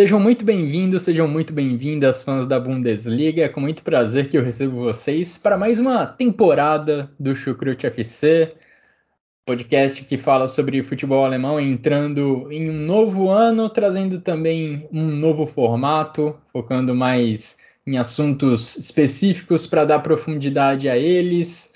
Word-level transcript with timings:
Sejam 0.00 0.18
muito 0.18 0.46
bem-vindos, 0.46 1.02
sejam 1.02 1.28
muito 1.28 1.52
bem-vindas, 1.52 2.24
fãs 2.24 2.46
da 2.46 2.58
Bundesliga. 2.58 3.42
É 3.42 3.48
com 3.50 3.60
muito 3.60 3.82
prazer 3.82 4.28
que 4.28 4.38
eu 4.38 4.42
recebo 4.42 4.76
vocês 4.76 5.36
para 5.36 5.58
mais 5.58 5.78
uma 5.78 6.06
temporada 6.06 7.10
do 7.20 7.36
Chucrute 7.36 7.86
FC, 7.86 8.54
podcast 9.44 10.02
que 10.06 10.16
fala 10.16 10.48
sobre 10.48 10.82
futebol 10.82 11.22
alemão 11.22 11.60
entrando 11.60 12.50
em 12.50 12.70
um 12.70 12.86
novo 12.86 13.28
ano, 13.28 13.68
trazendo 13.68 14.18
também 14.22 14.88
um 14.90 15.04
novo 15.04 15.44
formato, 15.44 16.34
focando 16.50 16.94
mais 16.94 17.58
em 17.86 17.98
assuntos 17.98 18.78
específicos 18.78 19.66
para 19.66 19.84
dar 19.84 19.98
profundidade 19.98 20.88
a 20.88 20.96
eles. 20.96 21.69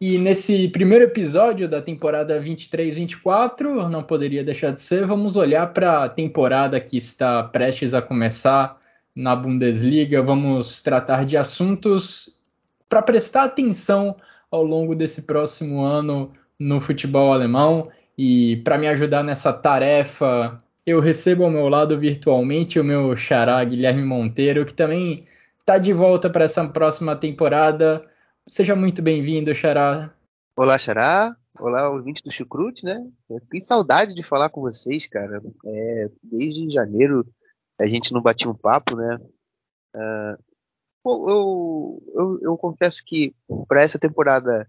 E 0.00 0.16
nesse 0.16 0.68
primeiro 0.68 1.04
episódio 1.04 1.68
da 1.68 1.82
temporada 1.82 2.40
23-24, 2.40 3.88
não 3.88 4.02
poderia 4.02 4.44
deixar 4.44 4.70
de 4.70 4.80
ser, 4.80 5.04
vamos 5.04 5.34
olhar 5.34 5.72
para 5.72 6.04
a 6.04 6.08
temporada 6.08 6.78
que 6.78 6.96
está 6.96 7.42
prestes 7.42 7.94
a 7.94 8.00
começar 8.00 8.80
na 9.14 9.34
Bundesliga. 9.34 10.22
Vamos 10.22 10.80
tratar 10.84 11.26
de 11.26 11.36
assuntos 11.36 12.40
para 12.88 13.02
prestar 13.02 13.44
atenção 13.44 14.14
ao 14.48 14.62
longo 14.62 14.94
desse 14.94 15.22
próximo 15.22 15.82
ano 15.82 16.32
no 16.56 16.80
futebol 16.80 17.32
alemão. 17.32 17.90
E 18.16 18.58
para 18.58 18.78
me 18.78 18.86
ajudar 18.86 19.24
nessa 19.24 19.52
tarefa, 19.52 20.62
eu 20.86 21.00
recebo 21.00 21.42
ao 21.42 21.50
meu 21.50 21.68
lado 21.68 21.98
virtualmente 21.98 22.78
o 22.78 22.84
meu 22.84 23.16
xará 23.16 23.62
Guilherme 23.64 24.04
Monteiro, 24.04 24.64
que 24.64 24.72
também 24.72 25.24
está 25.58 25.76
de 25.76 25.92
volta 25.92 26.30
para 26.30 26.44
essa 26.44 26.66
próxima 26.68 27.16
temporada. 27.16 28.07
Seja 28.48 28.74
muito 28.74 29.02
bem-vindo, 29.02 29.54
Xará. 29.54 30.10
Olá, 30.56 30.78
Xará. 30.78 31.36
Olá, 31.60 31.90
ouvinte 31.90 32.22
do 32.22 32.32
Chucrute, 32.32 32.82
né? 32.82 33.06
Tenho 33.50 33.62
saudade 33.62 34.14
de 34.14 34.22
falar 34.22 34.48
com 34.48 34.62
vocês, 34.62 35.06
cara. 35.06 35.42
É, 35.66 36.10
desde 36.22 36.72
janeiro 36.72 37.26
a 37.78 37.86
gente 37.86 38.10
não 38.10 38.22
batia 38.22 38.50
um 38.50 38.54
papo, 38.54 38.96
né? 38.96 39.18
Uh, 39.94 41.28
eu, 41.28 42.02
eu, 42.14 42.38
eu, 42.40 42.56
confesso 42.56 43.02
que 43.04 43.36
para 43.68 43.82
essa 43.82 43.98
temporada, 43.98 44.66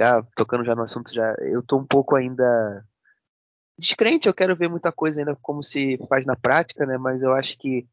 já 0.00 0.22
tocando 0.36 0.64
já 0.64 0.76
no 0.76 0.82
assunto, 0.82 1.12
já 1.12 1.34
eu 1.40 1.60
tô 1.60 1.76
um 1.76 1.86
pouco 1.86 2.14
ainda 2.14 2.84
descrente. 3.76 4.28
Eu 4.28 4.34
quero 4.34 4.54
ver 4.54 4.70
muita 4.70 4.92
coisa 4.92 5.20
ainda 5.20 5.36
como 5.42 5.64
se 5.64 5.98
faz 6.08 6.24
na 6.24 6.36
prática, 6.36 6.86
né? 6.86 6.96
Mas 6.96 7.24
eu 7.24 7.32
acho 7.32 7.58
que 7.58 7.84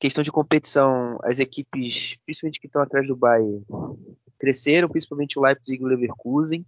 questão 0.00 0.24
de 0.24 0.32
competição, 0.32 1.16
as 1.22 1.38
equipes, 1.38 2.18
principalmente 2.24 2.58
que 2.58 2.66
estão 2.66 2.82
atrás 2.82 3.06
do 3.06 3.14
Bayern, 3.14 3.64
cresceram, 4.42 4.88
principalmente 4.88 5.38
o 5.38 5.42
Leipzig 5.42 5.80
e 5.80 5.84
o 5.84 5.86
Leverkusen. 5.86 6.66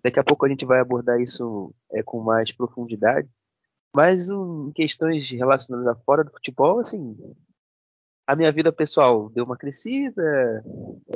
Daqui 0.00 0.20
a 0.20 0.24
pouco 0.24 0.46
a 0.46 0.48
gente 0.48 0.64
vai 0.64 0.78
abordar 0.78 1.20
isso 1.20 1.74
é, 1.92 2.00
com 2.00 2.20
mais 2.22 2.52
profundidade. 2.52 3.28
Mas 3.92 4.30
um, 4.30 4.68
em 4.68 4.72
questões 4.72 5.28
relacionadas 5.28 5.88
a 5.88 5.96
fora 5.96 6.22
do 6.22 6.30
futebol, 6.30 6.78
assim, 6.78 7.16
a 8.24 8.36
minha 8.36 8.52
vida 8.52 8.70
pessoal 8.70 9.28
deu 9.30 9.44
uma 9.44 9.56
crescida, 9.56 10.64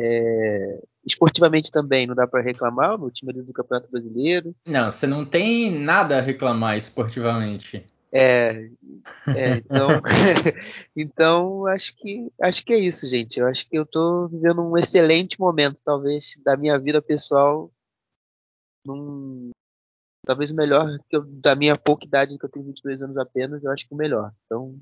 é, 0.01 0.83
esportivamente 1.07 1.71
também 1.71 2.09
não 2.09 2.15
dá 2.17 2.27
para 2.27 2.43
reclamar, 2.43 2.97
o 2.97 2.99
meu 2.99 3.11
time 3.13 3.31
é 3.31 3.43
do 3.43 3.53
Campeonato 3.53 3.89
Brasileiro. 3.89 4.53
Não, 4.67 4.91
você 4.91 5.07
não 5.07 5.25
tem 5.25 5.71
nada 5.71 6.19
a 6.19 6.23
reclamar 6.23 6.77
esportivamente. 6.77 7.87
É, 8.13 8.69
é 9.29 9.57
então, 9.59 9.89
então 10.97 11.67
acho 11.67 11.97
que 11.97 12.33
acho 12.41 12.65
que 12.65 12.73
é 12.73 12.79
isso, 12.79 13.09
gente. 13.09 13.39
Eu 13.39 13.47
acho 13.47 13.69
que 13.69 13.79
eu 13.79 13.85
estou 13.85 14.29
vivendo 14.29 14.63
um 14.63 14.77
excelente 14.77 15.39
momento, 15.39 15.81
talvez 15.85 16.35
da 16.45 16.57
minha 16.57 16.79
vida 16.79 17.01
pessoal, 17.01 17.71
num, 18.85 19.51
talvez 20.27 20.51
o 20.51 20.57
melhor 20.57 20.99
que 21.09 21.17
eu, 21.17 21.23
da 21.25 21.55
minha 21.55 21.77
pouca 21.77 22.05
idade, 22.05 22.37
que 22.37 22.45
eu 22.45 22.51
tenho 22.51 22.67
22 22.67 23.01
anos 23.03 23.17
apenas, 23.17 23.63
eu 23.63 23.71
acho 23.71 23.87
que 23.87 23.95
o 23.95 23.97
melhor. 23.97 24.33
Então, 24.47 24.79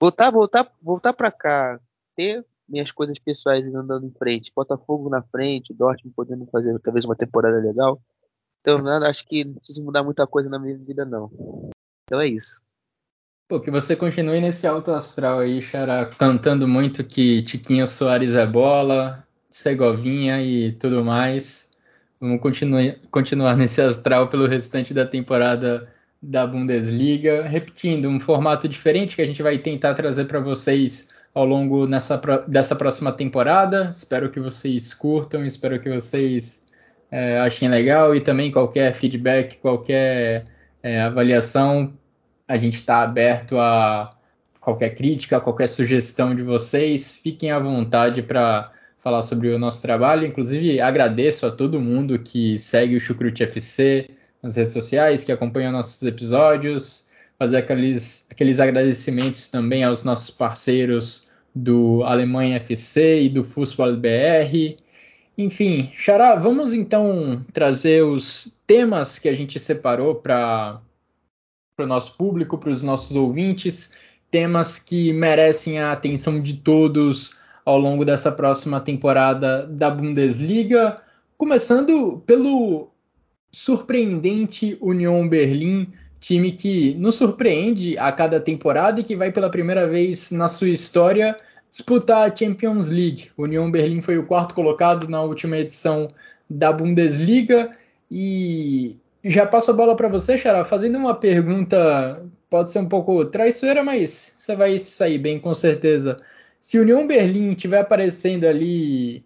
voltar, 0.00 0.30
voltar, 0.30 0.72
voltar 0.82 1.12
para 1.12 1.30
cá, 1.30 1.80
ter 2.16 2.44
minhas 2.68 2.90
coisas 2.90 3.18
pessoais 3.18 3.66
andando 3.74 4.06
em 4.06 4.12
frente, 4.12 4.52
Botafogo 4.54 5.08
na 5.08 5.22
frente, 5.22 5.72
Dortmund 5.72 6.14
podendo 6.14 6.46
fazer 6.46 6.78
talvez 6.80 7.04
uma 7.04 7.16
temporada 7.16 7.58
legal. 7.58 8.00
Então, 8.60 8.86
acho 9.04 9.26
que 9.26 9.44
não 9.44 9.54
preciso 9.54 9.82
mudar 9.82 10.02
muita 10.02 10.26
coisa 10.26 10.48
na 10.48 10.58
minha 10.58 10.76
vida 10.76 11.04
não. 11.04 11.30
Então 12.08 12.22
é 12.22 12.26
isso. 12.28 12.62
Pô, 13.46 13.60
que 13.60 13.70
você 13.70 13.94
continue 13.94 14.40
nesse 14.40 14.66
alto 14.66 14.90
astral 14.90 15.40
aí, 15.40 15.60
Xará, 15.60 16.06
cantando 16.06 16.66
muito 16.66 17.04
que 17.04 17.42
Tiquinho 17.42 17.86
Soares 17.86 18.34
é 18.34 18.46
bola, 18.46 19.26
Segovinha 19.50 20.42
e 20.42 20.72
tudo 20.72 21.04
mais. 21.04 21.70
Vamos 22.18 22.40
continuar, 22.40 22.94
continuar 23.10 23.56
nesse 23.56 23.82
astral 23.82 24.28
pelo 24.28 24.46
restante 24.46 24.94
da 24.94 25.06
temporada 25.06 25.86
da 26.20 26.46
Bundesliga, 26.46 27.46
repetindo 27.46 28.08
um 28.08 28.18
formato 28.18 28.66
diferente 28.66 29.14
que 29.14 29.22
a 29.22 29.26
gente 29.26 29.42
vai 29.42 29.58
tentar 29.58 29.94
trazer 29.94 30.24
para 30.24 30.40
vocês 30.40 31.10
ao 31.34 31.44
longo 31.44 31.86
nessa, 31.86 32.16
dessa 32.48 32.74
próxima 32.74 33.12
temporada. 33.12 33.90
Espero 33.92 34.30
que 34.30 34.40
vocês 34.40 34.94
curtam, 34.94 35.44
espero 35.44 35.78
que 35.78 35.90
vocês 35.90 36.64
é, 37.10 37.38
achem 37.40 37.68
legal 37.68 38.14
e 38.14 38.20
também 38.22 38.50
qualquer 38.50 38.94
feedback, 38.94 39.58
qualquer 39.58 40.46
é, 40.88 41.02
avaliação, 41.02 41.92
a 42.46 42.56
gente 42.56 42.76
está 42.76 43.02
aberto 43.02 43.58
a 43.58 44.16
qualquer 44.58 44.94
crítica, 44.94 45.38
qualquer 45.38 45.66
sugestão 45.68 46.34
de 46.34 46.42
vocês. 46.42 47.18
Fiquem 47.22 47.50
à 47.50 47.58
vontade 47.58 48.22
para 48.22 48.72
falar 48.98 49.22
sobre 49.22 49.50
o 49.50 49.58
nosso 49.58 49.82
trabalho. 49.82 50.26
Inclusive, 50.26 50.80
agradeço 50.80 51.44
a 51.44 51.50
todo 51.50 51.78
mundo 51.78 52.18
que 52.18 52.58
segue 52.58 52.96
o 52.96 53.00
Chucrute 53.00 53.42
FC 53.42 54.08
nas 54.42 54.56
redes 54.56 54.72
sociais, 54.72 55.24
que 55.24 55.32
acompanha 55.32 55.70
nossos 55.70 56.02
episódios. 56.02 57.10
Fazer 57.38 57.58
aqueles, 57.58 58.26
aqueles 58.30 58.58
agradecimentos 58.58 59.48
também 59.48 59.84
aos 59.84 60.04
nossos 60.04 60.30
parceiros 60.30 61.28
do 61.54 62.02
Alemanha 62.02 62.56
FC 62.56 63.22
e 63.24 63.28
do 63.28 63.44
Fußball 63.44 63.94
BR. 63.94 64.78
Enfim, 65.38 65.92
Xará, 65.94 66.34
vamos 66.34 66.72
então 66.72 67.46
trazer 67.52 68.02
os 68.02 68.60
temas 68.66 69.20
que 69.20 69.28
a 69.28 69.32
gente 69.32 69.56
separou 69.60 70.16
para 70.16 70.82
o 71.78 71.86
nosso 71.86 72.16
público, 72.16 72.58
para 72.58 72.70
os 72.70 72.82
nossos 72.82 73.14
ouvintes, 73.14 73.92
temas 74.32 74.80
que 74.80 75.12
merecem 75.12 75.78
a 75.78 75.92
atenção 75.92 76.42
de 76.42 76.54
todos 76.54 77.38
ao 77.64 77.78
longo 77.78 78.04
dessa 78.04 78.32
próxima 78.32 78.80
temporada 78.80 79.64
da 79.64 79.88
Bundesliga, 79.88 81.00
começando 81.36 82.20
pelo 82.26 82.90
surpreendente 83.52 84.76
Union 84.80 85.28
Berlim, 85.28 85.92
time 86.18 86.50
que 86.50 86.94
nos 86.94 87.14
surpreende 87.14 87.96
a 87.96 88.10
cada 88.10 88.40
temporada 88.40 88.98
e 88.98 89.04
que 89.04 89.14
vai 89.14 89.30
pela 89.30 89.48
primeira 89.48 89.86
vez 89.86 90.32
na 90.32 90.48
sua 90.48 90.68
história 90.68 91.38
disputar 91.70 92.30
a 92.30 92.34
Champions 92.34 92.88
League. 92.88 93.30
O 93.36 93.42
Union 93.44 93.70
Berlim 93.70 94.00
foi 94.00 94.18
o 94.18 94.26
quarto 94.26 94.54
colocado 94.54 95.08
na 95.08 95.22
última 95.22 95.56
edição 95.56 96.12
da 96.48 96.72
Bundesliga 96.72 97.76
e 98.10 98.96
já 99.24 99.44
passo 99.46 99.70
a 99.70 99.74
bola 99.74 99.94
para 99.94 100.08
você, 100.08 100.38
Xará, 100.38 100.64
fazendo 100.64 100.96
uma 100.96 101.14
pergunta, 101.14 102.22
pode 102.48 102.72
ser 102.72 102.78
um 102.78 102.88
pouco 102.88 103.24
traiçoeira, 103.26 103.82
mas 103.82 104.34
você 104.38 104.56
vai 104.56 104.78
sair 104.78 105.18
bem 105.18 105.38
com 105.38 105.52
certeza. 105.54 106.20
Se 106.60 106.78
o 106.78 106.82
Union 106.82 107.06
Berlim 107.06 107.52
estiver 107.52 107.80
aparecendo 107.80 108.44
ali 108.44 109.24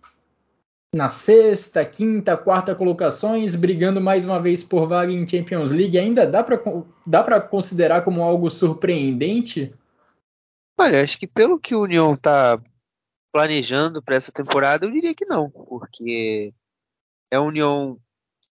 na 0.95 1.09
sexta, 1.09 1.85
quinta, 1.85 2.37
quarta 2.37 2.75
colocações, 2.75 3.55
brigando 3.55 4.01
mais 4.01 4.27
uma 4.27 4.41
vez 4.41 4.63
por 4.63 4.87
vaga 4.87 5.11
em 5.11 5.27
Champions 5.27 5.71
League, 5.71 5.99
ainda 5.99 6.27
dá 6.27 6.43
para 7.23 7.41
considerar 7.41 8.03
como 8.03 8.23
algo 8.23 8.51
surpreendente? 8.51 9.73
Olha, 10.83 11.01
acho 11.01 11.17
que 11.17 11.29
pelo 11.29 11.61
que 11.61 11.77
o 11.77 11.83
União 11.83 12.15
está 12.15 12.61
planejando 13.33 14.03
para 14.03 14.17
essa 14.17 14.33
temporada, 14.33 14.85
eu 14.85 14.91
diria 14.91 15.15
que 15.15 15.25
não, 15.25 15.49
porque 15.49 16.53
é 17.31 17.37
a 17.37 17.41
União 17.41 17.97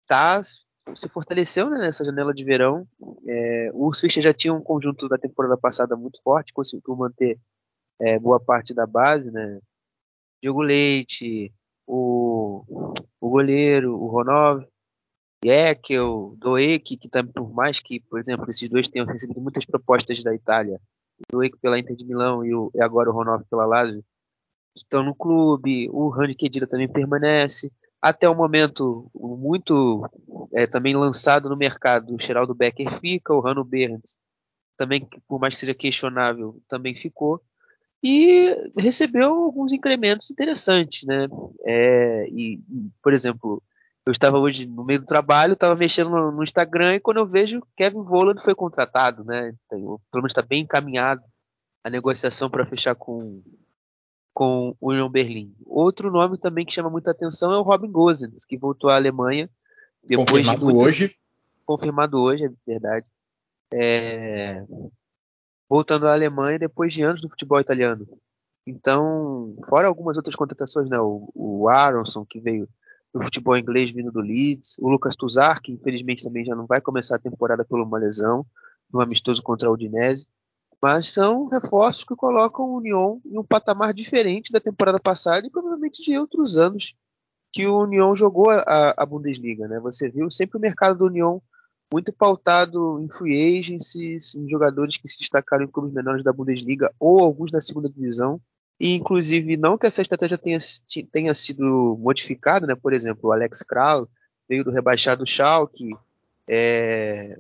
tá 0.06 0.44
se 0.44 1.10
fortaleceu 1.10 1.72
né, 1.72 1.80
nessa 1.80 2.06
janela 2.06 2.32
de 2.32 2.44
verão. 2.44 2.88
É, 3.28 3.72
o 3.74 3.92
Fischer 3.92 4.22
já 4.22 4.32
tinha 4.32 4.54
um 4.54 4.62
conjunto 4.62 5.10
da 5.10 5.18
temporada 5.18 5.58
passada 5.58 5.96
muito 5.96 6.22
forte, 6.22 6.54
conseguiu 6.54 6.96
manter 6.96 7.40
é, 8.00 8.20
boa 8.20 8.40
parte 8.40 8.76
da 8.76 8.86
base, 8.86 9.32
né? 9.32 9.60
Diogo 10.40 10.62
Leite, 10.62 11.52
o, 11.88 12.64
o 13.20 13.28
goleiro, 13.28 13.96
o 13.96 14.06
Ronov, 14.06 14.68
Jekyll, 15.44 16.36
Doek, 16.38 16.96
que 16.96 17.10
também, 17.10 17.34
por 17.34 17.52
mais 17.52 17.80
que, 17.80 18.00
por 18.02 18.20
exemplo, 18.20 18.52
esses 18.52 18.70
dois 18.70 18.88
tenham 18.88 19.08
recebido 19.08 19.42
muitas 19.42 19.66
propostas 19.66 20.22
da 20.22 20.34
Itália, 20.36 20.80
o 21.34 21.60
pela 21.60 21.80
Inter 21.80 21.96
de 21.96 22.06
Milão 22.06 22.46
e, 22.46 22.54
o, 22.54 22.72
e 22.74 22.82
agora 22.82 23.10
o 23.10 23.14
Ronaldo 23.14 23.46
pela 23.50 23.66
Lazio 23.66 24.04
estão 24.76 25.04
no 25.04 25.16
clube. 25.16 25.90
O 25.92 26.10
Rani 26.10 26.36
Kedira 26.36 26.68
também 26.68 26.88
permanece. 26.88 27.72
Até 28.02 28.30
o 28.30 28.36
momento, 28.36 29.12
muito 29.14 30.08
é, 30.54 30.66
também 30.66 30.96
lançado 30.96 31.50
no 31.50 31.58
mercado, 31.58 32.16
o 32.16 32.20
Geraldo 32.20 32.56
Becker 32.56 32.94
fica, 33.00 33.34
o 33.34 33.42
Rano 33.42 33.64
Berns 33.66 34.16
também, 34.80 35.06
por 35.28 35.42
mais 35.42 35.56
que 35.56 35.60
seja 35.60 35.74
questionável, 35.74 36.62
também 36.70 36.96
ficou. 36.96 37.42
E 38.02 38.56
recebeu 38.78 39.34
alguns 39.34 39.74
incrementos 39.74 40.32
interessantes, 40.32 41.06
né? 41.06 41.28
É, 41.66 42.30
e, 42.30 42.58
por 43.04 43.12
exemplo, 43.12 43.62
eu 44.10 44.12
estava 44.12 44.40
hoje 44.40 44.66
no 44.66 44.84
meio 44.84 45.00
do 45.00 45.06
trabalho, 45.06 45.54
estava 45.54 45.76
mexendo 45.76 46.10
no, 46.10 46.32
no, 46.32 46.44
Instagram 46.44 46.96
e 46.96 47.00
quando 47.00 47.18
eu 47.18 47.28
vejo 47.28 47.62
Kevin 47.78 48.02
Volland 48.02 48.42
foi 48.42 48.56
contratado, 48.56 49.24
né? 49.24 49.54
Então, 49.66 50.02
pelo 50.12 50.24
menos 50.24 50.32
está 50.32 50.42
bem 50.42 50.64
encaminhado 50.64 51.22
a 51.84 51.92
negociação 51.92 52.50
para 52.50 52.66
fechar 52.66 52.96
com 52.96 53.42
com 54.34 54.76
o 54.80 54.92
Union 54.92 55.10
Berlim. 55.10 55.54
Outro 55.66 56.10
nome 56.10 56.40
também 56.40 56.66
que 56.66 56.74
chama 56.74 56.90
muita 56.90 57.12
atenção 57.12 57.52
é 57.52 57.58
o 57.58 57.62
Robin 57.62 57.92
Gosens, 57.92 58.46
que 58.46 58.58
voltou 58.58 58.90
à 58.90 58.96
Alemanha 58.96 59.50
depois 60.04 60.48
confirmado 60.48 60.60
de 60.60 60.66
muitas... 60.66 60.84
hoje. 60.84 61.16
Confirmado 61.66 62.20
hoje, 62.20 62.46
é 62.46 62.52
verdade. 62.66 63.12
É... 63.72 64.66
Voltando 65.70 66.08
à 66.08 66.14
Alemanha 66.14 66.58
depois 66.58 66.94
de 66.94 67.04
anos 67.04 67.22
no 67.22 67.30
futebol 67.30 67.60
italiano. 67.60 68.08
Então, 68.66 69.56
fora 69.68 69.88
algumas 69.88 70.18
outras 70.18 70.36
contratações, 70.36 70.90
né? 70.90 71.00
O, 71.00 71.30
o 71.36 71.70
Aronson, 71.70 72.26
que 72.26 72.40
veio 72.40 72.68
do 73.14 73.22
futebol 73.22 73.58
inglês 73.58 73.90
vindo 73.90 74.12
do 74.12 74.20
Leeds, 74.20 74.76
o 74.80 74.90
Lucas 74.90 75.16
Tuzar, 75.16 75.62
que 75.62 75.72
infelizmente 75.72 76.24
também 76.24 76.46
já 76.46 76.56
não 76.56 76.66
vai 76.66 76.80
começar 76.80 77.16
a 77.16 77.20
temporada 77.20 77.66
por 77.66 77.80
uma 77.80 77.98
lesão, 77.98 78.46
no 78.92 79.02
amistoso 79.02 79.42
contra 79.42 79.68
a 79.68 79.72
Udinese. 79.72 80.28
Mas 80.82 81.08
são 81.08 81.48
reforços 81.48 82.04
que 82.04 82.16
colocam 82.16 82.66
o 82.66 82.78
Union 82.78 83.20
em 83.26 83.38
um 83.38 83.44
patamar 83.44 83.94
diferente 83.94 84.52
da 84.52 84.62
temporada 84.62 85.00
passada 85.00 85.46
e 85.46 85.50
provavelmente 85.50 86.04
de 86.04 86.18
outros 86.18 86.56
anos 86.56 86.96
que 87.52 87.68
o 87.68 87.82
Union 87.82 88.16
jogou 88.16 88.50
a, 88.50 88.94
a 88.96 89.06
Bundesliga. 89.06 89.68
Né? 89.68 89.80
Você 89.80 90.10
viu 90.10 90.30
sempre 90.32 90.58
o 90.58 90.62
mercado 90.62 91.00
do 91.00 91.06
Union 91.06 91.40
muito 91.92 92.14
pautado 92.14 93.00
em 93.02 93.10
free 93.10 93.60
agencies, 93.60 94.36
em 94.36 94.48
jogadores 94.48 94.98
que 94.98 95.10
se 95.10 95.18
destacaram 95.18 95.66
em 95.66 95.68
clubes 95.68 95.92
menores 95.92 96.24
da 96.24 96.32
Bundesliga 96.32 96.94
ou 97.00 97.20
alguns 97.20 97.52
da 97.52 97.60
segunda 97.60 97.90
divisão. 97.90 98.40
E, 98.80 98.96
inclusive, 98.96 99.58
não 99.58 99.78
que 99.78 99.86
essa 99.86 100.02
estratégia 100.02 100.38
tenha, 100.38 100.58
tenha 101.12 101.34
sido 101.36 101.98
modificada, 102.00 102.66
né? 102.66 102.76
por 102.76 102.94
exemplo, 102.94 103.30
o 103.30 103.34
Alex 103.34 103.62
Kral 103.64 104.08
veio 104.48 104.64
do 104.64 104.72
rebaixado 104.72 105.26
Schalke, 105.26 105.90
é, 106.48 107.38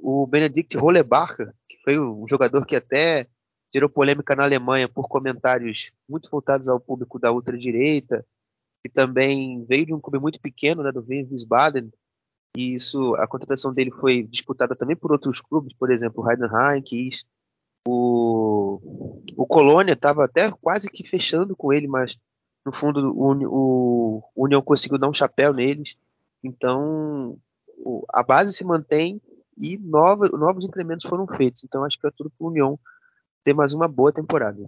o 0.00 0.26
Benedikt 0.26 0.76
Rollebacher, 0.76 1.52
que 1.68 1.76
foi 1.84 1.98
um 1.98 2.26
jogador 2.28 2.64
que 2.64 2.76
até 2.76 3.26
gerou 3.74 3.88
polêmica 3.88 4.36
na 4.36 4.44
Alemanha 4.44 4.88
por 4.88 5.08
comentários 5.08 5.92
muito 6.08 6.30
voltados 6.30 6.68
ao 6.68 6.78
público 6.78 7.18
da 7.18 7.32
ultradireita, 7.32 8.24
que 8.82 8.88
também 8.90 9.64
veio 9.68 9.86
de 9.86 9.94
um 9.94 10.00
clube 10.00 10.18
muito 10.18 10.40
pequeno, 10.40 10.82
né, 10.82 10.92
do 10.92 11.04
Wien 11.08 11.26
Wiesbaden, 11.30 11.90
e 12.56 12.74
isso, 12.74 13.14
a 13.16 13.26
contratação 13.26 13.72
dele 13.72 13.90
foi 13.90 14.22
disputada 14.22 14.76
também 14.76 14.94
por 14.94 15.10
outros 15.10 15.40
clubes, 15.40 15.72
por 15.72 15.90
exemplo, 15.90 16.22
o 16.22 16.30
Heidenheim, 16.30 16.82
quis, 16.82 17.24
o, 17.86 18.80
o 19.36 19.46
Colônia 19.46 19.94
estava 19.94 20.24
até 20.24 20.50
quase 20.60 20.90
que 20.90 21.06
fechando 21.06 21.56
com 21.56 21.72
ele, 21.72 21.86
mas 21.86 22.18
no 22.64 22.72
fundo 22.72 23.12
o, 23.14 24.22
o, 24.34 24.44
União 24.44 24.62
conseguiu 24.62 24.98
dar 24.98 25.08
um 25.08 25.14
chapéu 25.14 25.52
neles, 25.52 25.96
então 26.42 27.36
o, 27.78 28.04
a 28.12 28.22
base 28.22 28.52
se 28.52 28.64
mantém 28.64 29.20
e 29.58 29.78
novos 29.78 30.64
incrementos 30.64 31.08
foram 31.08 31.26
feitos. 31.26 31.64
Então 31.64 31.84
acho 31.84 31.98
que 31.98 32.06
é 32.06 32.10
tudo 32.16 32.30
para 32.30 32.44
o 32.44 32.50
União 32.50 32.78
ter 33.44 33.54
mais 33.54 33.74
uma 33.74 33.88
boa 33.88 34.12
temporada. 34.12 34.58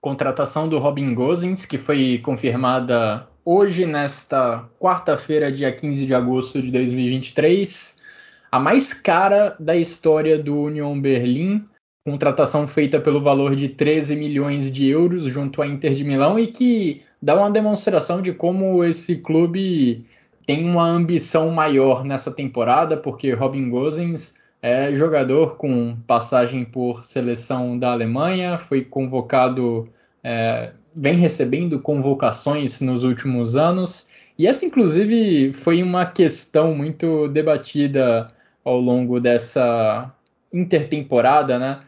Contratação 0.00 0.68
do 0.68 0.78
Robin 0.78 1.14
Gosens, 1.14 1.64
que 1.64 1.78
foi 1.78 2.18
confirmada 2.18 3.26
hoje, 3.44 3.86
nesta 3.86 4.68
quarta-feira, 4.78 5.50
dia 5.50 5.72
15 5.74 6.06
de 6.06 6.14
agosto 6.14 6.60
de 6.60 6.70
2023. 6.70 8.02
A 8.50 8.58
mais 8.58 8.92
cara 8.92 9.56
da 9.58 9.76
história 9.76 10.38
do 10.38 10.56
Union 10.60 11.00
Berlim. 11.00 11.68
Contratação 12.06 12.68
feita 12.68 13.00
pelo 13.00 13.20
valor 13.20 13.56
de 13.56 13.68
13 13.68 14.14
milhões 14.14 14.70
de 14.70 14.86
euros 14.88 15.24
junto 15.24 15.60
à 15.60 15.66
Inter 15.66 15.92
de 15.92 16.04
Milão 16.04 16.38
e 16.38 16.46
que 16.46 17.02
dá 17.20 17.34
uma 17.34 17.50
demonstração 17.50 18.22
de 18.22 18.32
como 18.32 18.84
esse 18.84 19.16
clube 19.16 20.06
tem 20.46 20.70
uma 20.70 20.88
ambição 20.88 21.50
maior 21.50 22.04
nessa 22.04 22.30
temporada, 22.30 22.96
porque 22.96 23.32
Robin 23.32 23.68
Gosens 23.68 24.36
é 24.62 24.94
jogador 24.94 25.56
com 25.56 25.96
passagem 26.06 26.64
por 26.64 27.02
seleção 27.02 27.76
da 27.76 27.90
Alemanha, 27.90 28.56
foi 28.56 28.84
convocado, 28.84 29.88
é, 30.22 30.70
vem 30.94 31.14
recebendo 31.14 31.80
convocações 31.80 32.80
nos 32.80 33.02
últimos 33.02 33.56
anos, 33.56 34.08
e 34.38 34.46
essa, 34.46 34.64
inclusive, 34.64 35.52
foi 35.54 35.82
uma 35.82 36.06
questão 36.06 36.72
muito 36.72 37.26
debatida 37.26 38.28
ao 38.64 38.78
longo 38.78 39.18
dessa 39.18 40.14
intertemporada, 40.52 41.58
né? 41.58 41.80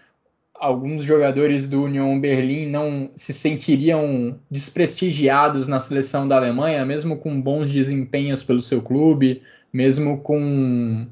Alguns 0.58 1.04
jogadores 1.04 1.68
do 1.68 1.84
Union 1.84 2.18
Berlim 2.20 2.66
não 2.66 3.10
se 3.14 3.32
sentiriam 3.32 4.38
desprestigiados 4.50 5.66
na 5.66 5.80
seleção 5.80 6.26
da 6.26 6.36
Alemanha, 6.36 6.84
mesmo 6.84 7.16
com 7.16 7.40
bons 7.40 7.70
desempenhos 7.70 8.42
pelo 8.42 8.60
seu 8.60 8.82
clube, 8.82 9.42
mesmo 9.72 10.18
com 10.18 11.06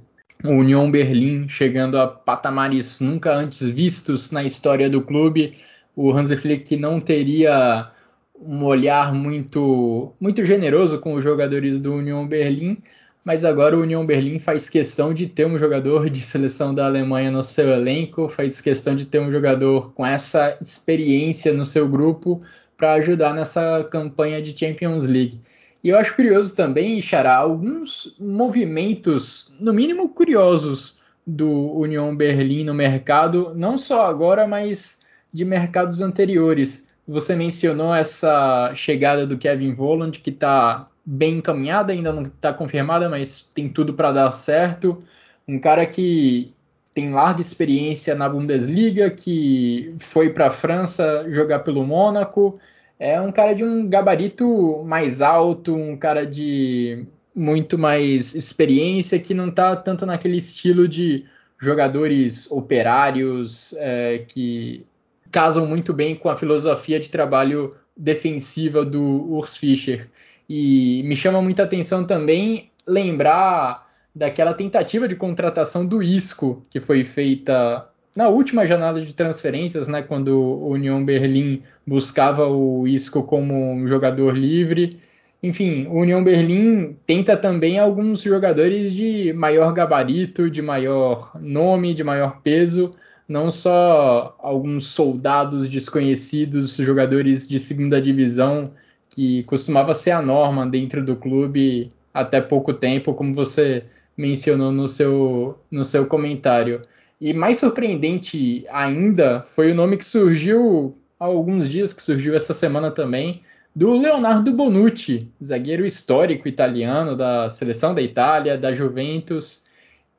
o 0.45 0.49
Union 0.49 0.91
Berlim 0.91 1.49
chegando 1.49 1.99
a 1.99 2.07
patamares 2.07 3.01
nunca 3.01 3.35
antes 3.35 3.69
vistos 3.69 4.31
na 4.31 4.45
história 4.45 4.91
do 4.91 5.03
clube, 5.03 5.57
o 5.95 6.13
Hansi 6.13 6.37
Flick 6.37 6.77
não 6.77 7.01
teria 7.01 7.91
um 8.39 8.65
olhar 8.65 9.15
muito 9.15 10.13
muito 10.21 10.45
generoso 10.45 10.99
com 10.99 11.15
os 11.15 11.25
jogadores 11.25 11.81
do 11.81 11.95
Union 11.95 12.27
Berlim, 12.27 12.79
mas 13.27 13.45
agora 13.45 13.77
o 13.77 13.83
Union 13.83 14.07
Berlim 14.07 14.39
faz 14.39 14.69
questão 14.69 15.13
de 15.13 15.27
ter 15.27 15.45
um 15.45 15.59
jogador 15.59 16.09
de 16.09 16.23
seleção 16.23 16.73
da 16.73 16.87
Alemanha 16.87 17.29
no 17.29 17.43
seu 17.43 17.69
elenco, 17.71 18.29
faz 18.29 18.61
questão 18.61 18.95
de 18.95 19.05
ter 19.05 19.19
um 19.19 19.33
jogador 19.33 19.93
com 19.95 20.07
essa 20.07 20.57
experiência 20.63 21.53
no 21.53 21.67
seu 21.67 21.89
grupo 21.89 22.41
para 22.77 22.93
ajudar 22.93 23.35
nessa 23.35 23.83
campanha 23.91 24.41
de 24.41 24.57
Champions 24.57 25.07
League. 25.07 25.41
E 25.83 25.89
eu 25.89 25.99
acho 25.99 26.15
curioso 26.15 26.55
também, 26.55 27.01
Xará, 27.01 27.35
alguns 27.35 28.15
movimentos, 28.21 29.57
no 29.59 29.73
mínimo 29.73 30.09
curiosos, 30.09 31.01
do 31.27 31.51
Union 31.77 32.15
Berlim 32.15 32.63
no 32.63 32.75
mercado, 32.75 33.53
não 33.57 33.77
só 33.77 34.07
agora, 34.07 34.47
mas 34.47 35.01
de 35.33 35.45
mercados 35.45 36.01
anteriores. 36.01 36.93
Você 37.09 37.35
mencionou 37.35 37.93
essa 37.93 38.73
chegada 38.77 39.27
do 39.27 39.37
Kevin 39.37 39.75
Volland, 39.75 40.21
que 40.21 40.31
está 40.31 40.89
bem 41.07 41.39
encaminhada, 41.39 41.93
ainda 41.93 42.13
não 42.13 42.23
está 42.23 42.53
confirmada, 42.53 43.09
mas 43.09 43.49
tem 43.55 43.69
tudo 43.69 43.95
para 43.95 44.11
dar 44.11 44.33
certo. 44.33 45.03
Um 45.47 45.61
cara 45.61 45.87
que 45.87 46.53
tem 46.93 47.13
larga 47.13 47.41
experiência 47.41 48.15
na 48.15 48.29
Bundesliga, 48.29 49.09
que 49.11 49.95
foi 49.99 50.31
para 50.31 50.49
a 50.49 50.51
França 50.51 51.27
jogar 51.31 51.61
pelo 51.61 51.85
Mônaco. 51.85 52.59
É 52.99 53.21
um 53.21 53.31
cara 53.31 53.53
de 53.53 53.63
um 53.63 53.89
gabarito 53.89 54.83
mais 54.85 55.23
alto, 55.23 55.75
um 55.75 55.97
cara 55.97 56.27
de 56.27 57.07
muito 57.35 57.79
mais 57.79 58.35
experiência, 58.35 59.21
que 59.21 59.35
não 59.35 59.49
está 59.49 59.77
tanto 59.77 60.07
naquele 60.07 60.39
estilo 60.39 60.89
de 60.89 61.27
jogadores 61.61 62.51
operários 62.51 63.75
é, 63.79 64.25
que 64.27 64.87
casam 65.31 65.67
muito 65.67 65.93
bem 65.93 66.15
com 66.15 66.31
a 66.31 66.37
filosofia 66.37 66.99
de 66.99 67.11
trabalho 67.11 67.75
defensiva 67.97 68.85
do 68.85 69.03
Urs 69.31 69.57
Fischer. 69.57 70.09
E 70.49 71.03
me 71.05 71.17
chama 71.17 71.43
muita 71.43 71.65
atenção 71.65 72.05
também 72.05 72.71
lembrar 72.87 73.87
daquela 74.15 74.55
tentativa 74.55 75.07
de 75.07 75.17
contratação 75.17 75.85
do 75.85 76.03
Isco, 76.03 76.63
que 76.71 76.81
foi 76.81 77.05
feita 77.05 77.87
na 78.15 78.29
última 78.29 78.67
janela 78.67 79.01
de 79.01 79.13
transferências, 79.13 79.87
né, 79.89 80.03
quando 80.03 80.29
o 80.31 80.71
União 80.71 81.05
Berlim 81.05 81.63
buscava 81.87 82.47
o 82.49 82.89
Isco 82.89 83.23
como 83.25 83.55
um 83.75 83.87
jogador 83.87 84.35
livre. 84.35 84.99
Enfim, 85.43 85.87
o 85.89 86.01
União 86.01 86.25
Berlim 86.25 86.97
tenta 87.05 87.37
também 87.37 87.79
alguns 87.79 88.23
jogadores 88.23 88.95
de 88.95 89.35
maior 89.35 89.75
gabarito, 89.75 90.51
de 90.51 90.63
maior 90.63 91.33
nome, 91.39 91.93
de 91.93 92.03
maior 92.03 92.41
peso, 92.43 92.95
não 93.29 93.51
só 93.51 94.35
alguns 94.39 94.87
soldados 94.87 95.69
desconhecidos, 95.69 96.75
jogadores 96.77 97.47
de 97.47 97.61
segunda 97.61 98.01
divisão 98.01 98.71
que 99.17 99.45
costumava 99.45 99.95
ser 99.95 100.11
a 100.11 100.21
norma 100.21 100.67
dentro 100.67 101.03
do 101.03 101.17
clube 101.17 101.91
até 102.13 102.39
pouco 102.39 102.75
tempo, 102.75 103.15
como 103.15 103.35
você 103.35 103.85
mencionou 104.15 104.71
no 104.71 104.87
seu, 104.87 105.59
no 105.71 105.87
seu 105.87 106.05
comentário. 106.05 106.83
E 107.19 107.33
mais 107.33 107.57
surpreendente 107.57 108.67
ainda 108.71 109.41
foi 109.41 109.73
o 109.73 109.75
nome 109.75 109.97
que 109.97 110.05
surgiu 110.05 110.99
há 111.19 111.25
alguns 111.25 111.67
dias, 111.67 111.95
que 111.95 112.03
surgiu 112.03 112.35
essa 112.37 112.53
semana 112.53 112.91
também, 112.91 113.41
do 113.75 113.95
Leonardo 113.95 114.53
Bonucci, 114.53 115.33
zagueiro 115.43 115.87
histórico 115.87 116.47
italiano 116.47 117.17
da 117.17 117.49
seleção 117.49 117.95
da 117.95 118.03
Itália, 118.03 118.59
da 118.59 118.75
Juventus. 118.75 119.65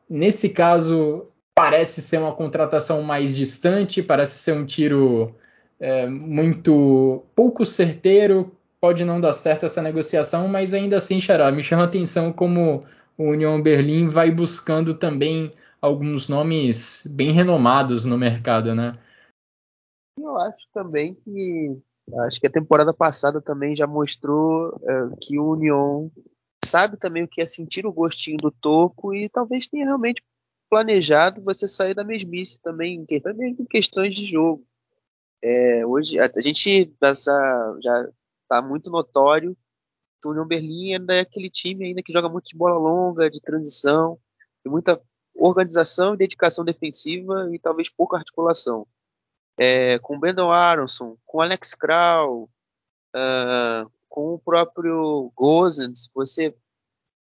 Nesse 0.09 0.49
caso, 0.49 1.27
parece 1.53 2.01
ser 2.01 2.17
uma 2.17 2.31
contratação 2.31 3.03
mais 3.03 3.35
distante, 3.35 4.01
parece 4.01 4.39
ser 4.39 4.53
um 4.53 4.65
tiro 4.65 5.35
é, 5.79 6.07
muito 6.07 7.23
pouco 7.35 7.63
certeiro, 7.63 8.56
pode 8.79 9.03
não 9.03 9.19
dar 9.19 9.33
certo 9.33 9.65
essa 9.65 9.81
negociação, 9.81 10.47
mas 10.47 10.73
ainda 10.73 10.97
assim, 10.97 11.19
Xará, 11.19 11.51
me 11.51 11.63
chama 11.63 11.83
a 11.83 11.85
atenção 11.85 12.31
como 12.31 12.85
o 13.17 13.23
Union 13.23 13.61
Berlim 13.61 14.09
vai 14.09 14.31
buscando 14.31 14.93
também 14.93 15.53
alguns 15.81 16.27
nomes 16.27 17.05
bem 17.09 17.31
renomados 17.31 18.05
no 18.05 18.17
mercado, 18.17 18.75
né? 18.75 18.93
Eu 20.19 20.37
acho 20.37 20.67
também 20.73 21.15
que 21.15 21.77
acho 22.25 22.39
que 22.39 22.47
a 22.47 22.51
temporada 22.51 22.93
passada 22.93 23.41
também 23.41 23.75
já 23.75 23.85
mostrou 23.85 24.79
é, 24.83 25.15
que 25.21 25.37
o 25.37 25.51
Union 25.53 26.09
sabe 26.65 26.97
também 26.97 27.23
o 27.23 27.27
que 27.27 27.41
é 27.41 27.45
sentir 27.45 27.85
o 27.85 27.93
gostinho 27.93 28.37
do 28.37 28.51
toco 28.51 29.13
e 29.13 29.29
talvez 29.29 29.67
tenha 29.67 29.85
realmente 29.85 30.23
planejado 30.69 31.41
você 31.43 31.67
sair 31.67 31.93
da 31.93 32.03
mesmice 32.03 32.59
também, 32.61 33.05
mesmo 33.09 33.61
em 33.61 33.65
questões 33.65 34.15
de 34.15 34.25
jogo. 34.31 34.65
É, 35.41 35.85
hoje 35.85 36.19
a, 36.19 36.25
a 36.25 36.41
gente 36.41 36.91
já 37.81 38.09
está 38.47 38.61
muito 38.61 38.89
notório 38.89 39.55
o 40.27 40.31
União 40.31 40.47
Berlim 40.47 40.93
ainda 40.93 41.13
é 41.13 41.21
aquele 41.21 41.49
time 41.49 41.85
ainda 41.85 42.01
que 42.01 42.13
joga 42.13 42.29
muito 42.29 42.47
de 42.47 42.57
bola 42.57 42.77
longa, 42.77 43.29
de 43.29 43.39
transição, 43.41 44.19
de 44.63 44.69
muita 44.71 45.01
organização 45.35 46.13
e 46.13 46.17
dedicação 46.17 46.65
defensiva 46.65 47.49
e 47.53 47.59
talvez 47.59 47.89
pouca 47.89 48.17
articulação. 48.17 48.87
É, 49.57 49.97
com 49.99 50.15
o 50.15 50.19
Brandon 50.19 50.51
Aronson, 50.51 51.17
com 51.25 51.41
Alex 51.41 51.73
Kral, 51.73 52.43
uh, 53.15 53.91
com 54.07 54.33
o 54.33 54.39
próprio 54.39 55.31
Gozens, 55.35 56.09
você 56.13 56.55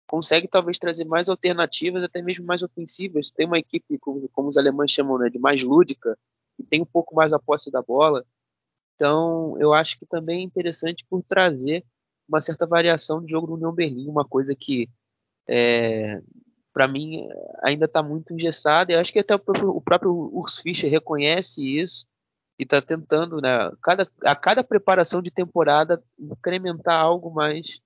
consegue 0.06 0.48
talvez 0.48 0.78
trazer 0.78 1.04
mais 1.04 1.28
alternativas, 1.28 2.02
até 2.02 2.22
mesmo 2.22 2.44
mais 2.44 2.62
ofensivas. 2.62 3.30
Tem 3.30 3.46
uma 3.46 3.58
equipe, 3.58 3.98
como, 3.98 4.28
como 4.28 4.48
os 4.48 4.56
alemães 4.56 4.90
chamam, 4.90 5.18
né, 5.18 5.28
de 5.28 5.38
mais 5.38 5.62
lúdica, 5.62 6.18
que 6.56 6.62
tem 6.62 6.82
um 6.82 6.86
pouco 6.86 7.14
mais 7.14 7.32
a 7.32 7.38
posse 7.38 7.70
da 7.70 7.82
bola. 7.82 8.24
Então, 9.02 9.56
eu 9.58 9.74
acho 9.74 9.98
que 9.98 10.06
também 10.06 10.42
é 10.42 10.44
interessante 10.44 11.04
por 11.10 11.24
trazer 11.24 11.84
uma 12.28 12.40
certa 12.40 12.64
variação 12.64 13.20
de 13.20 13.32
jogo 13.32 13.48
do 13.48 13.54
União 13.54 13.72
Berlim, 13.72 14.06
uma 14.06 14.24
coisa 14.24 14.54
que, 14.54 14.88
é, 15.48 16.22
para 16.72 16.86
mim, 16.86 17.28
ainda 17.64 17.86
está 17.86 18.00
muito 18.00 18.32
engessada. 18.32 18.92
Eu 18.92 19.00
acho 19.00 19.12
que 19.12 19.18
até 19.18 19.34
o 19.34 19.40
próprio, 19.40 19.70
o 19.70 19.80
próprio 19.80 20.12
Urs 20.32 20.58
Fischer 20.58 20.88
reconhece 20.88 21.66
isso 21.66 22.06
e 22.56 22.62
está 22.62 22.80
tentando, 22.80 23.40
né, 23.40 23.72
cada, 23.82 24.08
a 24.24 24.36
cada 24.36 24.62
preparação 24.62 25.20
de 25.20 25.32
temporada, 25.32 26.00
incrementar 26.16 27.00
algo 27.00 27.28
mais, 27.28 27.80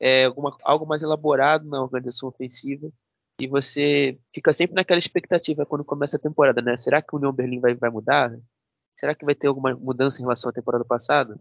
é, 0.00 0.24
alguma, 0.24 0.56
algo 0.62 0.86
mais 0.86 1.02
elaborado 1.02 1.68
na 1.68 1.82
organização 1.82 2.30
ofensiva. 2.30 2.90
E 3.38 3.46
você 3.46 4.18
fica 4.32 4.54
sempre 4.54 4.74
naquela 4.74 4.98
expectativa 4.98 5.66
quando 5.66 5.84
começa 5.84 6.16
a 6.16 6.20
temporada, 6.20 6.62
né? 6.62 6.78
Será 6.78 7.02
que 7.02 7.14
o 7.14 7.18
União 7.18 7.32
Berlim 7.32 7.60
vai, 7.60 7.74
vai 7.74 7.90
mudar? 7.90 8.32
Será 8.94 9.14
que 9.14 9.24
vai 9.24 9.34
ter 9.34 9.48
alguma 9.48 9.74
mudança 9.74 10.18
em 10.20 10.22
relação 10.22 10.50
à 10.50 10.52
temporada 10.52 10.84
passada? 10.84 11.38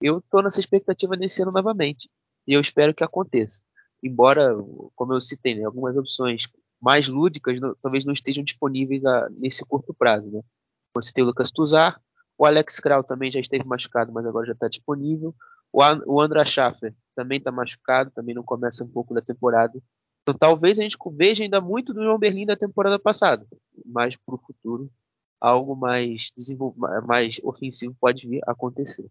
Eu 0.00 0.18
estou 0.18 0.42
nessa 0.42 0.60
expectativa 0.60 1.16
nesse 1.16 1.42
ano 1.42 1.52
novamente. 1.52 2.08
E 2.46 2.52
eu 2.52 2.60
espero 2.60 2.94
que 2.94 3.02
aconteça. 3.02 3.60
Embora, 4.02 4.54
como 4.94 5.14
eu 5.14 5.20
citei, 5.20 5.54
né, 5.54 5.64
algumas 5.64 5.96
opções 5.96 6.44
mais 6.80 7.08
lúdicas 7.08 7.58
não, 7.60 7.74
talvez 7.82 8.04
não 8.04 8.12
estejam 8.12 8.44
disponíveis 8.44 9.04
a, 9.04 9.28
nesse 9.30 9.64
curto 9.64 9.94
prazo. 9.94 10.30
Né? 10.30 10.40
Você 10.94 11.12
tem 11.12 11.24
o 11.24 11.26
Lucas 11.26 11.50
Tuzar, 11.50 12.00
o 12.38 12.44
Alex 12.44 12.78
Kral 12.78 13.02
também 13.02 13.30
já 13.30 13.40
esteve 13.40 13.64
machucado, 13.64 14.12
mas 14.12 14.26
agora 14.26 14.46
já 14.46 14.52
está 14.52 14.68
disponível. 14.68 15.34
O, 15.72 15.80
o 16.06 16.20
André 16.20 16.44
Schaffer 16.44 16.94
também 17.14 17.38
está 17.38 17.50
machucado, 17.50 18.10
também 18.14 18.34
não 18.34 18.44
começa 18.44 18.84
um 18.84 18.88
pouco 18.88 19.14
da 19.14 19.22
temporada. 19.22 19.80
Então 20.22 20.36
talvez 20.36 20.78
a 20.78 20.82
gente 20.82 20.96
veja 21.14 21.42
ainda 21.42 21.60
muito 21.60 21.94
do 21.94 22.02
João 22.02 22.18
Berlim 22.18 22.46
da 22.46 22.56
temporada 22.56 22.98
passada, 22.98 23.46
mas 23.84 24.16
para 24.16 24.34
o 24.34 24.38
futuro 24.38 24.90
algo 25.40 25.74
mais, 25.74 26.30
mais 27.06 27.40
ofensivo 27.42 27.96
pode 28.00 28.26
vir 28.26 28.40
a 28.46 28.52
acontecer. 28.52 29.06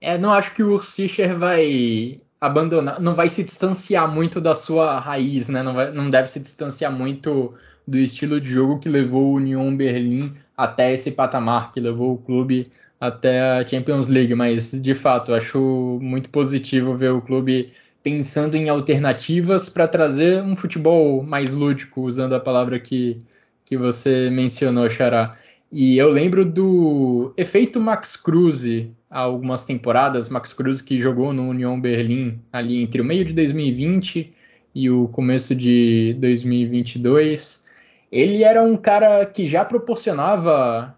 É, 0.00 0.16
não 0.16 0.32
acho 0.32 0.54
que 0.54 0.62
o 0.62 0.74
Urs 0.74 0.94
Fischer 0.94 1.36
vai 1.36 2.20
abandonar, 2.40 3.00
não 3.00 3.14
vai 3.14 3.28
se 3.28 3.42
distanciar 3.42 4.12
muito 4.12 4.40
da 4.40 4.54
sua 4.54 5.00
raiz, 5.00 5.48
né? 5.48 5.62
Não, 5.62 5.74
vai, 5.74 5.90
não 5.90 6.08
deve 6.08 6.28
se 6.28 6.38
distanciar 6.38 6.92
muito 6.92 7.54
do 7.86 7.98
estilo 7.98 8.40
de 8.40 8.48
jogo 8.48 8.78
que 8.78 8.88
levou 8.88 9.32
o 9.32 9.34
Union 9.34 9.74
Berlim 9.76 10.34
até 10.56 10.92
esse 10.92 11.10
patamar, 11.12 11.72
que 11.72 11.80
levou 11.80 12.14
o 12.14 12.18
clube 12.18 12.70
até 13.00 13.40
a 13.40 13.66
Champions 13.66 14.08
League. 14.08 14.34
Mas, 14.34 14.70
de 14.70 14.94
fato, 14.94 15.32
acho 15.34 15.98
muito 16.00 16.30
positivo 16.30 16.96
ver 16.96 17.10
o 17.10 17.22
clube 17.22 17.72
pensando 18.02 18.56
em 18.56 18.68
alternativas 18.68 19.68
para 19.68 19.88
trazer 19.88 20.42
um 20.42 20.54
futebol 20.54 21.22
mais 21.22 21.52
lúdico, 21.52 22.02
usando 22.02 22.34
a 22.34 22.40
palavra 22.40 22.78
que, 22.78 23.20
que 23.64 23.76
você 23.76 24.30
mencionou, 24.30 24.88
Xará. 24.88 25.36
E 25.70 25.98
eu 25.98 26.10
lembro 26.10 26.44
do 26.46 27.34
efeito 27.36 27.78
Max 27.78 28.16
Cruz 28.16 28.64
há 29.10 29.20
algumas 29.20 29.66
temporadas, 29.66 30.30
Max 30.30 30.52
Cruz 30.52 30.80
que 30.80 30.98
jogou 30.98 31.32
no 31.32 31.48
Union 31.48 31.78
Berlim 31.78 32.40
ali 32.50 32.82
entre 32.82 33.00
o 33.00 33.04
meio 33.04 33.24
de 33.24 33.34
2020 33.34 34.34
e 34.74 34.90
o 34.90 35.08
começo 35.08 35.54
de 35.54 36.16
2022. 36.20 37.66
Ele 38.10 38.42
era 38.42 38.62
um 38.62 38.76
cara 38.76 39.26
que 39.26 39.46
já 39.46 39.62
proporcionava 39.64 40.96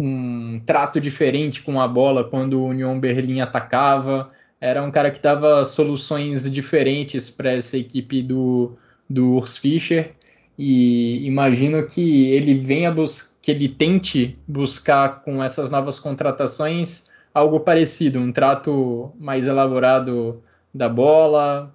um 0.00 0.60
trato 0.66 1.00
diferente 1.00 1.62
com 1.62 1.80
a 1.80 1.86
bola 1.86 2.24
quando 2.24 2.60
o 2.60 2.66
Union 2.66 2.98
Berlim 2.98 3.40
atacava. 3.40 4.32
Era 4.60 4.82
um 4.82 4.90
cara 4.90 5.12
que 5.12 5.20
dava 5.20 5.64
soluções 5.64 6.50
diferentes 6.50 7.30
para 7.30 7.52
essa 7.52 7.76
equipe 7.76 8.22
do, 8.22 8.76
do 9.08 9.34
Urs 9.34 9.56
Fischer. 9.56 10.12
E 10.58 11.24
imagino 11.26 11.86
que 11.86 12.30
ele 12.32 12.58
venha 12.58 12.92
que 13.40 13.50
ele 13.52 13.68
tente 13.68 14.36
buscar 14.46 15.22
com 15.22 15.42
essas 15.42 15.70
novas 15.70 16.00
contratações 16.00 17.08
algo 17.32 17.60
parecido, 17.60 18.18
um 18.18 18.32
trato 18.32 19.12
mais 19.18 19.46
elaborado 19.46 20.42
da 20.74 20.88
bola, 20.88 21.72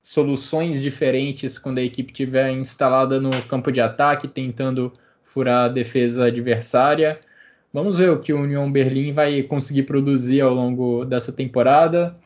soluções 0.00 0.80
diferentes 0.80 1.58
quando 1.58 1.78
a 1.78 1.82
equipe 1.82 2.12
estiver 2.12 2.52
instalada 2.52 3.20
no 3.20 3.30
campo 3.48 3.72
de 3.72 3.80
ataque, 3.80 4.28
tentando 4.28 4.92
furar 5.24 5.66
a 5.66 5.68
defesa 5.68 6.26
adversária. 6.26 7.18
Vamos 7.72 7.98
ver 7.98 8.10
o 8.10 8.20
que 8.20 8.32
o 8.32 8.40
Union 8.40 8.70
Berlim 8.70 9.12
vai 9.12 9.42
conseguir 9.42 9.84
produzir 9.84 10.40
ao 10.40 10.54
longo 10.54 11.04
dessa 11.04 11.32
temporada. 11.32 12.16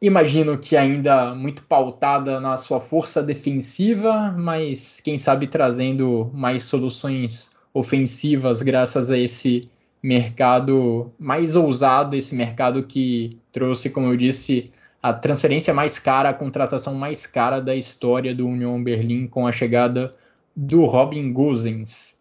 Imagino 0.00 0.56
que 0.56 0.76
ainda 0.76 1.34
muito 1.34 1.64
pautada 1.64 2.38
na 2.38 2.56
sua 2.56 2.80
força 2.80 3.20
defensiva, 3.20 4.32
mas 4.38 5.00
quem 5.00 5.18
sabe 5.18 5.48
trazendo 5.48 6.30
mais 6.32 6.62
soluções 6.62 7.56
ofensivas 7.74 8.62
graças 8.62 9.10
a 9.10 9.18
esse 9.18 9.68
mercado 10.00 11.12
mais 11.18 11.56
ousado, 11.56 12.14
esse 12.14 12.34
mercado 12.34 12.84
que 12.84 13.38
trouxe, 13.50 13.90
como 13.90 14.06
eu 14.06 14.16
disse, 14.16 14.70
a 15.02 15.12
transferência 15.12 15.74
mais 15.74 15.98
cara, 15.98 16.28
a 16.28 16.34
contratação 16.34 16.94
mais 16.94 17.26
cara 17.26 17.60
da 17.60 17.74
história 17.74 18.32
do 18.32 18.46
Union 18.46 18.80
Berlim 18.80 19.26
com 19.26 19.48
a 19.48 19.52
chegada 19.52 20.14
do 20.54 20.84
Robin 20.84 21.32
Gosens. 21.32 22.16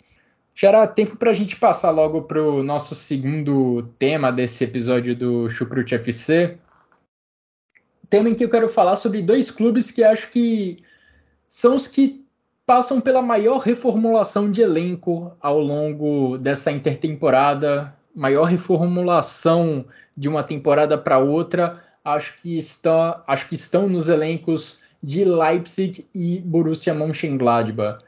Já 0.56 0.70
era 0.70 0.88
tempo 0.88 1.16
para 1.16 1.30
a 1.30 1.34
gente 1.34 1.56
passar 1.56 1.92
logo 1.92 2.24
para 2.24 2.42
o 2.42 2.64
nosso 2.64 2.96
segundo 2.96 3.84
tema 4.00 4.32
desse 4.32 4.64
episódio 4.64 5.16
do 5.16 5.48
Chucrute 5.48 5.94
FC. 5.94 6.58
Tema 8.10 8.30
em 8.30 8.36
que 8.36 8.44
eu 8.44 8.50
quero 8.50 8.70
falar 8.70 8.96
sobre 8.96 9.22
dois 9.22 9.52
clubes 9.52 9.92
que 9.92 10.04
acho 10.04 10.30
que 10.30 10.84
são 11.50 11.76
os 11.76 11.88
que 11.88 12.26
passam 12.66 13.00
pela 13.00 13.22
maior 13.22 13.60
reformulação 13.60 14.52
de 14.52 14.62
elenco 14.62 15.32
ao 15.40 15.60
longo 15.60 16.38
dessa 16.38 16.72
intertemporada, 16.72 17.94
maior 18.14 18.44
reformulação 18.44 19.86
de 20.16 20.28
uma 20.28 20.44
temporada 20.44 20.98
para 20.98 21.18
outra. 21.18 21.82
Acho 22.04 22.42
que, 22.42 22.58
estão, 22.58 23.22
acho 23.28 23.48
que 23.48 23.56
estão 23.56 23.88
nos 23.88 24.08
elencos 24.08 24.84
de 25.02 25.24
Leipzig 25.24 26.06
e 26.14 26.40
Borussia 26.40 26.94
Mönchengladbach. 26.94 28.04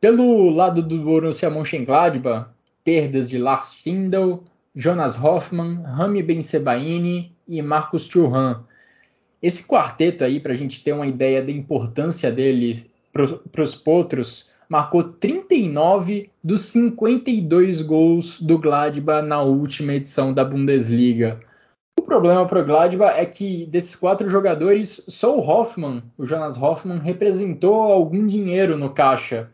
Pelo 0.00 0.48
lado 0.50 0.82
do 0.82 0.98
Borussia 0.98 1.50
Mönchengladbach, 1.50 2.48
perdas 2.84 3.28
de 3.28 3.38
Lars 3.38 3.72
Stindl, 3.72 4.44
Jonas 4.74 5.22
Hoffmann, 5.22 5.82
Rami 5.82 6.22
Bensebaini 6.22 7.34
e 7.46 7.60
Marcos 7.60 8.08
Thuram. 8.08 8.64
Esse 9.42 9.66
quarteto 9.66 10.24
aí, 10.24 10.38
para 10.38 10.52
a 10.52 10.56
gente 10.56 10.82
ter 10.82 10.92
uma 10.92 11.06
ideia 11.06 11.42
da 11.42 11.50
importância 11.50 12.30
dele 12.30 12.86
para 13.12 13.62
os 13.62 13.74
Potros, 13.74 14.52
marcou 14.68 15.02
39 15.02 16.30
dos 16.44 16.60
52 16.62 17.82
gols 17.82 18.40
do 18.40 18.58
Gladbach 18.58 19.26
na 19.26 19.42
última 19.42 19.94
edição 19.94 20.32
da 20.32 20.44
Bundesliga. 20.44 21.40
O 21.98 22.02
problema 22.02 22.46
para 22.46 22.60
o 22.60 22.64
Gladbach 22.64 23.18
é 23.18 23.24
que 23.24 23.66
desses 23.66 23.96
quatro 23.96 24.28
jogadores, 24.28 25.04
só 25.08 25.36
o 25.36 25.40
Hoffmann, 25.40 26.02
o 26.18 26.26
Jonas 26.26 26.56
Hoffmann, 26.56 26.98
representou 26.98 27.74
algum 27.74 28.26
dinheiro 28.26 28.76
no 28.76 28.90
caixa. 28.90 29.50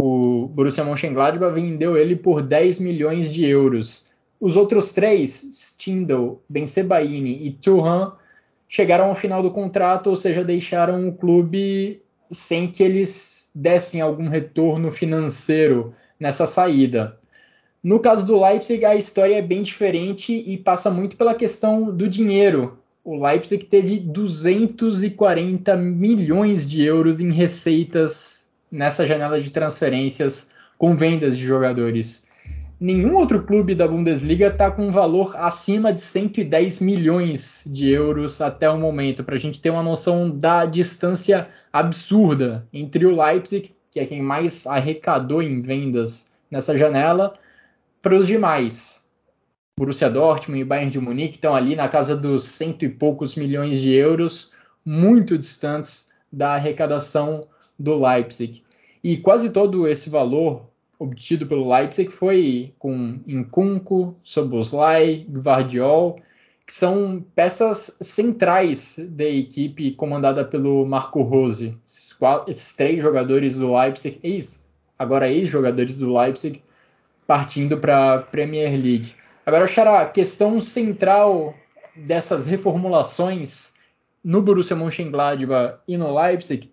O 0.00 0.46
Borussia 0.48 0.84
Mönchengladbach 0.84 1.54
vendeu 1.54 1.96
ele 1.96 2.16
por 2.16 2.42
10 2.42 2.80
milhões 2.80 3.30
de 3.30 3.44
euros. 3.44 4.10
Os 4.40 4.56
outros 4.56 4.92
três, 4.92 5.42
Stindl, 5.52 6.40
Bensebaini 6.48 7.46
e 7.46 7.50
Thuram, 7.50 8.12
chegaram 8.70 9.06
ao 9.06 9.16
final 9.16 9.42
do 9.42 9.50
contrato, 9.50 10.06
ou 10.06 10.16
seja, 10.16 10.44
deixaram 10.44 11.08
o 11.08 11.12
clube 11.12 12.00
sem 12.30 12.68
que 12.68 12.84
eles 12.84 13.50
dessem 13.52 14.00
algum 14.00 14.28
retorno 14.28 14.92
financeiro 14.92 15.92
nessa 16.20 16.46
saída. 16.46 17.18
No 17.82 17.98
caso 17.98 18.24
do 18.24 18.40
Leipzig, 18.40 18.84
a 18.84 18.94
história 18.94 19.34
é 19.34 19.42
bem 19.42 19.62
diferente 19.62 20.32
e 20.32 20.56
passa 20.56 20.88
muito 20.88 21.16
pela 21.16 21.34
questão 21.34 21.92
do 21.94 22.08
dinheiro. 22.08 22.78
O 23.02 23.20
Leipzig 23.20 23.64
teve 23.64 23.98
240 23.98 25.76
milhões 25.76 26.68
de 26.68 26.84
euros 26.84 27.20
em 27.20 27.32
receitas 27.32 28.48
nessa 28.70 29.04
janela 29.04 29.40
de 29.40 29.50
transferências 29.50 30.54
com 30.78 30.94
vendas 30.94 31.36
de 31.36 31.44
jogadores 31.44 32.29
nenhum 32.80 33.14
outro 33.14 33.42
clube 33.42 33.74
da 33.74 33.86
Bundesliga 33.86 34.46
está 34.46 34.70
com 34.70 34.88
um 34.88 34.90
valor 34.90 35.36
acima 35.36 35.92
de 35.92 36.00
110 36.00 36.80
milhões 36.80 37.62
de 37.66 37.90
euros 37.90 38.40
até 38.40 38.70
o 38.70 38.78
momento, 38.78 39.22
para 39.22 39.34
a 39.34 39.38
gente 39.38 39.60
ter 39.60 39.68
uma 39.68 39.82
noção 39.82 40.30
da 40.30 40.64
distância 40.64 41.48
absurda 41.70 42.66
entre 42.72 43.04
o 43.04 43.14
Leipzig, 43.14 43.74
que 43.90 44.00
é 44.00 44.06
quem 44.06 44.22
mais 44.22 44.66
arrecadou 44.66 45.42
em 45.42 45.60
vendas 45.60 46.32
nessa 46.50 46.76
janela, 46.76 47.34
para 48.00 48.16
os 48.16 48.26
demais. 48.26 49.08
Borussia 49.78 50.08
Dortmund 50.08 50.60
e 50.60 50.64
Bayern 50.64 50.90
de 50.90 51.00
Munique 51.00 51.34
estão 51.34 51.54
ali 51.54 51.76
na 51.76 51.88
casa 51.88 52.16
dos 52.16 52.44
cento 52.44 52.84
e 52.84 52.88
poucos 52.88 53.34
milhões 53.34 53.78
de 53.78 53.92
euros, 53.92 54.54
muito 54.84 55.36
distantes 55.36 56.10
da 56.32 56.54
arrecadação 56.54 57.46
do 57.78 57.98
Leipzig. 57.98 58.62
E 59.02 59.16
quase 59.16 59.52
todo 59.52 59.86
esse 59.86 60.08
valor 60.08 60.69
obtido 61.00 61.46
pelo 61.46 61.72
Leipzig 61.74 62.10
foi 62.10 62.74
com 62.78 63.18
Nkunku, 63.26 64.14
Soboslai, 64.22 65.24
Gvardiol, 65.26 66.20
que 66.66 66.74
são 66.74 67.24
peças 67.34 67.96
centrais 68.02 68.96
da 69.10 69.24
equipe 69.24 69.92
comandada 69.92 70.44
pelo 70.44 70.84
Marco 70.84 71.22
Rose. 71.22 71.74
Esses, 71.88 72.12
quatro, 72.12 72.50
esses 72.50 72.76
três 72.76 73.02
jogadores 73.02 73.56
do 73.56 73.74
Leipzig, 73.74 74.20
ex, 74.22 74.62
agora 74.98 75.32
ex-jogadores 75.32 75.98
do 75.98 76.14
Leipzig, 76.14 76.62
partindo 77.26 77.78
para 77.78 78.14
a 78.14 78.18
Premier 78.18 78.70
League. 78.70 79.14
Agora, 79.46 79.66
Xará, 79.66 80.02
a 80.02 80.06
questão 80.06 80.60
central 80.60 81.54
dessas 81.96 82.44
reformulações 82.44 83.74
no 84.22 84.42
Borussia 84.42 84.76
Mönchengladbach 84.76 85.78
e 85.88 85.96
no 85.96 86.14
Leipzig 86.14 86.70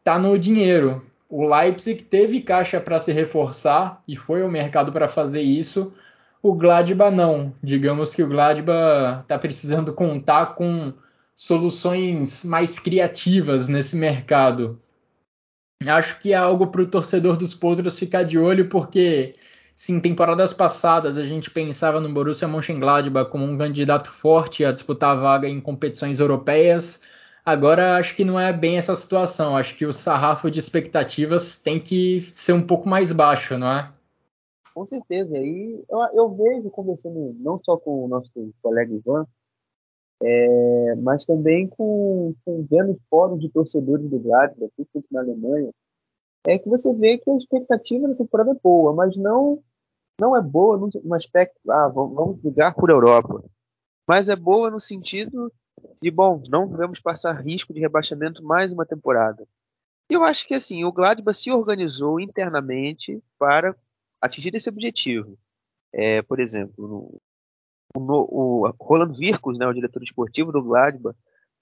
está 0.00 0.18
no 0.18 0.36
dinheiro. 0.36 1.06
O 1.28 1.46
Leipzig 1.46 2.04
teve 2.04 2.40
caixa 2.40 2.80
para 2.80 2.98
se 2.98 3.12
reforçar 3.12 4.02
e 4.08 4.16
foi 4.16 4.42
ao 4.42 4.50
mercado 4.50 4.90
para 4.90 5.08
fazer 5.08 5.42
isso. 5.42 5.94
O 6.42 6.54
Gladbach 6.54 7.14
não. 7.14 7.54
Digamos 7.62 8.14
que 8.14 8.22
o 8.22 8.28
Gladbach 8.28 9.22
está 9.22 9.38
precisando 9.38 9.92
contar 9.92 10.54
com 10.54 10.92
soluções 11.36 12.44
mais 12.44 12.78
criativas 12.78 13.68
nesse 13.68 13.94
mercado. 13.94 14.80
Acho 15.86 16.18
que 16.18 16.32
é 16.32 16.36
algo 16.36 16.68
para 16.68 16.82
o 16.82 16.88
torcedor 16.88 17.36
dos 17.36 17.54
Potros 17.54 17.98
ficar 17.98 18.24
de 18.24 18.38
olho, 18.38 18.68
porque 18.68 19.36
se 19.76 19.92
em 19.92 20.00
temporadas 20.00 20.52
passadas 20.52 21.18
a 21.18 21.24
gente 21.24 21.50
pensava 21.50 22.00
no 22.00 22.12
Borussia 22.12 22.48
Mönchengladbach 22.48 23.30
como 23.30 23.44
um 23.44 23.56
candidato 23.56 24.10
forte 24.10 24.64
a 24.64 24.72
disputar 24.72 25.10
a 25.10 25.20
vaga 25.20 25.48
em 25.48 25.60
competições 25.60 26.18
europeias, 26.18 27.02
agora 27.50 27.96
acho 27.96 28.14
que 28.14 28.24
não 28.24 28.38
é 28.38 28.52
bem 28.52 28.76
essa 28.76 28.94
situação. 28.94 29.56
Acho 29.56 29.76
que 29.76 29.86
o 29.86 29.92
sarrafo 29.92 30.50
de 30.50 30.58
expectativas 30.58 31.60
tem 31.60 31.80
que 31.80 32.20
ser 32.22 32.52
um 32.52 32.66
pouco 32.66 32.88
mais 32.88 33.12
baixo, 33.12 33.56
não 33.56 33.72
é? 33.72 33.92
Com 34.74 34.86
certeza. 34.86 35.36
E 35.38 35.84
eu, 35.88 35.98
eu 36.14 36.34
vejo, 36.34 36.70
conversando 36.70 37.34
não 37.40 37.60
só 37.62 37.76
com 37.76 38.04
o 38.04 38.08
nosso 38.08 38.30
colega 38.62 38.94
Ivan, 38.94 39.26
é, 40.22 40.94
mas 40.96 41.24
também 41.24 41.68
com, 41.68 42.34
com 42.44 42.66
vendo 42.68 42.98
fóruns 43.08 43.40
de 43.40 43.48
torcedores 43.48 44.08
do 44.08 44.18
Gladbach, 44.18 44.72
principalmente 44.76 45.12
na 45.12 45.20
Alemanha, 45.20 45.70
é 46.46 46.58
que 46.58 46.68
você 46.68 46.92
vê 46.94 47.18
que 47.18 47.30
a 47.30 47.36
expectativa 47.36 48.08
da 48.08 48.14
temporada 48.14 48.50
é 48.50 48.60
boa, 48.62 48.92
mas 48.92 49.16
não 49.16 49.62
não 50.20 50.36
é 50.36 50.42
boa 50.42 50.76
no, 50.76 51.14
aspecto, 51.14 51.54
ah, 51.70 51.86
vamos 51.86 52.40
brigar 52.40 52.74
por 52.74 52.90
Europa, 52.90 53.44
mas 54.08 54.28
é 54.28 54.34
boa 54.34 54.68
no 54.68 54.80
sentido 54.80 55.52
de, 56.02 56.10
bom, 56.10 56.42
não 56.48 56.68
devemos 56.68 57.00
passar 57.00 57.32
risco 57.40 57.72
de 57.72 57.80
rebaixamento 57.80 58.42
mais 58.42 58.72
uma 58.72 58.86
temporada. 58.86 59.46
E 60.10 60.14
eu 60.14 60.24
acho 60.24 60.46
que 60.46 60.54
assim, 60.54 60.84
o 60.84 60.92
Gladbach 60.92 61.38
se 61.38 61.50
organizou 61.50 62.18
internamente 62.18 63.22
para 63.38 63.76
atingir 64.20 64.54
esse 64.54 64.68
objetivo. 64.68 65.38
É, 65.92 66.22
por 66.22 66.40
exemplo, 66.40 67.20
no, 67.94 68.20
o, 68.30 68.66
o 68.66 68.70
Roland 68.80 69.14
Virkus, 69.16 69.58
né, 69.58 69.66
o 69.66 69.72
diretor 69.72 70.02
esportivo 70.02 70.52
do 70.52 70.62
Gladbach, 70.62 71.16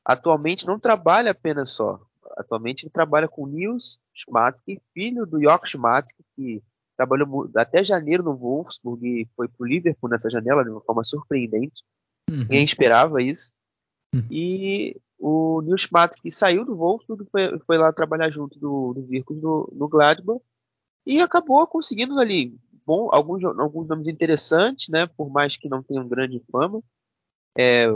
atualmente 0.04 0.66
não 0.66 0.78
trabalha 0.78 1.32
apenas 1.32 1.72
só. 1.72 2.00
Atualmente 2.36 2.84
ele 2.84 2.90
trabalha 2.90 3.28
com 3.28 3.46
Nils 3.46 3.98
Schmatzky, 4.14 4.80
filho 4.92 5.26
do 5.26 5.40
Jock 5.40 5.68
Schmatzky, 5.68 6.24
que 6.34 6.62
trabalhou 6.96 7.50
até 7.56 7.84
janeiro 7.84 8.22
no 8.22 8.36
Wolfsburg 8.36 9.06
e 9.06 9.28
foi 9.36 9.48
para 9.48 9.62
o 9.62 9.66
Liverpool 9.66 10.08
nessa 10.08 10.30
janela 10.30 10.64
de 10.64 10.70
uma 10.70 10.80
forma 10.80 11.04
surpreendente. 11.04 11.82
Uhum. 12.28 12.38
Ninguém 12.38 12.64
esperava 12.64 13.22
isso. 13.22 13.52
Uhum. 14.14 14.26
E 14.30 15.00
o 15.18 15.60
Nils 15.62 15.82
Schmatzky 15.82 16.30
saiu 16.30 16.64
do 16.64 16.76
Wolfsburg 16.76 17.26
foi, 17.30 17.58
foi, 17.60 17.78
lá 17.78 17.92
trabalhar 17.92 18.30
junto 18.30 18.58
do, 18.58 18.92
do 18.94 19.02
Virkus 19.06 19.40
no, 19.40 19.68
no 19.72 19.88
Gladbach 19.88 20.40
e 21.04 21.20
acabou 21.20 21.66
conseguindo 21.66 22.18
ali 22.18 22.56
bom, 22.84 23.08
alguns, 23.12 23.42
alguns 23.44 23.88
nomes 23.88 24.06
interessantes, 24.06 24.88
né, 24.88 25.06
por 25.06 25.30
mais 25.30 25.56
que 25.56 25.68
não 25.68 25.82
tenham 25.82 26.06
grande 26.06 26.42
fama. 26.50 26.82
É, 27.58 27.86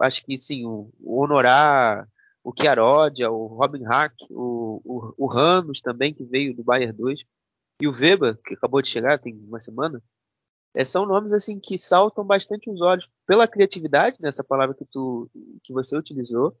acho 0.00 0.24
que 0.24 0.38
sim, 0.38 0.64
o, 0.64 0.90
o 1.00 1.20
Honorar, 1.20 2.08
o 2.42 2.52
Chiarodia, 2.58 3.30
o 3.30 3.46
Robin 3.46 3.84
Hack, 3.84 4.14
o, 4.30 4.80
o, 4.84 5.14
o 5.16 5.26
Ramos 5.26 5.80
também, 5.80 6.12
que 6.14 6.24
veio 6.24 6.56
do 6.56 6.64
Bayern 6.64 6.96
2, 6.96 7.20
e 7.80 7.86
o 7.86 7.92
Weber, 7.92 8.38
que 8.44 8.54
acabou 8.54 8.80
de 8.80 8.88
chegar, 8.88 9.18
tem 9.18 9.34
uma 9.46 9.60
semana, 9.60 10.02
é, 10.74 10.84
são 10.84 11.06
nomes 11.06 11.32
assim 11.32 11.58
que 11.60 11.78
saltam 11.78 12.24
bastante 12.24 12.70
os 12.70 12.80
olhos 12.80 13.08
pela 13.26 13.46
criatividade, 13.46 14.16
nessa 14.20 14.42
né, 14.42 14.46
palavra 14.48 14.74
que 14.74 14.84
tu 14.84 15.30
que 15.62 15.72
você 15.72 15.96
utilizou, 15.96 16.56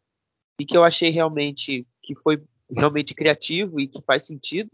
e 0.60 0.66
que 0.66 0.76
eu 0.76 0.84
achei 0.84 1.10
realmente 1.10 1.86
que 2.02 2.14
foi 2.14 2.42
realmente 2.70 3.14
criativo 3.14 3.80
e 3.80 3.88
que 3.88 4.02
faz 4.02 4.26
sentido, 4.26 4.70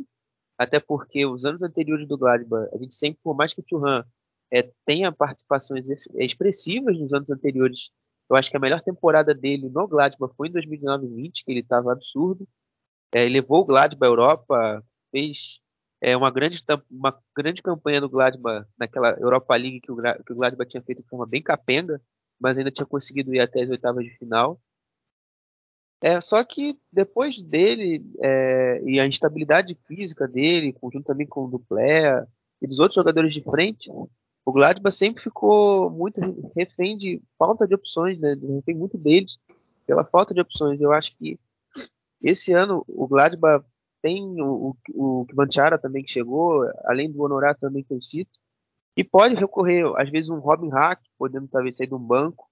até 0.57 0.81
porque 0.81 1.25
os 1.25 1.45
anos 1.45 1.63
anteriores 1.63 2.07
do 2.07 2.19
Gladbach, 2.19 2.69
a 2.75 2.79
gente 2.79 2.95
sempre, 2.95 3.21
por 3.23 3.37
mais 3.37 3.55
que 3.55 3.61
o 3.61 3.65
Thuram 3.65 4.05
é, 4.53 4.71
tenha 4.85 5.13
participações 5.13 5.89
expressivas 6.17 6.99
nos 6.99 7.13
anos 7.13 7.31
anteriores, 7.31 7.91
eu 8.29 8.37
acho 8.37 8.51
que 8.51 8.57
a 8.57 8.61
melhor 8.61 8.81
temporada 8.81 9.35
dele 9.35 9.69
no 9.69 9.87
Gladbach 9.87 10.35
foi 10.37 10.49
em 10.49 10.53
2019-20, 10.53 11.45
que 11.45 11.51
ele 11.53 11.61
estava 11.61 11.93
absurdo. 11.93 12.47
É, 13.15 13.27
levou 13.27 13.61
o 13.61 13.65
Gladbach 13.65 14.05
à 14.05 14.07
Europa, 14.07 14.85
fez 15.11 15.61
é, 16.01 16.17
uma, 16.17 16.31
grande, 16.31 16.63
uma 16.91 17.17
grande 17.37 17.63
campanha 17.63 18.01
do 18.01 18.09
Gladbach 18.09 18.67
naquela 18.79 19.11
Europa 19.19 19.57
League 19.57 19.81
que 19.81 19.91
o, 19.91 19.97
que 19.97 20.33
o 20.33 20.37
Gladbach 20.37 20.69
tinha 20.69 20.83
feito 20.83 21.03
de 21.03 21.09
forma 21.09 21.27
bem 21.27 21.43
capenga, 21.43 22.01
mas 22.41 22.57
ainda 22.57 22.71
tinha 22.71 22.87
conseguido 22.87 23.35
ir 23.35 23.41
até 23.41 23.63
as 23.63 23.71
oitavas 23.71 24.05
de 24.05 24.17
final. 24.17 24.61
É, 26.01 26.21
só 26.21 26.45
que 26.45 26.79
depois 26.93 27.43
dele 27.43 28.05
é, 28.21 28.83
e 28.85 29.01
a 29.01 29.07
instabilidade 29.07 29.77
física 29.87 30.29
dele, 30.29 30.77
junto 30.81 31.03
também 31.03 31.27
com 31.27 31.45
o 31.45 31.51
Duplé 31.51 32.25
e 32.63 32.67
dos 32.69 32.79
outros 32.79 32.95
jogadores 32.95 33.35
de 33.35 33.43
frente, 33.43 33.91
o 34.45 34.53
Gladbach 34.53 34.95
sempre 34.95 35.23
ficou 35.23 35.91
muito 35.91 36.21
refém 36.57 36.97
de 36.97 37.21
falta 37.37 37.67
de 37.67 37.75
opções, 37.75 38.19
né? 38.19 38.37
Refém 38.41 38.77
muito 38.77 38.97
deles 38.97 39.37
pela 39.85 40.05
falta 40.05 40.33
de 40.33 40.41
opções. 40.41 40.81
Eu 40.81 40.93
acho 40.93 41.17
que 41.17 41.39
esse 42.23 42.53
ano 42.53 42.85
o 42.87 43.09
Gladbach 43.09 43.65
tem 44.09 44.41
o, 44.41 44.75
o, 44.95 45.21
o 45.21 45.27
Kvanchara 45.27 45.79
também 45.79 46.03
que 46.03 46.11
chegou, 46.11 46.63
além 46.85 47.13
do 47.13 47.23
Honorar 47.23 47.55
também 47.59 47.85
que 47.85 47.93
eu 47.93 48.01
cito, 48.01 48.31
e 48.97 49.05
pode 49.05 49.35
recorrer, 49.35 49.85
às 49.97 50.11
vezes, 50.11 50.31
um 50.31 50.39
Robin 50.39 50.71
Hack, 50.71 51.01
podendo 51.19 51.47
talvez 51.47 51.77
sair 51.77 51.87
de 51.87 51.95
um 51.95 51.99
banco, 51.99 52.49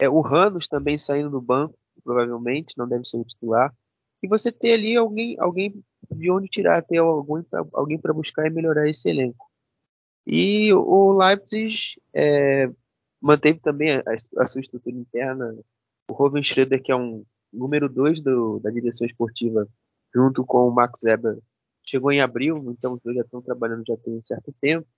é, 0.00 0.08
o 0.08 0.20
Ranos 0.20 0.66
também 0.66 0.98
saindo 0.98 1.30
do 1.30 1.40
banco, 1.40 1.78
provavelmente, 2.02 2.74
não 2.76 2.88
deve 2.88 3.06
ser 3.06 3.18
o 3.18 3.24
titular, 3.24 3.72
e 4.22 4.28
você 4.28 4.50
ter 4.50 4.74
ali 4.74 4.96
alguém, 4.96 5.36
alguém 5.38 5.80
de 6.10 6.30
onde 6.30 6.48
tirar, 6.48 6.82
ter 6.82 6.98
alguém 6.98 7.44
para 7.44 7.64
alguém 7.72 7.98
buscar 7.98 8.46
e 8.46 8.50
melhorar 8.50 8.88
esse 8.88 9.08
elenco. 9.08 9.46
E 10.26 10.72
o 10.74 11.12
Leipzig 11.12 12.00
é, 12.12 12.68
manteve 13.20 13.60
também 13.60 13.92
a, 13.92 14.02
a, 14.38 14.46
sua 14.46 14.60
estrutura 14.60 14.96
interna. 14.96 15.56
O 16.10 16.14
Robin 16.14 16.42
Schroeder, 16.42 16.82
que 16.82 16.90
é 16.90 16.96
um 16.96 17.24
número 17.52 17.88
2 17.88 18.20
da 18.60 18.70
direção 18.70 19.06
esportiva 19.06 19.68
junto 20.16 20.46
com 20.46 20.66
o 20.66 20.74
Max 20.74 21.02
Weber. 21.04 21.38
Chegou 21.84 22.10
em 22.10 22.22
abril, 22.22 22.56
então 22.70 22.94
os 22.94 23.02
dois 23.02 23.16
já 23.16 23.22
estão 23.22 23.42
trabalhando 23.42 23.84
já 23.86 23.96
tem 23.98 24.14
um 24.14 24.24
certo 24.24 24.50
tempo. 24.62 24.88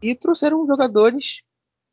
E 0.00 0.14
trouxeram 0.14 0.66
jogadores 0.66 1.42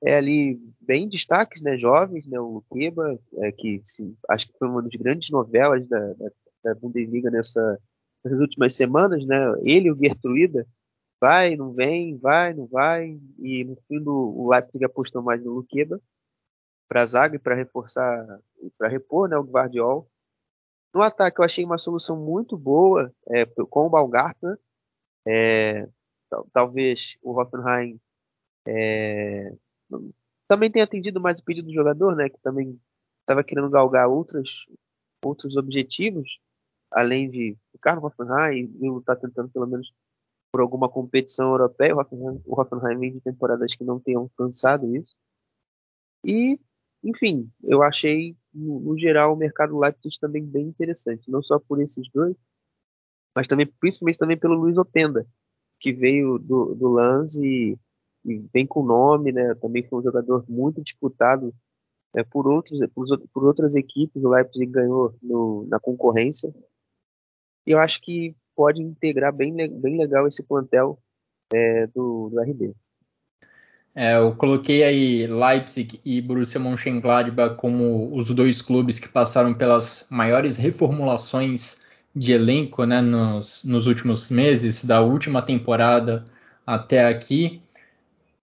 é, 0.02 0.16
ali 0.16 0.58
bem 0.80 1.10
destaques, 1.10 1.62
né, 1.62 1.78
jovens, 1.78 2.26
né, 2.28 2.40
o 2.40 2.64
Keba, 2.72 3.20
é, 3.40 3.52
que 3.52 3.82
sim, 3.84 4.16
acho 4.30 4.48
que 4.48 4.58
foi 4.58 4.70
uma 4.70 4.82
das 4.82 4.92
grandes 4.92 5.30
novelas 5.30 5.86
da, 5.88 6.00
da, 6.14 6.32
da 6.64 6.76
Bundesliga 6.76 7.30
nessa, 7.30 7.78
nessas 8.24 8.40
últimas 8.40 8.74
semanas, 8.74 9.26
né, 9.26 9.38
ele 9.64 9.90
e 9.90 9.92
o 9.92 9.98
Gertruida, 9.98 10.66
vai, 11.20 11.56
não 11.56 11.74
vem, 11.74 12.18
vai, 12.18 12.54
não 12.54 12.68
vai, 12.68 13.20
e 13.40 13.66
no 13.66 13.76
fim 13.88 14.02
do, 14.02 14.14
o 14.14 14.50
Leipzig 14.52 14.86
apostou 14.86 15.22
mais 15.22 15.44
no 15.44 15.52
Luqueba 15.52 16.00
para 16.88 17.06
zaga 17.06 17.36
e 17.36 17.40
para 17.40 17.56
reforçar, 17.56 18.40
para 18.78 18.88
repor 18.88 19.28
né, 19.28 19.38
o 19.38 19.44
Guardiol. 19.44 20.08
No 20.96 21.02
ataque, 21.02 21.42
eu 21.42 21.46
achei 21.46 21.66
uma 21.66 21.78
solução 21.78 22.16
muito 22.16 22.58
boa 22.58 23.14
é, 23.28 23.46
com 23.46 23.86
o 23.86 23.90
Balgartner. 23.90 24.58
É, 25.28 25.90
talvez 26.54 27.18
o 27.22 27.38
Hoffenheim 27.38 28.00
é, 28.66 29.54
também 30.48 30.72
tenha 30.72 30.86
atendido 30.86 31.20
mais 31.20 31.40
o 31.40 31.44
pedido 31.44 31.68
do 31.68 31.74
jogador, 31.74 32.16
né, 32.16 32.30
que 32.30 32.40
também 32.40 32.80
estava 33.20 33.44
querendo 33.44 33.70
galgar 33.70 34.08
outros, 34.08 34.66
outros 35.22 35.58
objetivos, 35.58 36.40
além 36.90 37.30
de 37.30 37.58
ficar 37.74 37.98
no 37.98 38.06
Hoffenheim 38.06 38.74
e 38.80 38.90
lutar 38.90 39.20
tentando 39.20 39.50
pelo 39.50 39.68
menos 39.68 39.92
por 40.50 40.62
alguma 40.62 40.88
competição 40.88 41.50
europeia. 41.50 41.94
O 41.94 42.00
Hoffenheim, 42.00 42.42
o 42.46 42.58
Hoffenheim 42.58 43.00
vem 43.00 43.12
de 43.12 43.20
temporadas 43.20 43.76
que 43.76 43.84
não 43.84 44.00
tenham 44.00 44.22
alcançado 44.22 44.96
isso. 44.96 45.14
E, 46.24 46.58
enfim, 47.06 47.50
eu 47.64 47.84
achei 47.84 48.36
no, 48.54 48.80
no, 48.80 48.98
geral, 48.98 49.34
o 49.34 49.38
mercado 49.38 49.78
Leipzig 49.78 50.20
também 50.20 50.44
bem 50.44 50.68
interessante, 50.68 51.30
não 51.30 51.44
só 51.44 51.60
por 51.60 51.82
esses 51.82 52.10
dois, 52.12 52.36
mas 53.36 53.48
também, 53.48 53.68
principalmente 53.80 54.18
também 54.18 54.38
pelo 54.38 54.56
Luiz 54.56 54.78
Openda, 54.78 55.28
que 55.80 55.94
veio 55.94 56.40
do, 56.40 56.74
do 56.74 56.90
Lanz 56.90 57.36
e, 57.36 57.78
que 58.26 58.50
vem 58.52 58.66
com 58.66 58.84
nome, 58.84 59.32
né? 59.32 59.54
Também 59.56 59.88
foi 59.88 60.00
um 60.00 60.04
jogador 60.04 60.44
muito 60.50 60.82
disputado 60.82 61.54
é, 62.16 62.24
por, 62.24 62.48
outros, 62.48 62.80
por, 62.94 63.06
por, 63.32 63.44
outras 63.44 63.76
equipes. 63.76 64.24
O 64.24 64.30
Leipzig 64.30 64.66
ganhou 64.66 65.16
no, 65.22 65.66
na 65.68 65.80
concorrência. 65.80 66.54
E 67.68 67.72
eu 67.72 67.80
acho 67.80 68.02
que 68.02 68.36
pode 68.56 68.82
integrar 68.82 69.34
bem, 69.34 69.54
bem 69.54 69.98
legal 69.98 70.28
esse 70.28 70.42
plantel 70.42 70.98
é, 71.54 71.88
do, 71.88 72.30
do 72.30 72.42
RB. 72.42 72.74
É, 73.96 74.18
eu 74.18 74.36
coloquei 74.36 74.84
aí 74.84 75.26
Leipzig 75.26 76.02
e 76.04 76.22
Borussia 76.22 76.60
Mönchengladbach 76.60 77.56
como 77.56 78.14
os 78.14 78.28
dois 78.30 78.62
clubes 78.62 79.00
que 79.00 79.08
passaram 79.08 79.54
pelas 79.54 80.06
maiores 80.10 80.58
reformulações 80.58 81.82
de 82.14 82.34
elenco 82.34 82.84
né, 82.84 83.00
nos, 83.00 83.64
nos 83.64 83.88
últimos 83.88 84.30
meses, 84.30 84.84
da 84.84 85.00
última 85.00 85.42
temporada 85.42 86.26
até 86.68 87.08
aqui. 87.08 87.62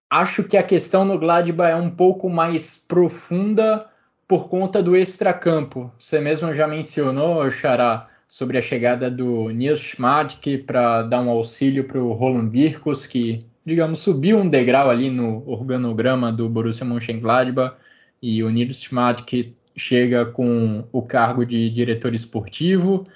Acho 0.09 0.43
que 0.43 0.57
a 0.57 0.62
questão 0.62 1.05
no 1.05 1.19
Gladbach 1.19 1.71
é 1.71 1.77
um 1.77 1.91
pouco 1.91 2.31
mais 2.31 2.83
profunda 2.88 3.87
por 4.27 4.49
conta 4.49 4.83
do 4.83 4.97
extracampo. 4.97 5.93
Você 5.99 6.19
mesmo 6.19 6.55
já 6.55 6.67
mencionou, 6.67 7.51
Xará, 7.51 8.09
sobre 8.27 8.57
a 8.57 8.62
chegada 8.62 9.11
do 9.11 9.51
Nils 9.51 9.81
Schmadtke 9.81 10.57
para 10.57 11.03
dar 11.03 11.21
um 11.21 11.29
auxílio 11.29 11.85
para 11.85 11.99
o 11.99 12.12
Roland 12.12 12.49
Virkos, 12.49 13.07
que 13.07 13.45
digamos, 13.64 14.01
subiu 14.01 14.38
um 14.38 14.48
degrau 14.48 14.90
ali 14.90 15.11
no 15.11 15.42
organograma 15.48 16.33
do 16.33 16.48
Borussia 16.48 16.85
Mönchengladbach 16.85 17.77
e 18.20 18.42
o 18.42 18.51
Nils 18.51 18.83
Schmad 18.83 19.22
que 19.22 19.55
chega 19.77 20.27
com 20.27 20.85
o 20.92 21.03
cargo 21.03 21.46
de 21.46 21.70
diretor 21.70 22.14
esportivo. 22.14 23.07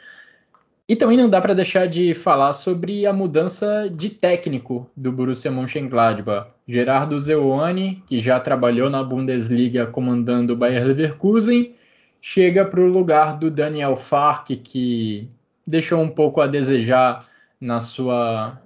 E 0.89 0.95
também 0.95 1.17
não 1.17 1.29
dá 1.29 1.41
para 1.41 1.55
deixar 1.55 1.87
de 1.87 2.15
falar 2.15 2.53
sobre 2.53 3.07
a 3.07 3.13
mudança 3.13 3.91
de 3.93 4.09
técnico 4.09 4.89
do 4.97 5.11
Borussia 5.11 5.51
Mönchengladbach. 5.51 6.51
Gerardo 6.67 7.19
Zeuani, 7.19 8.03
que 8.07 8.21
já 8.21 8.39
trabalhou 8.39 8.89
na 8.89 9.03
Bundesliga 9.03 9.87
comandando 9.87 10.53
o 10.53 10.57
Bayer 10.57 10.87
Leverkusen, 10.87 11.75
chega 12.21 12.65
para 12.65 12.81
o 12.81 12.87
lugar 12.87 13.37
do 13.39 13.51
Daniel 13.51 13.97
Fark, 13.97 14.51
que 14.63 15.29
deixou 15.67 16.01
um 16.01 16.09
pouco 16.09 16.41
a 16.41 16.47
desejar 16.47 17.27
na 17.61 17.81
sua 17.81 18.61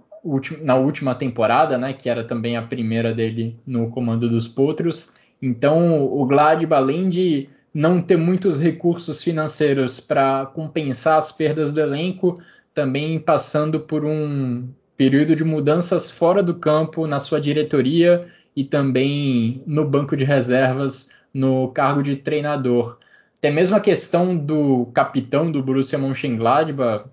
na 0.62 0.76
última 0.76 1.14
temporada, 1.14 1.78
né, 1.78 1.92
que 1.92 2.08
era 2.08 2.24
também 2.24 2.56
a 2.56 2.62
primeira 2.62 3.14
dele 3.14 3.58
no 3.66 3.90
comando 3.90 4.28
dos 4.28 4.46
Potros. 4.46 5.14
Então, 5.40 6.04
o 6.04 6.26
Gladbach, 6.26 6.82
além 6.82 7.08
de 7.08 7.48
não 7.72 8.02
ter 8.02 8.16
muitos 8.16 8.60
recursos 8.60 9.22
financeiros 9.22 10.00
para 10.00 10.46
compensar 10.46 11.18
as 11.18 11.32
perdas 11.32 11.72
do 11.72 11.80
elenco, 11.80 12.40
também 12.74 13.18
passando 13.18 13.80
por 13.80 14.04
um 14.04 14.68
período 14.96 15.34
de 15.34 15.44
mudanças 15.44 16.10
fora 16.10 16.42
do 16.42 16.54
campo 16.54 17.06
na 17.06 17.18
sua 17.18 17.40
diretoria 17.40 18.28
e 18.54 18.64
também 18.64 19.62
no 19.66 19.88
banco 19.88 20.16
de 20.16 20.24
reservas 20.24 21.10
no 21.32 21.68
cargo 21.68 22.02
de 22.02 22.16
treinador. 22.16 22.98
Até 23.38 23.50
mesmo 23.50 23.76
a 23.76 23.80
questão 23.80 24.36
do 24.36 24.86
capitão 24.92 25.50
do 25.50 25.62
Borussia 25.62 25.98
Mönchengladbach 25.98 27.08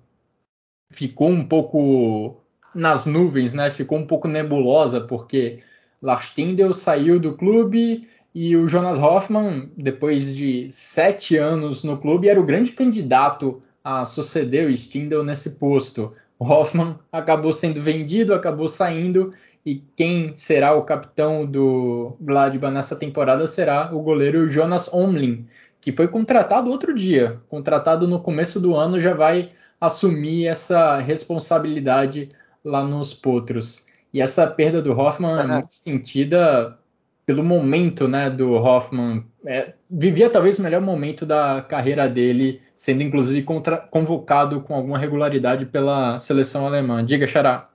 ficou 0.91 1.29
um 1.29 1.47
pouco 1.47 2.43
nas 2.77 3.05
nuvens, 3.05 3.53
né? 3.53 3.71
Ficou 3.71 3.97
um 3.97 4.05
pouco 4.05 4.27
nebulosa, 4.27 5.01
porque 5.01 5.59
Lars 6.01 6.31
Tindel 6.33 6.73
saiu 6.73 7.19
do 7.19 7.35
clube 7.35 8.07
e 8.33 8.55
o 8.55 8.67
Jonas 8.67 8.99
Hoffmann, 8.99 9.71
depois 9.75 10.35
de 10.35 10.67
sete 10.71 11.35
anos 11.35 11.83
no 11.83 11.97
clube, 11.97 12.29
era 12.29 12.39
o 12.39 12.45
grande 12.45 12.71
candidato 12.71 13.61
a 13.83 14.05
suceder 14.05 14.67
o 14.67 14.71
Stindl 14.71 15.23
nesse 15.23 15.51
posto. 15.51 16.13
O 16.37 16.45
Hoffmann 16.45 16.99
acabou 17.11 17.51
sendo 17.51 17.81
vendido, 17.81 18.33
acabou 18.33 18.67
saindo, 18.67 19.31
e 19.65 19.81
quem 19.95 20.35
será 20.35 20.75
o 20.75 20.83
capitão 20.83 21.45
do 21.45 22.15
Gladbach 22.21 22.73
nessa 22.73 22.95
temporada 22.95 23.47
será 23.47 23.93
o 23.93 24.01
goleiro 24.01 24.47
Jonas 24.47 24.87
Omlin, 24.93 25.47
que 25.81 25.91
foi 25.91 26.07
contratado 26.07 26.69
outro 26.69 26.93
dia, 26.93 27.39
contratado 27.49 28.07
no 28.07 28.19
começo 28.19 28.59
do 28.59 28.75
ano, 28.75 29.01
já 29.01 29.13
vai 29.13 29.49
assumir 29.81 30.45
essa 30.45 30.99
responsabilidade 30.99 32.29
lá 32.67 32.83
nos 32.83 33.13
Potros. 33.13 33.85
E 34.13 34.21
essa 34.21 34.47
perda 34.47 34.81
do 34.81 34.97
Hoffman 34.97 35.39
é 35.39 35.47
muito 35.47 35.75
sentida 35.75 36.77
pelo 37.25 37.43
momento 37.43 38.07
né, 38.07 38.29
do 38.29 38.53
Hoffman. 38.53 39.25
É, 39.45 39.73
vivia 39.89 40.29
talvez 40.29 40.57
o 40.57 40.63
melhor 40.63 40.81
momento 40.81 41.25
da 41.25 41.61
carreira 41.61 42.07
dele, 42.07 42.61
sendo 42.75 43.03
inclusive 43.03 43.43
contra, 43.43 43.77
convocado 43.77 44.61
com 44.61 44.73
alguma 44.73 44.97
regularidade 44.97 45.65
pela 45.65 46.17
seleção 46.19 46.65
alemã. 46.65 47.03
Diga, 47.03 47.27
Xará. 47.27 47.69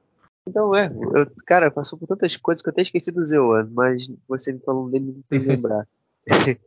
Então, 0.49 0.75
é, 0.75 0.87
eu, 0.87 1.27
cara, 1.47 1.71
passou 1.71 1.99
por 1.99 2.09
tantas 2.09 2.37
coisas 2.37 2.63
que 2.63 2.69
eu 2.69 2.73
até 2.73 2.83
esqueci 2.83 3.13
do 3.13 3.25
Zeuan, 3.25 3.69
mas 3.73 4.11
você 4.27 4.53
me 4.53 4.61
falou 4.61 4.91
dele 4.91 5.13
não 5.13 5.23
tem 5.29 5.39
lembrar. 5.39 5.87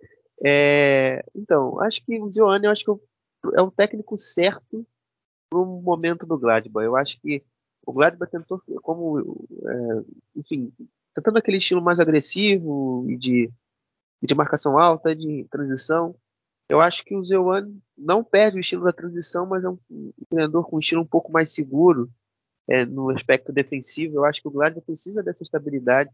é, 0.45 1.25
então, 1.35 1.81
acho 1.81 2.05
que 2.05 2.19
o 2.21 2.31
Zeuan 2.31 2.59
eu 2.63 2.71
acho 2.71 2.85
que 2.85 2.91
é 3.55 3.61
o 3.61 3.71
técnico 3.71 4.17
certo 4.17 4.85
para 5.49 5.59
o 5.59 5.81
momento 5.81 6.25
do 6.25 6.37
Gladbach. 6.37 6.85
Eu 6.85 6.95
acho 6.95 7.19
que 7.19 7.43
o 7.85 7.93
Gladbach 7.93 8.31
tentou, 8.31 8.61
como, 8.81 9.47
é, 9.65 10.03
enfim, 10.35 10.71
tentando 11.13 11.37
aquele 11.37 11.57
estilo 11.57 11.81
mais 11.81 11.99
agressivo 11.99 13.05
e 13.07 13.17
de, 13.17 13.51
de 14.21 14.35
marcação 14.35 14.77
alta, 14.77 15.15
de 15.15 15.45
transição. 15.49 16.15
Eu 16.67 16.81
acho 16.81 17.03
que 17.05 17.15
o 17.15 17.23
Zeuan 17.23 17.71
não 17.97 18.23
perde 18.23 18.57
o 18.57 18.59
estilo 18.59 18.83
da 18.83 18.91
transição, 18.91 19.45
mas 19.45 19.63
é 19.63 19.69
um, 19.69 19.77
um 19.89 20.11
treinador 20.29 20.67
com 20.67 20.77
um 20.77 20.79
estilo 20.79 21.01
um 21.01 21.07
pouco 21.07 21.31
mais 21.31 21.51
seguro 21.51 22.09
é, 22.67 22.85
no 22.85 23.09
aspecto 23.09 23.53
defensivo. 23.53 24.17
Eu 24.17 24.25
acho 24.25 24.41
que 24.41 24.47
o 24.47 24.51
Gladbach 24.51 24.85
precisa 24.85 25.23
dessa 25.23 25.43
estabilidade 25.43 26.11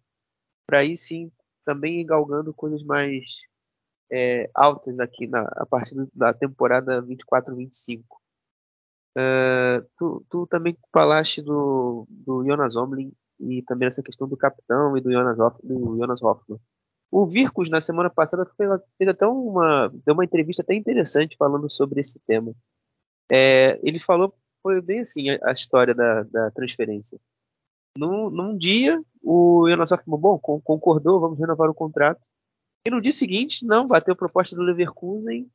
para 0.68 0.80
aí 0.80 0.96
sim 0.96 1.32
também 1.66 2.00
ir 2.02 2.06
galgando 2.06 2.54
coisas 2.54 2.84
mais 2.84 3.24
é, 4.12 4.50
altas 4.54 5.00
aqui 5.00 5.28
na, 5.28 5.42
a 5.56 5.66
partir 5.66 5.96
da 6.14 6.34
temporada 6.34 7.02
24-25. 7.02 8.04
Uh, 9.17 9.86
tu, 9.97 10.26
tu, 10.30 10.47
também 10.47 10.78
falaste 10.93 11.41
do, 11.41 12.08
do 12.10 12.45
Jonas 12.45 12.76
Omlin 12.78 13.12
e 13.39 13.62
também 13.63 13.88
essa 13.88 14.02
questão 14.02 14.28
do 14.28 14.38
capitão 14.38 14.95
e 14.95 15.02
do 15.02 15.12
Jonas, 15.12 15.38
do 15.63 15.97
Jonas 15.97 16.21
Hoffman. 16.21 16.60
O 17.12 17.28
Virkus, 17.28 17.69
na 17.69 17.82
semana 17.82 18.10
passada, 18.10 18.45
fez, 18.56 18.69
fez 18.97 19.10
até 19.10 19.28
uma, 19.28 19.89
deu 20.06 20.13
uma 20.13 20.24
entrevista 20.24 20.62
até 20.62 20.74
interessante 20.76 21.36
falando 21.38 21.69
sobre 21.69 22.00
esse 22.00 22.21
tema. 22.26 22.54
É, 23.30 23.80
ele 23.84 24.00
falou, 24.00 24.34
foi 24.63 24.82
bem 24.82 25.00
assim 25.00 25.30
a, 25.30 25.39
a 25.50 25.52
história 25.52 25.93
da, 25.93 26.24
da 26.24 26.52
transferência. 26.52 27.19
Num, 27.97 28.30
num, 28.30 28.58
dia, 28.58 29.02
o 29.21 29.67
Jonas 29.69 29.91
Hoffman, 29.91 30.17
bom, 30.17 30.39
concordou, 30.39 31.19
vamos 31.19 31.38
renovar 31.38 31.69
o 31.69 31.74
contrato. 31.74 32.30
E 32.88 32.89
no 32.89 33.02
dia 33.02 33.12
seguinte, 33.12 33.65
não, 33.65 33.88
bateu 33.88 34.15
proposta 34.15 34.56
do 34.56 34.62
Leverkusen 34.62 35.52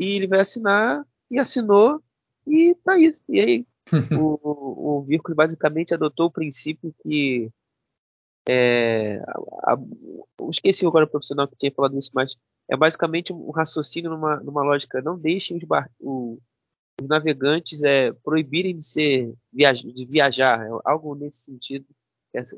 e 0.00 0.16
ele 0.16 0.26
vai 0.26 0.40
assinar, 0.40 1.04
e 1.30 1.38
assinou, 1.38 2.02
e 2.48 2.74
tá 2.84 2.98
isso. 2.98 3.22
E 3.28 3.40
aí 3.40 3.66
o, 4.18 5.04
o 5.04 5.34
basicamente 5.34 5.94
adotou 5.94 6.26
o 6.26 6.32
princípio 6.32 6.94
que 7.02 7.50
é, 8.48 9.18
a, 9.18 9.74
a, 9.74 9.78
eu 10.40 10.50
esqueci 10.50 10.86
agora 10.86 11.04
o 11.04 11.10
profissional 11.10 11.46
que 11.46 11.56
tinha 11.56 11.72
falado 11.72 11.98
isso, 11.98 12.10
mas 12.14 12.34
é 12.70 12.76
basicamente 12.76 13.32
um 13.32 13.50
raciocínio 13.50 14.10
numa, 14.10 14.36
numa 14.40 14.62
lógica, 14.62 15.02
não 15.02 15.18
deixem 15.18 15.58
os, 15.58 15.64
bar, 15.64 15.90
o, 16.00 16.38
os 17.00 17.06
navegantes 17.06 17.82
é, 17.82 18.12
proibirem 18.24 18.76
de 18.76 18.84
ser 18.84 19.34
de 19.52 20.06
viajar, 20.06 20.66
é 20.66 20.70
algo 20.84 21.14
nesse 21.14 21.44
sentido, 21.44 21.84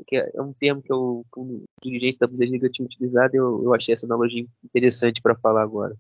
que 0.06 0.16
é, 0.16 0.30
é 0.34 0.42
um 0.42 0.52
termo 0.52 0.82
que, 0.82 0.92
eu, 0.92 1.24
que 1.32 1.40
um 1.40 1.64
dirigente 1.82 2.18
da 2.18 2.26
Bundesliga 2.26 2.68
tinha 2.68 2.86
utilizado, 2.86 3.34
eu, 3.34 3.62
eu 3.64 3.74
achei 3.74 3.92
essa 3.92 4.06
analogia 4.06 4.46
interessante 4.64 5.20
para 5.20 5.36
falar 5.36 5.62
agora. 5.62 5.96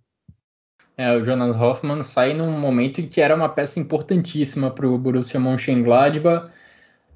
É, 1.00 1.16
o 1.16 1.24
Jonas 1.24 1.56
Hoffmann 1.56 2.02
sai 2.02 2.34
num 2.34 2.52
momento 2.60 3.00
em 3.00 3.08
que 3.08 3.22
era 3.22 3.34
uma 3.34 3.48
peça 3.48 3.80
importantíssima 3.80 4.70
para 4.70 4.86
o 4.86 4.98
Borussia 4.98 5.40
Mönchengladbach, 5.40 6.50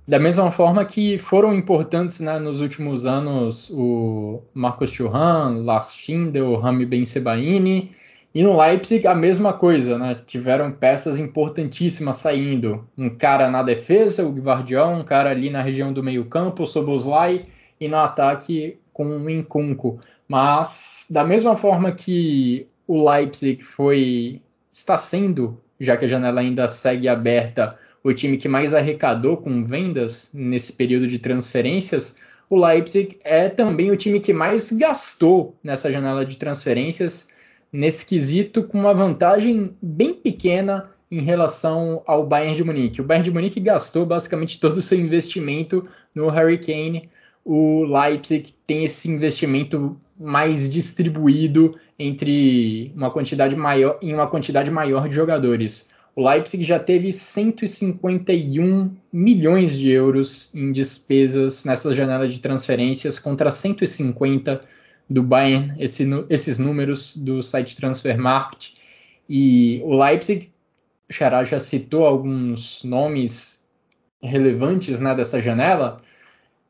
da 0.09 0.19
mesma 0.19 0.51
forma 0.51 0.83
que 0.87 1.19
foram 1.19 1.55
importantes 1.55 2.19
né, 2.19 2.39
nos 2.39 2.63
últimos 2.63 3.05
anos 3.05 3.69
o 3.69 4.43
Marcos 4.55 4.91
Thuram, 4.91 5.63
Lars 5.63 5.95
Schindel, 5.95 6.57
Rami 6.57 6.87
Ben 6.87 7.05
Sebaini, 7.05 7.93
e 8.35 8.43
no 8.43 8.59
Leipzig 8.59 9.07
a 9.07 9.15
mesma 9.15 9.53
coisa, 9.53 9.99
né? 9.99 10.19
Tiveram 10.27 10.73
peças 10.73 11.19
importantíssimas 11.19 12.17
saindo. 12.17 12.89
Um 12.97 13.11
cara 13.11 13.51
na 13.51 13.63
defesa, 13.63 14.25
o 14.25 14.33
Guardião, 14.33 14.95
um 14.95 15.05
cara 15.05 15.29
ali 15.29 15.51
na 15.51 15.61
região 15.61 15.93
do 15.93 16.03
meio-campo, 16.03 16.63
o 16.63 16.67
Soboslai, 16.67 17.45
e 17.79 17.87
no 17.87 17.99
ataque 17.99 18.79
com 18.95 19.05
o 19.05 19.29
Incunco. 19.29 20.01
Mas 20.27 21.07
da 21.11 21.23
mesma 21.23 21.55
forma 21.55 21.93
que 21.93 22.67
o 22.87 23.11
Leipzig 23.11 23.63
foi 23.63 24.43
está 24.73 24.99
sendo, 24.99 25.61
já 25.79 25.97
que 25.97 26.05
a 26.05 26.09
janela 26.09 26.41
ainda 26.41 26.69
segue 26.69 27.09
aberta, 27.09 27.79
o 28.03 28.13
time 28.13 28.37
que 28.37 28.49
mais 28.49 28.75
arrecadou 28.75 29.37
com 29.37 29.63
vendas 29.63 30.31
nesse 30.35 30.73
período 30.73 31.07
de 31.07 31.19
transferências, 31.19 32.17
o 32.51 32.57
Leipzig 32.57 33.19
é 33.25 33.49
também 33.49 33.91
o 33.91 33.97
time 33.97 34.21
que 34.21 34.33
mais 34.33 34.71
gastou 34.73 35.57
nessa 35.63 35.91
janela 35.91 36.27
de 36.27 36.37
transferências, 36.37 37.29
nesse 37.73 38.05
quesito, 38.05 38.65
com 38.65 38.79
uma 38.79 38.95
vantagem 38.95 39.75
bem 39.81 40.15
pequena 40.15 40.91
em 41.11 41.21
relação 41.21 42.03
ao 42.07 42.27
Bayern 42.27 42.57
de 42.57 42.65
Munique. 42.65 43.01
O 43.01 43.05
Bayern 43.05 43.25
de 43.25 43.33
Munique 43.33 43.61
gastou 43.61 44.05
basicamente 44.05 44.61
todo 44.61 44.79
o 44.79 44.83
seu 44.83 44.99
investimento 44.99 45.89
no 46.15 46.29
Harry 46.29 46.59
Kane, 46.59 47.09
o 47.45 47.85
Leipzig 47.85 48.55
tem 48.67 48.85
esse 48.85 49.11
investimento 49.11 50.01
mais 50.19 50.73
distribuído 50.73 51.79
entre 51.99 52.93
uma 52.97 53.11
quantidade 53.11 53.55
maior 53.55 53.99
em 54.01 54.15
uma 54.15 54.27
quantidade 54.27 54.71
maior 54.71 55.09
de 55.09 55.15
jogadores. 55.15 55.93
O 56.17 56.29
Leipzig 56.29 56.65
já 56.65 56.79
teve 56.79 57.13
151 57.13 58.91
milhões 59.13 59.77
de 59.77 59.91
euros 59.91 60.51
em 60.55 60.71
despesas 60.71 61.65
nessa 61.65 61.93
janela 61.93 62.29
de 62.29 62.41
transferências 62.41 63.19
contra 63.19 63.51
150 63.51 64.63
do 65.11 65.23
Bayern, 65.23 65.75
esse, 65.79 66.07
esses 66.31 66.59
números 66.59 67.17
do 67.17 67.43
site 67.43 67.77
Transfermarkt. 67.77 68.75
E 69.29 69.81
o 69.83 69.93
Leipzig, 69.93 70.51
o 71.11 71.13
Xará 71.13 71.43
já 71.43 71.59
citou 71.59 72.07
alguns 72.07 72.85
nomes 72.85 73.67
relevantes 74.23 75.01
né, 75.01 75.15
dessa 75.15 75.43
janela. 75.43 76.01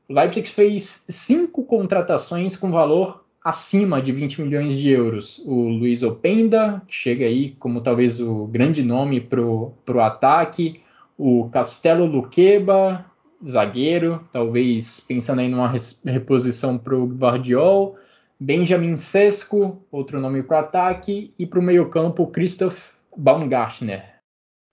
Leipzig 0.08 0.48
fez 0.48 1.06
cinco 1.08 1.64
contratações 1.64 2.56
com 2.56 2.70
valor 2.70 3.24
acima 3.42 4.00
de 4.00 4.10
20 4.10 4.42
milhões 4.42 4.76
de 4.76 4.90
euros. 4.90 5.38
O 5.44 5.68
Luiz 5.68 6.02
Openda, 6.02 6.82
que 6.86 6.94
chega 6.94 7.26
aí 7.26 7.50
como 7.52 7.82
talvez 7.82 8.20
o 8.20 8.46
grande 8.46 8.82
nome 8.82 9.20
para 9.20 9.42
o 9.42 10.00
ataque. 10.00 10.80
O 11.16 11.48
Castelo 11.50 12.06
Luqueba, 12.06 13.04
zagueiro, 13.46 14.26
talvez 14.32 15.00
pensando 15.00 15.40
aí 15.40 15.48
numa 15.48 15.72
reposição 16.04 16.78
para 16.78 16.96
o 16.96 17.06
Guardiol. 17.06 17.96
Benjamin 18.40 18.96
Sesco, 18.96 19.86
outro 19.92 20.20
nome 20.20 20.42
para 20.42 20.56
o 20.56 20.60
ataque. 20.60 21.32
E 21.38 21.46
para 21.46 21.60
o 21.60 21.62
meio-campo, 21.62 22.26
Christoph 22.28 22.92
Baumgartner. 23.16 24.14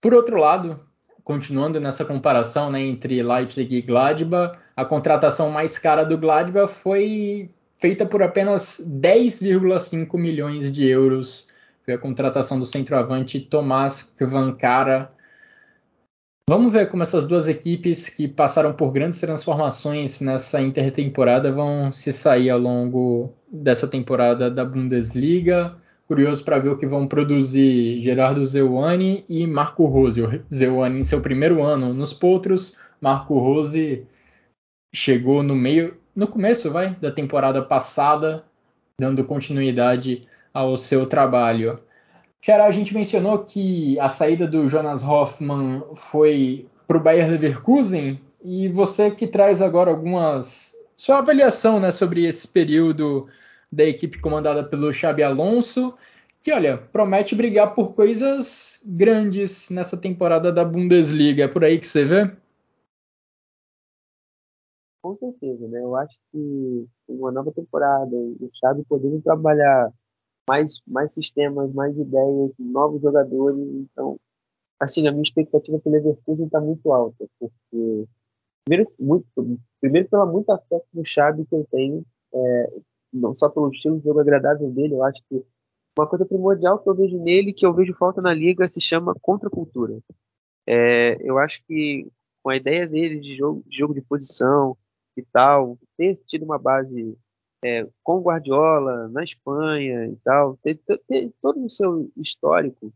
Por 0.02 0.14
outro 0.14 0.38
lado, 0.38 0.80
continuando 1.24 1.80
nessa 1.80 2.04
comparação 2.06 2.72
né, 2.72 2.82
entre 2.82 3.22
Leipzig 3.22 3.76
e 3.76 3.82
Gladbach, 3.82 4.58
a 4.82 4.86
contratação 4.86 5.52
mais 5.52 5.78
cara 5.78 6.04
do 6.04 6.18
Gladbach 6.18 6.74
foi 6.74 7.50
feita 7.78 8.06
por 8.06 8.24
apenas 8.24 8.82
10,5 9.00 10.18
milhões 10.18 10.72
de 10.72 10.88
euros. 10.88 11.50
Foi 11.86 11.94
a 11.94 12.00
contratação 12.00 12.58
do 12.58 12.66
centroavante 12.66 13.40
Tomás 13.40 14.16
Kvankara. 14.18 15.12
Vamos 16.50 16.74
ver 16.74 16.90
como 16.90 17.04
essas 17.04 17.26
duas 17.26 17.48
equipes 17.48 18.10
que 18.10 18.28
passaram 18.28 18.74
por 18.74 18.92
grandes 18.92 19.20
transformações 19.20 20.20
nessa 20.20 20.60
intertemporada 20.62 21.52
vão 21.52 21.92
se 21.92 22.12
sair 22.12 22.50
ao 22.50 22.60
longo 22.60 23.34
dessa 23.52 23.88
temporada 23.88 24.50
da 24.50 24.66
Bundesliga 24.66 25.76
curioso 26.12 26.44
para 26.44 26.60
ver 26.60 26.68
o 26.68 26.78
que 26.78 26.86
vão 26.86 27.08
produzir 27.08 28.02
Gerardo 28.02 28.46
Zeuani 28.46 29.24
e 29.30 29.48
Marco 29.48 29.86
Rose. 29.86 30.22
O 30.22 30.44
Zeuani 30.54 31.00
em 31.00 31.04
seu 31.06 31.22
primeiro 31.22 31.64
ano 31.64 31.94
nos 31.94 32.12
Potros, 32.12 32.76
Marco 33.00 33.40
Rose 33.40 34.06
chegou 34.94 35.42
no 35.42 35.56
meio, 35.56 35.98
no 36.16 36.28
começo, 36.28 36.72
vai, 36.72 36.96
da 36.96 37.12
temporada 37.12 37.62
passada, 37.62 38.44
dando 39.00 39.24
continuidade 39.24 40.28
ao 40.54 40.76
seu 40.76 41.06
trabalho. 41.06 41.80
Xará, 42.42 42.66
a 42.66 42.72
gente 42.72 42.94
mencionou 42.94 43.40
que 43.40 44.00
a 44.00 44.10
saída 44.10 44.48
do 44.48 44.68
Jonas 44.68 45.04
Hoffmann 45.04 45.84
foi 45.96 46.66
para 46.88 46.98
o 46.98 47.00
Bayer 47.00 47.30
Leverkusen 47.30 48.20
e 48.44 48.68
você 48.68 49.12
que 49.12 49.28
traz 49.28 49.62
agora 49.62 49.92
algumas 49.92 50.76
sua 50.98 51.20
avaliação 51.20 51.80
né, 51.80 51.92
sobre 51.92 52.26
esse 52.26 52.48
período 52.48 53.28
da 53.72 53.84
equipe 53.84 54.20
comandada 54.20 54.64
pelo 54.64 54.94
Xabi 54.94 55.24
Alonso, 55.24 55.98
que, 56.42 56.52
olha, 56.52 56.78
promete 56.78 57.34
brigar 57.34 57.74
por 57.74 57.94
coisas 57.94 58.82
grandes 58.86 59.70
nessa 59.70 59.96
temporada 59.96 60.52
da 60.52 60.66
Bundesliga. 60.66 61.46
É 61.46 61.48
por 61.48 61.64
aí 61.64 61.80
que 61.80 61.88
você 61.88 62.04
vê? 62.04 62.32
Com 65.02 65.16
certeza, 65.18 65.68
né? 65.68 65.82
Eu 65.82 65.96
acho 65.96 66.16
que 66.32 66.88
uma 67.08 67.32
nova 67.32 67.52
temporada, 67.52 68.16
o 68.16 68.50
Xabi 68.52 68.84
podendo 68.88 69.22
trabalhar 69.22 69.92
mais, 70.48 70.82
mais 70.86 71.14
sistemas, 71.14 71.74
mais 71.74 71.98
ideias, 71.98 72.52
novos 72.60 73.02
jogadores, 73.02 73.58
então, 73.58 74.20
assim, 74.80 75.08
a 75.08 75.12
minha 75.12 75.24
expectativa 75.24 75.80
pelo 75.80 75.96
Leverkusen 75.96 76.46
está 76.46 76.60
muito 76.60 76.92
alta, 76.92 77.26
porque 77.40 78.08
primeiro, 78.66 78.92
muito, 79.00 79.26
primeiro 79.80 80.10
pela 80.10 80.26
muita 80.26 80.58
fé 80.70 80.82
no 80.94 81.04
Xabi 81.04 81.46
que 81.46 81.56
eu 81.56 81.66
tenho, 81.72 82.06
é, 82.34 82.74
não 83.12 83.36
só 83.36 83.50
pelo 83.50 83.72
estilo 83.72 83.98
de 83.98 84.04
jogo 84.04 84.20
agradável 84.20 84.70
dele, 84.70 84.94
eu 84.94 85.04
acho 85.04 85.22
que 85.30 85.44
uma 85.98 86.08
coisa 86.08 86.26
primordial 86.26 86.80
que 86.80 86.90
eu 86.90 86.96
vejo 86.96 87.18
nele, 87.22 87.54
que 87.54 87.66
eu 87.66 87.74
vejo 87.74 87.94
falta 87.96 88.22
na 88.22 88.34
liga, 88.34 88.70
se 88.70 88.80
chama 88.80 89.16
contracultura. 89.22 90.00
É, 90.66 91.18
eu 91.22 91.38
acho 91.38 91.62
que 91.66 92.08
com 92.42 92.50
a 92.50 92.56
ideia 92.56 92.88
dele 92.88 93.20
de 93.20 93.36
jogo, 93.36 93.64
de 93.68 93.78
jogo 93.78 93.94
de 93.94 94.02
posição 94.02 94.78
e 95.22 95.28
tal, 95.32 95.78
ter 95.98 96.16
tido 96.28 96.44
uma 96.44 96.58
base 96.58 97.18
é, 97.64 97.88
com 98.04 98.22
Guardiola 98.22 99.08
na 99.10 99.24
Espanha 99.24 100.08
e 100.08 100.16
tal, 100.18 100.58
ter, 100.58 100.80
ter, 101.08 101.32
todo 101.40 101.64
o 101.64 101.70
seu 101.70 102.12
histórico 102.18 102.94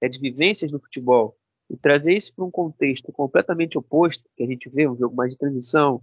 é, 0.00 0.08
de 0.08 0.18
vivências 0.18 0.70
no 0.70 0.80
futebol 0.80 1.36
e 1.68 1.76
trazer 1.76 2.16
isso 2.16 2.34
para 2.34 2.44
um 2.44 2.50
contexto 2.50 3.12
completamente 3.12 3.78
oposto, 3.78 4.28
que 4.36 4.42
a 4.42 4.46
gente 4.46 4.68
vê 4.68 4.88
um 4.88 4.96
jogo 4.96 5.14
mais 5.14 5.32
de 5.32 5.38
transição, 5.38 6.02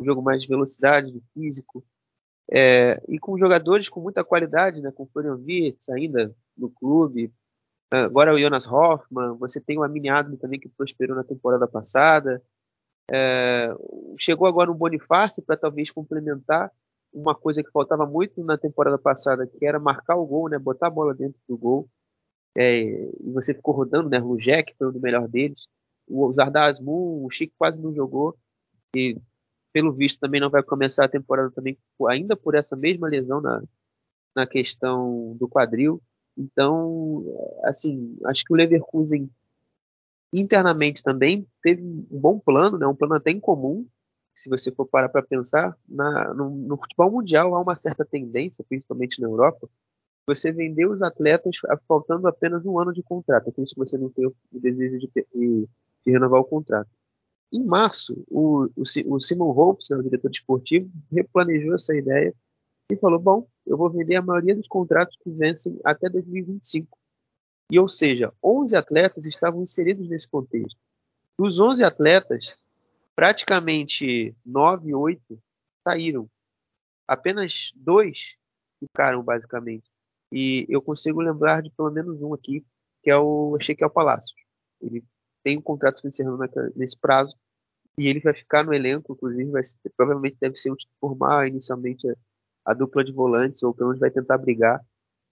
um 0.00 0.04
jogo 0.04 0.22
mais 0.22 0.42
de 0.42 0.48
velocidade, 0.48 1.12
de 1.12 1.22
físico, 1.32 1.84
é, 2.50 3.02
e 3.08 3.18
com 3.18 3.38
jogadores 3.38 3.88
com 3.88 4.00
muita 4.00 4.24
qualidade, 4.24 4.80
né, 4.80 4.90
com 4.92 5.04
o 5.04 5.06
Florian 5.06 5.36
Wirtz 5.36 5.88
ainda 5.88 6.34
no 6.56 6.68
clube, 6.68 7.32
agora 7.90 8.34
o 8.34 8.38
Jonas 8.38 8.66
Hoffmann, 8.66 9.36
você 9.38 9.60
tem 9.60 9.78
o 9.78 9.84
Amine 9.84 10.08
Adler 10.08 10.38
também 10.38 10.58
que 10.58 10.68
prosperou 10.68 11.16
na 11.16 11.24
temporada 11.24 11.66
passada, 11.66 12.42
é, 13.10 13.68
chegou 14.18 14.46
agora 14.46 14.70
um 14.70 14.76
Bonifácio 14.76 15.42
para 15.42 15.56
talvez 15.56 15.90
complementar 15.90 16.70
uma 17.12 17.34
coisa 17.34 17.62
que 17.62 17.70
faltava 17.70 18.06
muito 18.06 18.42
na 18.42 18.58
temporada 18.58 18.98
passada, 18.98 19.46
que 19.46 19.64
era 19.64 19.78
marcar 19.78 20.16
o 20.16 20.26
gol, 20.26 20.48
né, 20.48 20.58
botar 20.58 20.88
a 20.88 20.90
bola 20.90 21.14
dentro 21.14 21.38
do 21.48 21.56
gol, 21.56 21.88
é, 22.56 22.82
e 22.82 23.32
você 23.32 23.54
ficou 23.54 23.74
rodando, 23.74 24.08
né, 24.08 24.20
o 24.20 24.36
Jack 24.36 24.74
foi 24.76 24.88
o 24.88 25.00
melhor 25.00 25.28
deles, 25.28 25.66
o 26.08 26.32
Zardar 26.32 26.74
o 26.82 27.28
Chico 27.30 27.54
quase 27.56 27.80
não 27.80 27.94
jogou, 27.94 28.36
e 28.96 29.16
pelo 29.72 29.92
visto 29.92 30.20
também 30.20 30.40
não 30.40 30.50
vai 30.50 30.62
começar 30.62 31.04
a 31.04 31.08
temporada 31.08 31.50
também 31.50 31.78
ainda 32.08 32.36
por 32.36 32.54
essa 32.54 32.76
mesma 32.76 33.08
lesão 33.08 33.40
na, 33.40 33.62
na 34.34 34.46
questão 34.46 35.36
do 35.38 35.48
quadril. 35.48 36.00
Então, 36.36 37.24
assim, 37.64 38.16
acho 38.26 38.44
que 38.44 38.52
o 38.52 38.56
Leverkusen 38.56 39.28
internamente 40.40 41.02
também 41.02 41.46
teve 41.62 41.82
um 41.82 42.20
bom 42.20 42.38
plano, 42.38 42.78
né? 42.78 42.86
um 42.86 42.94
plano 42.94 43.14
até 43.14 43.30
incomum, 43.30 43.86
se 44.34 44.48
você 44.48 44.72
for 44.72 44.86
parar 44.86 45.08
para 45.08 45.22
pensar. 45.22 45.76
Na, 45.88 46.34
no, 46.34 46.50
no, 46.50 46.76
futebol 46.76 47.12
mundial 47.12 47.54
há 47.54 47.60
uma 47.60 47.76
certa 47.76 48.04
tendência, 48.04 48.64
principalmente 48.68 49.20
na 49.20 49.28
Europa, 49.28 49.68
você 50.26 50.50
vender 50.50 50.86
os 50.86 51.02
atletas 51.02 51.56
faltando 51.86 52.26
apenas 52.26 52.64
um 52.64 52.78
ano 52.78 52.92
de 52.92 53.02
contrato, 53.02 53.52
isso 53.58 53.74
que 53.74 53.78
você 53.78 53.98
não 53.98 54.10
tem 54.10 54.26
o 54.26 54.34
desejo 54.52 54.98
de, 54.98 55.10
de, 55.14 55.68
de 56.04 56.10
renovar 56.10 56.40
o 56.40 56.44
contrato. 56.44 56.90
Em 57.52 57.64
março, 57.64 58.24
o, 58.28 58.64
o, 58.76 58.82
o 59.06 59.20
Simon 59.20 59.50
Hopes, 59.50 59.88
né, 59.90 59.96
o 59.96 60.02
diretor 60.02 60.30
esportivo, 60.30 60.90
replanejou 61.12 61.74
essa 61.74 61.94
ideia 61.94 62.34
e 62.90 62.96
falou: 62.96 63.20
bom, 63.20 63.46
eu 63.66 63.76
vou 63.76 63.90
vender 63.90 64.16
a 64.16 64.22
maioria 64.22 64.56
dos 64.56 64.66
contratos 64.66 65.16
que 65.22 65.30
vencem 65.30 65.78
até 65.84 66.08
2025. 66.08 66.98
E, 67.70 67.78
ou 67.78 67.88
seja, 67.88 68.32
11 68.42 68.76
atletas 68.76 69.26
estavam 69.26 69.62
inseridos 69.62 70.08
nesse 70.08 70.28
contexto. 70.28 70.78
Dos 71.38 71.58
11 71.58 71.82
atletas, 71.82 72.56
praticamente 73.16 74.34
9, 74.44 74.94
8 74.94 75.42
saíram. 75.86 76.28
Apenas 77.06 77.72
dois 77.74 78.36
ficaram, 78.78 79.22
basicamente. 79.22 79.90
E 80.32 80.66
eu 80.68 80.82
consigo 80.82 81.20
lembrar 81.20 81.62
de 81.62 81.70
pelo 81.70 81.90
menos 81.90 82.20
um 82.20 82.34
aqui, 82.34 82.64
que 83.02 83.10
é 83.10 83.16
o 83.16 83.56
Ezequiel 83.60 83.90
Palácio. 83.90 84.34
Ele 84.80 85.04
tem 85.42 85.58
um 85.58 85.62
contrato 85.62 86.06
encerrando 86.06 86.42
nesse 86.74 86.98
prazo 86.98 87.36
e 87.98 88.08
ele 88.08 88.20
vai 88.20 88.34
ficar 88.34 88.64
no 88.64 88.74
elenco, 88.74 89.12
inclusive 89.12 89.50
vai 89.50 89.62
provavelmente 89.96 90.38
deve 90.40 90.56
ser 90.56 90.72
o 90.72 90.76
formar 90.98 91.46
inicialmente 91.46 92.08
a, 92.08 92.14
a, 92.64 92.74
dupla 92.74 93.04
de 93.04 93.12
volantes, 93.12 93.62
ou 93.62 93.72
pelo 93.72 93.90
menos 93.90 94.00
vai 94.00 94.10
tentar 94.10 94.38
brigar 94.38 94.84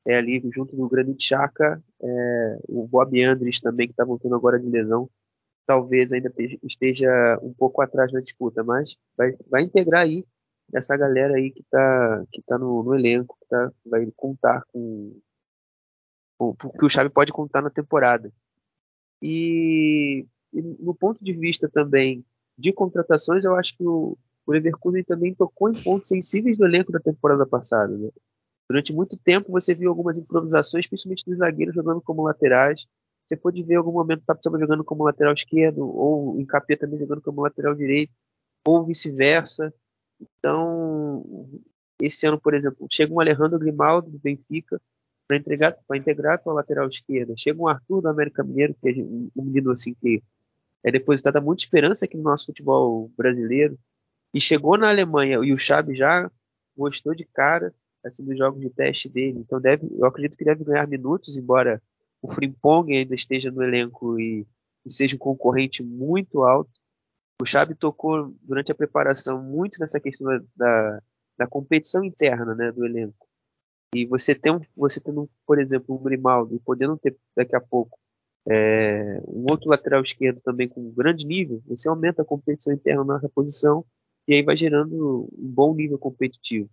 é, 0.07 0.17
ali 0.17 0.43
junto 0.53 0.77
do 0.77 0.89
Granit 0.89 1.23
Xhaka, 1.23 1.83
é, 2.03 2.59
o 2.69 2.87
Bob 2.87 3.23
Andres 3.23 3.61
também, 3.61 3.87
que 3.87 3.93
está 3.93 4.05
voltando 4.05 4.35
agora 4.35 4.59
de 4.59 4.69
lesão, 4.69 5.09
talvez 5.67 6.13
ainda 6.13 6.33
esteja 6.63 7.39
um 7.43 7.53
pouco 7.53 7.81
atrás 7.83 8.13
na 8.13 8.21
disputa, 8.21 8.65
mas 8.65 8.97
vai, 9.17 9.37
vai 9.49 9.63
integrar 9.63 10.03
aí 10.03 10.25
essa 10.75 10.97
galera 10.97 11.35
aí 11.37 11.51
que 11.51 11.61
está 11.61 12.25
que 12.31 12.43
tá 12.43 12.59
no, 12.59 12.83
no 12.83 12.95
elenco, 12.95 13.37
que 13.41 13.49
tá, 13.49 13.73
vai 13.87 14.07
contar 14.17 14.65
com, 14.73 15.19
com 16.37 16.55
que 16.55 16.85
o 16.85 16.89
Xavi 16.89 17.11
pode 17.11 17.33
contar 17.33 17.63
na 17.63 17.71
temporada. 17.71 18.33
E, 19.21 20.27
e 20.53 20.63
no 20.81 20.95
ponto 20.95 21.23
de 21.25 21.33
vista 21.33 21.69
também 21.69 22.25
de 22.59 22.73
contratações, 22.73 23.45
eu 23.45 23.55
acho 23.55 23.77
que 23.77 23.85
o, 23.85 24.17
o 24.47 24.53
Leverkusen 24.53 25.05
também 25.05 25.35
tocou 25.35 25.71
em 25.71 25.83
pontos 25.83 26.09
sensíveis 26.09 26.59
do 26.59 26.67
elenco 26.67 26.91
da 26.91 26.99
temporada 26.99 27.47
passada. 27.47 27.97
Né? 27.97 28.11
Durante 28.73 28.91
muito 28.91 29.19
tempo 29.19 29.53
você 29.53 29.75
viu 29.75 29.91
algumas 29.91 30.17
improvisações, 30.17 30.87
principalmente 30.87 31.27
dos 31.27 31.37
zagueiros 31.37 31.75
jogando 31.75 32.01
como 32.01 32.23
laterais. 32.23 32.87
Você 33.27 33.37
pode 33.37 33.63
ver 33.63 33.75
em 33.75 33.77
algum 33.77 33.93
momento 33.93 34.23
o 34.23 34.25
Tapsoba 34.25 34.59
jogando 34.59 34.83
como 34.83 35.05
lateral 35.05 35.35
esquerdo, 35.35 35.87
ou 35.87 36.37
o 36.37 36.41
Encapé 36.41 36.75
também 36.75 36.99
jogando 36.99 37.21
como 37.21 37.43
lateral 37.43 37.75
direito, 37.75 38.11
ou 38.67 38.87
vice-versa. 38.87 39.75
Então, 40.19 41.23
esse 42.01 42.25
ano, 42.27 42.41
por 42.41 42.55
exemplo, 42.55 42.87
chega 42.91 43.13
um 43.13 43.21
Alejandro 43.21 43.59
Grimaldo 43.59 44.11
do 44.11 44.19
Benfica 44.19 44.81
para 45.29 45.37
integrar, 45.37 45.77
para 45.87 45.99
integrar 45.99 46.41
a 46.43 46.53
lateral 46.53 46.89
esquerda. 46.89 47.35
Chega 47.37 47.61
um 47.61 47.69
Arthur 47.69 48.01
do 48.01 48.09
América 48.09 48.43
Mineiro, 48.43 48.75
que 48.81 48.89
é 48.89 48.93
um 48.95 49.45
menino 49.45 49.71
assim 49.71 49.93
que 50.01 50.23
é 50.83 50.91
depositada 50.91 51.43
muita 51.43 51.63
esperança 51.63 52.07
aqui 52.07 52.17
no 52.17 52.23
nosso 52.23 52.47
futebol 52.47 53.11
brasileiro. 53.19 53.79
E 54.33 54.41
chegou 54.41 54.79
na 54.79 54.89
Alemanha 54.89 55.41
e 55.45 55.53
o 55.53 55.59
Xabi 55.59 55.95
já 55.95 56.31
gostou 56.75 57.15
de 57.15 57.27
cara 57.27 57.75
assim, 58.05 58.25
dos 58.25 58.37
jogos 58.37 58.61
de 58.61 58.71
teste 58.71 59.09
dele. 59.09 59.39
Então 59.39 59.61
deve, 59.61 59.87
eu 59.99 60.07
acredito 60.07 60.37
que 60.37 60.45
deve 60.45 60.65
ganhar 60.65 60.87
minutos, 60.87 61.37
embora 61.37 61.83
o 62.21 62.31
Frimpong 62.31 62.95
ainda 62.95 63.15
esteja 63.15 63.51
no 63.51 63.63
elenco 63.63 64.19
e, 64.19 64.47
e 64.85 64.93
seja 64.93 65.17
um 65.17 65.19
concorrente 65.19 65.83
muito 65.83 66.43
alto. 66.43 66.71
O 67.41 67.47
Xabi 67.47 67.75
tocou 67.75 68.35
durante 68.43 68.71
a 68.71 68.75
preparação 68.75 69.43
muito 69.43 69.79
nessa 69.81 69.99
questão 69.99 70.29
da, 70.55 71.03
da 71.37 71.47
competição 71.47 72.05
interna 72.05 72.55
né, 72.55 72.71
do 72.71 72.85
elenco. 72.85 73.27
E 73.95 74.07
você 74.07 74.35
tem 74.35 74.59
você 74.77 75.01
tendo, 75.01 75.29
por 75.47 75.61
exemplo, 75.61 75.95
um 75.95 76.03
Grimaldo 76.03 76.55
e 76.55 76.61
podendo 76.61 76.97
ter 76.97 77.17
daqui 77.37 77.55
a 77.55 77.61
pouco 77.61 77.99
é, 78.49 79.21
um 79.27 79.47
outro 79.51 79.69
lateral 79.69 80.03
esquerdo 80.03 80.41
também 80.41 80.69
com 80.69 80.81
um 80.81 80.93
grande 80.93 81.27
nível, 81.27 81.63
você 81.67 81.89
aumenta 81.89 82.23
a 82.23 82.25
competição 82.25 82.73
interna 82.73 83.05
na 83.05 83.29
posição 83.29 83.85
e 84.27 84.35
aí 84.35 84.43
vai 84.43 84.57
gerando 84.57 85.29
um 85.33 85.49
bom 85.49 85.75
nível 85.75 85.99
competitivo. 85.99 86.71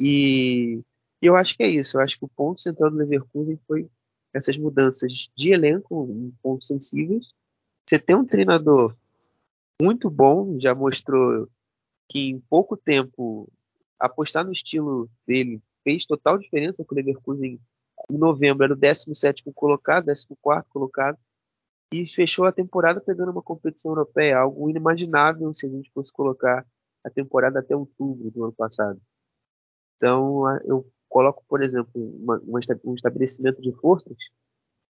E 0.00 0.80
eu 1.20 1.36
acho 1.36 1.56
que 1.56 1.62
é 1.62 1.68
isso. 1.68 1.96
Eu 1.96 2.02
acho 2.02 2.18
que 2.18 2.24
o 2.24 2.28
ponto 2.28 2.60
central 2.60 2.90
do 2.90 2.96
Leverkusen 2.96 3.58
foi 3.66 3.88
essas 4.32 4.56
mudanças 4.58 5.12
de 5.36 5.50
elenco 5.52 6.08
em 6.10 6.30
pontos 6.42 6.68
sensíveis. 6.68 7.26
Você 7.88 7.98
tem 7.98 8.16
um 8.16 8.26
treinador 8.26 8.94
muito 9.80 10.10
bom, 10.10 10.58
já 10.60 10.74
mostrou 10.74 11.48
que 12.08 12.30
em 12.30 12.40
pouco 12.40 12.76
tempo 12.76 13.50
apostar 13.98 14.44
no 14.44 14.52
estilo 14.52 15.08
dele 15.26 15.62
fez 15.82 16.04
total 16.04 16.38
diferença 16.38 16.84
com 16.84 16.94
o 16.94 16.98
Leverkusen 16.98 17.60
em 18.10 18.18
novembro 18.18 18.64
era 18.64 18.72
o 18.72 18.76
17 18.76 19.42
colocado, 19.54 20.06
14 20.06 20.26
colocado, 20.68 21.18
e 21.92 22.06
fechou 22.06 22.44
a 22.44 22.52
temporada 22.52 23.00
pegando 23.00 23.32
uma 23.32 23.42
competição 23.42 23.92
europeia, 23.92 24.38
algo 24.38 24.68
inimaginável 24.68 25.52
se 25.54 25.66
a 25.66 25.68
gente 25.68 25.90
fosse 25.92 26.12
colocar 26.12 26.66
a 27.04 27.10
temporada 27.10 27.60
até 27.60 27.74
outubro 27.74 28.30
do 28.30 28.44
ano 28.44 28.52
passado. 28.52 29.00
Então, 29.96 30.42
eu 30.64 30.86
coloco, 31.08 31.44
por 31.48 31.62
exemplo, 31.62 31.90
uma, 31.94 32.38
uma, 32.38 32.60
um 32.84 32.94
estabelecimento 32.94 33.60
de 33.62 33.72
forças, 33.72 34.16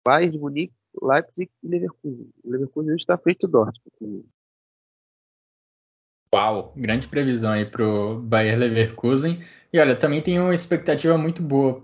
Bayern 0.07 0.39
Munique, 0.39 0.75
Leipzig 1.03 1.51
e 1.63 1.69
Leverkusen. 1.69 2.31
O 2.45 2.51
Leverkusen 2.51 2.97
está 2.97 3.15
à 3.15 3.19
frente 3.19 3.41
do 3.41 3.49
Dortmund. 3.49 4.25
Uau, 6.35 6.73
grande 6.77 7.07
previsão 7.07 7.53
aí 7.53 7.65
para 7.65 7.87
o 7.87 8.21
Bayern 8.21 8.61
Leverkusen. 8.61 9.43
E 9.73 9.79
olha, 9.79 9.97
também 9.97 10.23
tem 10.23 10.41
uma 10.41 10.55
expectativa 10.55 11.17
muito 11.17 11.43
boa 11.43 11.83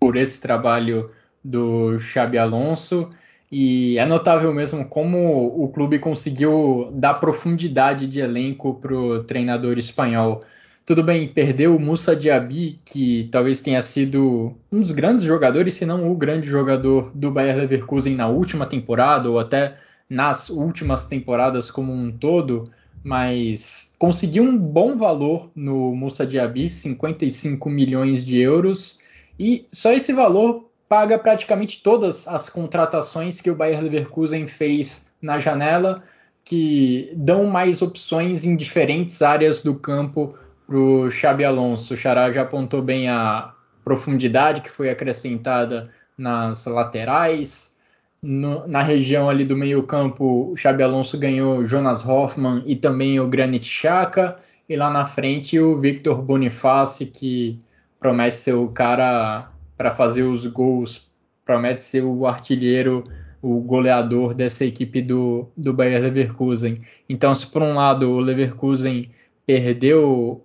por 0.00 0.16
esse 0.16 0.40
trabalho 0.40 1.10
do 1.42 1.98
Xabi 1.98 2.38
Alonso. 2.38 3.10
E 3.50 3.96
é 3.98 4.04
notável 4.04 4.52
mesmo 4.52 4.88
como 4.88 5.46
o 5.62 5.68
clube 5.68 5.98
conseguiu 5.98 6.90
dar 6.92 7.14
profundidade 7.14 8.06
de 8.06 8.18
elenco 8.18 8.74
para 8.74 8.94
o 8.94 9.22
treinador 9.22 9.78
espanhol. 9.78 10.44
Tudo 10.86 11.02
bem, 11.02 11.26
perdeu 11.26 11.74
o 11.74 11.80
Musa 11.80 12.14
Diaby, 12.14 12.78
que 12.84 13.26
talvez 13.32 13.62
tenha 13.62 13.80
sido 13.80 14.54
um 14.70 14.82
dos 14.82 14.92
grandes 14.92 15.24
jogadores, 15.24 15.72
se 15.72 15.86
não 15.86 16.10
o 16.10 16.14
grande 16.14 16.46
jogador 16.46 17.10
do 17.14 17.30
Bayer 17.30 17.56
Leverkusen 17.56 18.14
na 18.14 18.28
última 18.28 18.66
temporada, 18.66 19.30
ou 19.30 19.38
até 19.38 19.78
nas 20.10 20.50
últimas 20.50 21.06
temporadas 21.06 21.70
como 21.70 21.90
um 21.90 22.12
todo, 22.12 22.70
mas 23.02 23.96
conseguiu 23.98 24.42
um 24.42 24.58
bom 24.58 24.94
valor 24.94 25.50
no 25.56 25.94
Musa 25.94 26.26
Diaby, 26.26 26.68
55 26.68 27.70
milhões 27.70 28.22
de 28.22 28.38
euros, 28.38 28.98
e 29.40 29.66
só 29.72 29.90
esse 29.90 30.12
valor 30.12 30.70
paga 30.86 31.18
praticamente 31.18 31.82
todas 31.82 32.28
as 32.28 32.50
contratações 32.50 33.40
que 33.40 33.50
o 33.50 33.56
Bayer 33.56 33.80
Leverkusen 33.80 34.46
fez 34.46 35.14
na 35.20 35.38
janela, 35.38 36.02
que 36.44 37.10
dão 37.16 37.46
mais 37.46 37.80
opções 37.80 38.44
em 38.44 38.54
diferentes 38.54 39.22
áreas 39.22 39.62
do 39.62 39.74
campo 39.74 40.34
para 40.66 40.76
o 40.76 41.10
Xabi 41.10 41.44
Alonso. 41.44 41.94
O 41.94 41.96
Xará 41.96 42.30
já 42.30 42.42
apontou 42.42 42.82
bem 42.82 43.08
a 43.08 43.52
profundidade 43.84 44.60
que 44.60 44.70
foi 44.70 44.88
acrescentada 44.88 45.90
nas 46.16 46.64
laterais. 46.66 47.78
No, 48.22 48.66
na 48.66 48.80
região 48.80 49.28
ali 49.28 49.44
do 49.44 49.56
meio 49.56 49.82
campo, 49.82 50.52
o 50.52 50.56
Xabi 50.56 50.82
Alonso 50.82 51.18
ganhou 51.18 51.64
Jonas 51.64 52.06
Hoffmann 52.06 52.62
e 52.64 52.74
também 52.74 53.20
o 53.20 53.28
Granit 53.28 53.66
Xhaka. 53.66 54.36
E 54.66 54.76
lá 54.76 54.90
na 54.90 55.04
frente 55.04 55.60
o 55.60 55.78
Victor 55.78 56.22
Boniface, 56.22 57.06
que 57.06 57.60
promete 58.00 58.40
ser 58.40 58.54
o 58.54 58.68
cara 58.68 59.50
para 59.76 59.92
fazer 59.92 60.22
os 60.22 60.46
gols, 60.46 61.10
promete 61.44 61.84
ser 61.84 62.02
o 62.02 62.26
artilheiro, 62.26 63.04
o 63.42 63.60
goleador 63.60 64.32
dessa 64.32 64.64
equipe 64.64 65.02
do, 65.02 65.46
do 65.54 65.74
Bayer 65.74 66.00
Leverkusen. 66.00 66.80
Então, 67.06 67.34
se 67.34 67.46
por 67.46 67.60
um 67.60 67.74
lado 67.74 68.10
o 68.10 68.20
Leverkusen 68.20 69.10
perdeu 69.46 70.43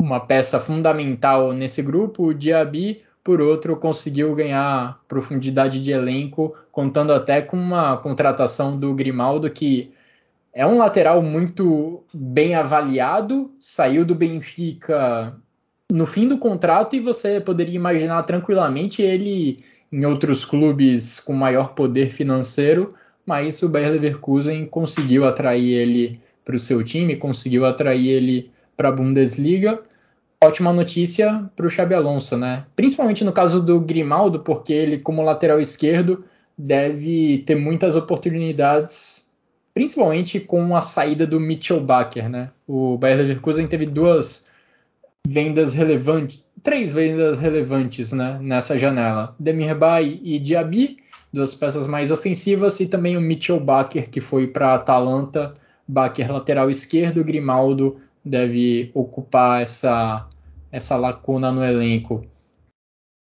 uma 0.00 0.20
peça 0.20 0.58
fundamental 0.58 1.52
nesse 1.52 1.82
grupo, 1.82 2.28
o 2.28 2.34
Diaby, 2.34 3.02
por 3.22 3.40
outro, 3.40 3.76
conseguiu 3.76 4.34
ganhar 4.34 4.98
profundidade 5.06 5.80
de 5.80 5.92
elenco, 5.92 6.56
contando 6.72 7.12
até 7.12 7.42
com 7.42 7.56
uma 7.56 7.96
contratação 7.98 8.78
do 8.78 8.94
Grimaldo, 8.94 9.50
que 9.50 9.92
é 10.52 10.66
um 10.66 10.78
lateral 10.78 11.22
muito 11.22 12.02
bem 12.12 12.54
avaliado, 12.54 13.52
saiu 13.60 14.04
do 14.04 14.14
Benfica 14.14 15.36
no 15.92 16.06
fim 16.06 16.26
do 16.26 16.38
contrato 16.38 16.96
e 16.96 17.00
você 17.00 17.40
poderia 17.40 17.74
imaginar 17.74 18.22
tranquilamente 18.22 19.02
ele 19.02 19.64
em 19.92 20.04
outros 20.06 20.44
clubes 20.44 21.20
com 21.20 21.32
maior 21.32 21.74
poder 21.74 22.10
financeiro, 22.10 22.94
mas 23.26 23.62
o 23.62 23.68
Bayer 23.68 23.92
Leverkusen 23.92 24.66
conseguiu 24.66 25.24
atrair 25.24 25.72
ele 25.74 26.20
para 26.44 26.56
o 26.56 26.58
seu 26.58 26.82
time, 26.82 27.16
conseguiu 27.16 27.66
atrair 27.66 28.08
ele 28.08 28.50
para 28.76 28.88
a 28.88 28.92
Bundesliga 28.92 29.80
ótima 30.42 30.72
notícia 30.72 31.50
para 31.54 31.66
o 31.66 31.70
Xabi 31.70 31.94
Alonso, 31.94 32.34
né? 32.34 32.64
Principalmente 32.74 33.22
no 33.22 33.32
caso 33.32 33.62
do 33.62 33.78
Grimaldo, 33.78 34.40
porque 34.40 34.72
ele, 34.72 34.98
como 34.98 35.22
lateral 35.22 35.60
esquerdo, 35.60 36.24
deve 36.56 37.42
ter 37.44 37.56
muitas 37.56 37.94
oportunidades, 37.94 39.30
principalmente 39.74 40.40
com 40.40 40.74
a 40.74 40.80
saída 40.80 41.26
do 41.26 41.38
Mitchell 41.38 41.80
Baker, 41.80 42.30
né? 42.30 42.50
O 42.66 42.96
Bayer 42.96 43.18
Leverkusen 43.18 43.66
teve 43.66 43.84
duas 43.84 44.48
vendas 45.28 45.74
relevantes, 45.74 46.42
três 46.62 46.94
vendas 46.94 47.38
relevantes, 47.38 48.10
né? 48.10 48.38
Nessa 48.40 48.78
janela: 48.78 49.34
Demir 49.38 49.76
Bay 49.76 50.20
e 50.22 50.38
Diaby, 50.38 51.00
duas 51.30 51.54
peças 51.54 51.86
mais 51.86 52.10
ofensivas, 52.10 52.80
e 52.80 52.86
também 52.86 53.14
o 53.14 53.20
Mitchell 53.20 53.60
Baker, 53.60 54.08
que 54.08 54.22
foi 54.22 54.46
para 54.46 54.68
a 54.68 54.74
Atalanta. 54.76 55.54
Baker 55.86 56.32
lateral 56.32 56.70
esquerdo, 56.70 57.24
Grimaldo 57.24 58.00
deve 58.24 58.90
ocupar 58.94 59.62
essa, 59.62 60.28
essa 60.70 60.96
lacuna 60.96 61.50
no 61.50 61.64
elenco. 61.64 62.24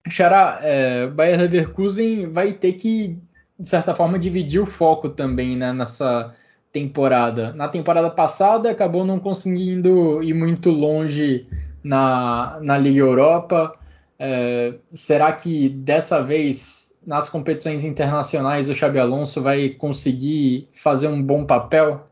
Xará, 0.09 0.59
é, 0.62 1.09
Bayer 1.09 1.38
Leverkusen 1.40 2.30
vai 2.30 2.53
ter 2.53 2.74
que, 2.74 3.18
de 3.59 3.68
certa 3.68 3.94
forma, 3.94 4.18
dividir 4.18 4.61
o 4.61 4.66
foco 4.66 5.09
também 5.09 5.57
né, 5.57 5.72
nessa 5.72 6.34
temporada. 6.72 7.53
Na 7.53 7.68
temporada 7.68 8.11
passada 8.11 8.70
acabou 8.70 9.05
não 9.05 9.18
conseguindo 9.18 10.22
ir 10.22 10.34
muito 10.34 10.70
longe 10.70 11.47
na, 11.82 12.59
na 12.61 12.78
Liga 12.78 13.01
Europa. 13.01 13.74
É, 14.18 14.74
será 14.90 15.32
que 15.32 15.68
dessa 15.68 16.22
vez, 16.22 16.94
nas 17.07 17.28
competições 17.28 17.84
internacionais, 17.84 18.68
o 18.68 18.74
Xabi 18.74 18.99
Alonso 18.99 19.42
vai 19.42 19.70
conseguir 19.70 20.68
fazer 20.72 21.09
um 21.09 21.22
bom 21.22 21.44
papel? 21.44 22.07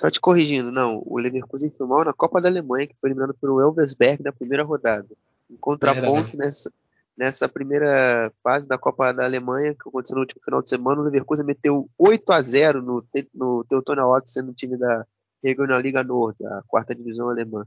Só 0.00 0.10
te 0.10 0.20
corrigindo, 0.20 0.72
não. 0.72 1.02
O 1.06 1.18
Leverkusen 1.18 1.70
foi 1.70 1.86
mal 1.86 2.04
na 2.04 2.12
Copa 2.12 2.40
da 2.40 2.48
Alemanha, 2.48 2.86
que 2.86 2.96
foi 3.00 3.10
eliminado 3.10 3.34
pelo 3.34 3.60
Elversberg 3.60 4.22
na 4.22 4.32
primeira 4.32 4.64
rodada. 4.64 5.08
Em 5.48 5.56
contraponto, 5.56 6.36
nessa, 6.36 6.72
nessa 7.16 7.48
primeira 7.48 8.32
fase 8.42 8.66
da 8.66 8.76
Copa 8.76 9.12
da 9.12 9.24
Alemanha, 9.24 9.74
que 9.74 9.88
aconteceu 9.88 10.16
no 10.16 10.22
último 10.22 10.42
final 10.44 10.62
de 10.62 10.68
semana, 10.68 11.00
o 11.00 11.04
Leverkusen 11.04 11.46
meteu 11.46 11.88
8 11.96 12.32
a 12.32 12.42
0 12.42 12.82
no, 12.82 13.06
no 13.32 13.64
Teutônia 13.64 14.06
Otto, 14.06 14.42
no 14.42 14.52
time 14.52 14.76
da 14.76 15.06
Regional 15.42 15.80
Liga 15.80 16.02
Nord, 16.02 16.44
a 16.44 16.62
quarta 16.66 16.94
divisão 16.94 17.28
alemã. 17.28 17.66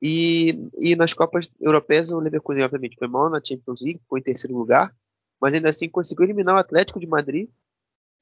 E, 0.00 0.70
e 0.78 0.94
nas 0.96 1.12
Copas 1.12 1.50
Europeias, 1.60 2.10
o 2.10 2.20
Leverkusen, 2.20 2.62
obviamente, 2.62 2.96
foi 2.98 3.08
mal 3.08 3.30
na 3.30 3.40
Champions 3.42 3.80
League, 3.80 4.00
foi 4.08 4.20
em 4.20 4.24
terceiro 4.24 4.56
lugar, 4.56 4.94
mas 5.40 5.52
ainda 5.54 5.70
assim 5.70 5.88
conseguiu 5.88 6.24
eliminar 6.24 6.54
o 6.54 6.58
Atlético 6.58 7.00
de 7.00 7.06
Madrid 7.06 7.48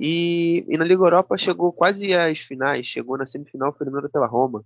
e, 0.01 0.65
e, 0.67 0.79
na 0.79 0.85
Liga 0.85 1.03
Europa 1.03 1.37
chegou 1.37 1.71
quase 1.71 2.15
às 2.15 2.39
finais, 2.39 2.87
chegou 2.87 3.19
na 3.19 3.27
semifinal, 3.27 3.71
foi 3.77 3.85
eliminado 3.85 4.11
pela 4.11 4.27
Roma. 4.27 4.65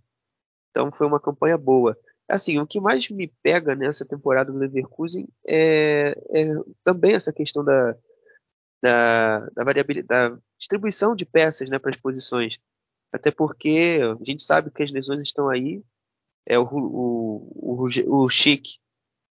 Então 0.70 0.92
foi 0.92 1.08
uma 1.08 1.18
campanha 1.18 1.58
boa. 1.58 1.98
Assim, 2.28 2.58
o 2.60 2.66
que 2.66 2.80
mais 2.80 3.10
me 3.10 3.26
pega 3.42 3.74
nessa 3.74 4.04
temporada 4.04 4.52
do 4.52 4.58
Leverkusen 4.58 5.28
é, 5.44 6.16
é 6.30 6.54
também 6.84 7.14
essa 7.14 7.32
questão 7.32 7.64
da, 7.64 7.96
da, 8.80 9.40
da, 9.50 9.64
variabilidade, 9.64 10.36
da 10.36 10.40
distribuição 10.56 11.16
de 11.16 11.26
peças 11.26 11.68
né, 11.68 11.80
para 11.80 11.90
as 11.90 11.96
posições. 11.96 12.58
Até 13.12 13.32
porque 13.32 13.98
a 14.02 14.24
gente 14.24 14.42
sabe 14.42 14.70
que 14.70 14.84
as 14.84 14.92
lesões 14.92 15.20
estão 15.22 15.48
aí 15.48 15.82
É, 16.46 16.58
o, 16.58 16.64
o, 16.64 17.84
o, 17.84 18.22
o 18.22 18.28
Chic 18.28 18.78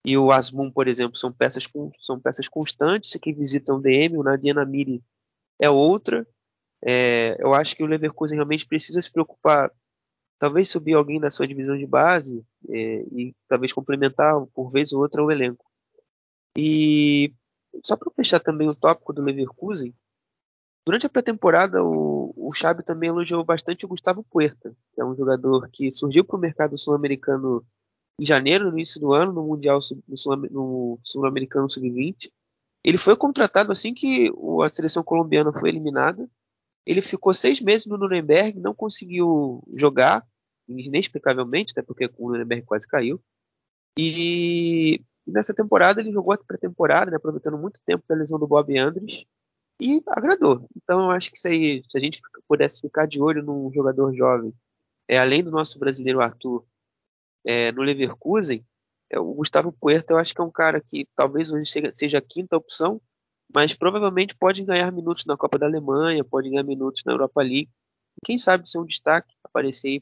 e 0.06 0.16
o 0.18 0.32
Asmun, 0.32 0.72
por 0.72 0.88
exemplo, 0.88 1.18
são 1.18 1.34
peças, 1.34 1.68
são 2.04 2.20
peças 2.20 2.48
constantes 2.48 3.20
que 3.20 3.34
visitam 3.34 3.78
o 3.78 3.82
DM, 3.82 4.18
o 4.18 4.24
Nadia 4.24 4.54
Namiri 4.54 5.04
é 5.60 5.70
outra. 5.70 6.28
É, 6.84 7.36
eu 7.40 7.54
acho 7.54 7.76
que 7.76 7.84
o 7.84 7.88
Leverkusen 7.88 8.36
realmente 8.36 8.68
precisa 8.68 9.02
se 9.02 9.12
preocupar, 9.12 9.72
talvez 10.38 10.70
subir 10.70 10.94
alguém 10.94 11.20
da 11.20 11.32
sua 11.32 11.48
divisão 11.48 11.78
de 11.78 11.88
base 11.88 12.46
é, 12.70 13.04
e 13.12 13.36
talvez 13.48 13.74
complementar 13.74 14.34
por 14.54 14.72
vez 14.72 14.92
ou 14.94 15.02
outra 15.02 15.24
o 15.24 15.32
elenco. 15.32 15.66
E 16.58 17.34
só 17.84 17.96
para 17.96 18.12
fechar 18.12 18.40
também 18.40 18.68
o 18.68 18.76
tópico 18.76 19.14
do 19.14 19.22
Leverkusen, 19.22 19.94
durante 20.86 21.06
a 21.06 21.10
pré-temporada 21.10 21.84
o, 21.84 22.34
o 22.36 22.54
Xabi 22.54 22.84
também 22.84 23.10
elogiou 23.10 23.44
bastante 23.44 23.86
o 23.86 23.88
Gustavo 23.88 24.24
Puerta, 24.24 24.76
que 24.94 25.02
é 25.02 25.06
um 25.06 25.16
jogador 25.16 25.70
que 25.72 25.92
surgiu 25.92 26.24
para 26.24 26.38
o 26.38 26.40
mercado 26.40 26.78
sul-americano 26.78 27.66
em 28.20 28.26
janeiro, 28.26 28.66
no 28.66 28.72
início 28.72 29.00
do 29.00 29.14
ano, 29.14 29.32
no 29.32 29.44
Mundial 29.44 29.80
no 30.08 31.00
Sul-Americano 31.04 31.70
Sub-20. 31.70 32.32
Ele 32.84 32.98
foi 32.98 33.16
contratado 33.16 33.72
assim 33.72 33.94
que 33.94 34.32
a 34.64 34.70
seleção 34.70 35.04
colombiana 35.04 35.52
foi 35.52 35.70
eliminada. 35.70 36.30
Ele 36.86 37.02
ficou 37.02 37.34
seis 37.34 37.60
meses 37.60 37.86
no 37.86 37.98
Nuremberg, 37.98 38.60
não 38.60 38.74
conseguiu 38.74 39.62
jogar, 39.76 40.26
inexplicavelmente, 40.68 41.72
até 41.72 41.82
porque 41.82 42.10
o 42.18 42.30
Nuremberg 42.30 42.66
quase 42.66 42.88
caiu. 42.88 43.22
E 43.98 45.02
nessa 45.26 45.54
temporada 45.54 46.00
ele 46.00 46.12
jogou 46.12 46.34
a 46.34 46.38
pré-temporada, 46.38 47.12
né, 47.12 47.18
aproveitando 47.18 47.58
muito 47.58 47.82
tempo 47.86 48.04
da 48.08 48.16
lesão 48.16 48.40
do 48.40 48.48
Bob 48.48 48.78
Andres, 48.78 49.26
e 49.82 50.02
agradou. 50.08 50.68
Então 50.76 51.06
eu 51.06 51.12
acho 51.12 51.32
que 51.32 51.48
aí, 51.48 51.84
se 51.90 51.98
a 51.98 52.02
gente 52.02 52.22
pudesse 52.48 52.82
ficar 52.82 53.06
de 53.06 53.22
olho 53.22 53.44
num 53.44 53.72
jogador 53.74 54.14
jovem, 54.14 54.54
é, 55.08 55.18
além 55.18 55.44
do 55.44 55.52
nosso 55.52 55.78
brasileiro 55.80 56.22
Arthur, 56.22 56.66
é, 57.46 57.72
no 57.72 57.82
Leverkusen, 57.82 58.66
o 59.16 59.34
Gustavo 59.34 59.72
Puerta 59.72 60.14
eu 60.14 60.18
acho 60.18 60.34
que 60.34 60.42
é 60.42 60.44
um 60.44 60.52
cara 60.52 60.82
que 60.82 61.08
talvez 61.16 61.52
hoje 61.52 61.72
seja 61.94 62.18
a 62.18 62.22
quinta 62.22 62.58
opção, 62.58 63.02
mas 63.54 63.74
provavelmente 63.74 64.36
pode 64.36 64.64
ganhar 64.64 64.92
minutos 64.92 65.26
na 65.26 65.38
Copa 65.38 65.58
da 65.58 65.66
Alemanha, 65.66 66.24
pode 66.24 66.50
ganhar 66.50 66.64
minutos 66.64 67.04
na 67.06 67.14
Europa 67.14 67.42
League. 67.42 67.70
Quem 68.26 68.38
sabe 68.38 68.70
ser 68.70 68.80
um 68.80 68.86
destaque, 68.86 69.34
aparecer 69.44 69.88
aí 69.88 70.02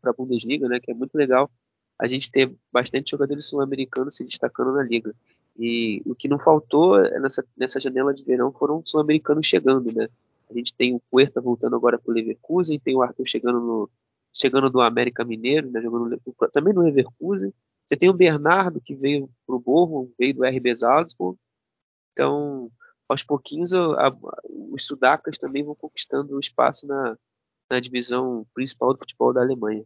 para 0.00 0.10
a 0.10 0.14
Bundesliga, 0.14 0.68
né, 0.68 0.78
que 0.78 0.90
é 0.90 0.94
muito 0.94 1.16
legal 1.16 1.50
a 1.98 2.06
gente 2.06 2.30
ter 2.30 2.54
bastante 2.72 3.10
jogadores 3.10 3.46
sul-americanos 3.46 4.16
se 4.16 4.24
destacando 4.24 4.72
na 4.72 4.82
liga. 4.82 5.14
E 5.58 6.00
o 6.06 6.14
que 6.14 6.28
não 6.28 6.38
faltou 6.38 6.98
nessa, 7.20 7.44
nessa 7.54 7.78
janela 7.78 8.14
de 8.14 8.24
verão 8.24 8.50
foram 8.50 8.82
sul-americanos 8.86 9.46
chegando, 9.46 9.92
né? 9.92 10.08
A 10.50 10.54
gente 10.54 10.74
tem 10.74 10.94
o 10.94 11.02
Puerta 11.10 11.40
voltando 11.42 11.76
agora 11.76 11.98
para 11.98 12.10
o 12.10 12.14
Leverkusen, 12.14 12.78
tem 12.78 12.96
o 12.96 13.02
Arthur 13.02 13.26
chegando 13.26 13.60
no 13.60 13.90
chegando 14.32 14.70
do 14.70 14.80
América 14.80 15.24
Mineiro, 15.24 15.70
né, 15.70 15.82
jogando 15.82 16.18
também 16.52 16.72
no 16.72 16.82
Leverkusen. 16.82 17.52
Você 17.90 17.96
tem 17.96 18.08
o 18.08 18.14
Bernardo 18.14 18.80
que 18.80 18.94
veio 18.94 19.28
para 19.44 19.56
o 19.56 19.58
Borro, 19.58 20.12
veio 20.16 20.32
do 20.32 20.44
RB 20.44 20.76
Salzburg. 20.76 21.36
Então, 22.12 22.70
aos 23.08 23.24
pouquinhos, 23.24 23.72
a, 23.72 24.06
a, 24.06 24.16
os 24.72 24.86
sudacas 24.86 25.36
também 25.38 25.64
vão 25.64 25.74
conquistando 25.74 26.38
espaço 26.38 26.86
na, 26.86 27.16
na 27.68 27.80
divisão 27.80 28.46
principal 28.54 28.92
do 28.92 29.00
futebol 29.00 29.32
da 29.32 29.40
Alemanha. 29.40 29.82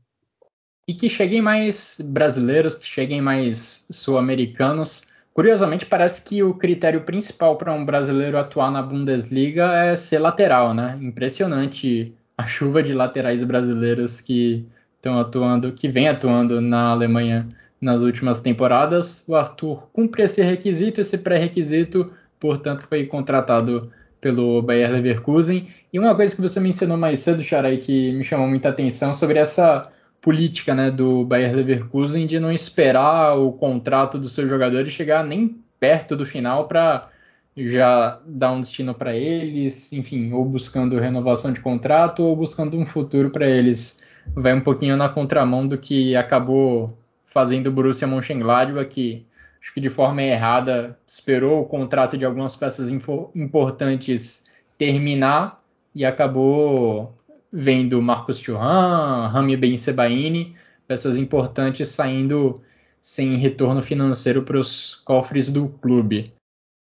E 0.87 0.93
que 0.93 1.09
cheguem 1.09 1.41
mais 1.41 1.99
brasileiros, 2.05 2.75
que 2.75 2.85
cheguem 2.85 3.23
mais 3.23 3.87
sul-americanos. 3.91 5.11
Curiosamente, 5.33 5.87
parece 5.87 6.29
que 6.29 6.43
o 6.43 6.53
critério 6.53 7.07
principal 7.07 7.57
para 7.57 7.73
um 7.73 7.87
brasileiro 7.87 8.37
atuar 8.37 8.71
na 8.71 8.83
Bundesliga 8.83 9.65
é 9.79 9.97
ser 9.97 10.19
lateral, 10.19 10.75
né? 10.75 10.99
Impressionante 11.01 12.15
a 12.37 12.45
chuva 12.45 12.83
de 12.83 12.93
laterais 12.93 13.43
brasileiros 13.43 14.21
que 14.21 14.69
estão 14.95 15.19
atuando, 15.19 15.73
que 15.73 15.89
vem 15.89 16.07
atuando 16.07 16.61
na 16.61 16.91
Alemanha 16.91 17.49
nas 17.81 18.03
últimas 18.03 18.41
temporadas. 18.41 19.25
O 19.29 19.35
Arthur 19.35 19.89
cumpre 19.93 20.23
esse 20.23 20.43
requisito, 20.43 21.01
esse 21.01 21.19
pré-requisito, 21.19 22.13
portanto 22.39 22.87
foi 22.89 23.07
contratado 23.07 23.91
pelo 24.21 24.63
Bayer 24.63 24.91
Leverkusen. 24.91 25.69
E 25.93 25.99
uma 25.99 26.15
coisa 26.15 26.35
que 26.35 26.41
você 26.41 26.59
mencionou 26.59 26.97
mais 26.97 27.21
cedo, 27.21 27.43
Charay, 27.43 27.79
que 27.79 28.13
me 28.13 28.25
chamou 28.25 28.49
muita 28.49 28.71
atenção 28.71 29.13
sobre 29.13 29.39
essa 29.39 29.91
política 30.21 30.75
né, 30.75 30.91
do 30.91 31.25
Bayer 31.27 31.55
Leverkusen 31.55 32.27
de 32.27 32.41
não 32.41 32.51
esperar 32.51 33.39
o 33.39 33.53
contrato 33.53 34.19
dos 34.19 34.33
seus 34.33 34.49
jogadores 34.49 34.93
chegar 34.93 35.23
nem 35.23 35.61
perto 35.79 36.17
do 36.17 36.25
final 36.25 36.67
para 36.67 37.11
já 37.55 38.19
dar 38.27 38.53
um 38.53 38.61
destino 38.61 38.95
para 38.95 39.15
eles, 39.15 39.93
enfim, 39.93 40.33
ou 40.33 40.45
buscando 40.45 40.99
renovação 40.99 41.53
de 41.53 41.61
contrato 41.61 42.23
ou 42.23 42.35
buscando 42.35 42.79
um 42.79 42.87
futuro 42.87 43.29
para 43.29 43.47
eles. 43.47 44.03
Vai 44.35 44.55
um 44.55 44.63
pouquinho 44.63 44.97
na 44.97 45.11
contramão 45.11 45.69
do 45.69 45.77
que 45.77 46.17
acabou 46.17 46.97
fazendo 47.35 47.67
o 47.67 47.73
Borussia 47.73 48.07
Mönchengladbach, 48.07 48.89
que 48.89 49.27
acho 49.61 49.75
que 49.75 49.81
de 49.81 49.91
forma 49.91 50.23
errada 50.23 50.97
esperou 51.05 51.61
o 51.61 51.67
contrato 51.67 52.17
de 52.17 52.25
algumas 52.25 52.55
peças 52.55 52.89
importantes 53.35 54.45
terminar 54.79 55.61
e 55.93 56.05
acabou 56.05 57.13
vendo 57.53 58.01
Marcos 58.01 58.41
Thuram, 58.41 59.29
Rami 59.29 59.57
Ben 59.57 59.77
Sebaini, 59.77 60.55
peças 60.87 61.17
importantes 61.17 61.89
saindo 61.89 62.63
sem 63.01 63.35
retorno 63.37 63.83
financeiro 63.83 64.43
para 64.43 64.59
os 64.59 64.95
cofres 65.05 65.51
do 65.51 65.69
clube. 65.69 66.33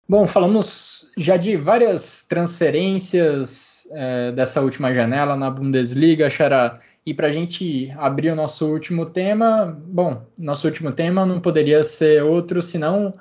Bom, 0.07 0.25
falamos 0.25 1.11
já 1.15 1.37
de 1.37 1.55
várias 1.55 2.25
transferências 2.27 3.87
é, 3.91 4.31
dessa 4.31 4.61
última 4.61 4.93
janela 4.93 5.35
na 5.35 5.51
Bundesliga, 5.51 6.29
Xará. 6.29 6.79
E 7.05 7.13
para 7.13 7.27
a 7.27 7.31
gente 7.31 7.91
abrir 7.97 8.31
o 8.31 8.35
nosso 8.35 8.67
último 8.67 9.05
tema, 9.05 9.65
bom, 9.87 10.25
nosso 10.37 10.67
último 10.67 10.91
tema 10.91 11.25
não 11.25 11.39
poderia 11.39 11.83
ser 11.83 12.23
outro 12.23 12.61
senão 12.61 13.13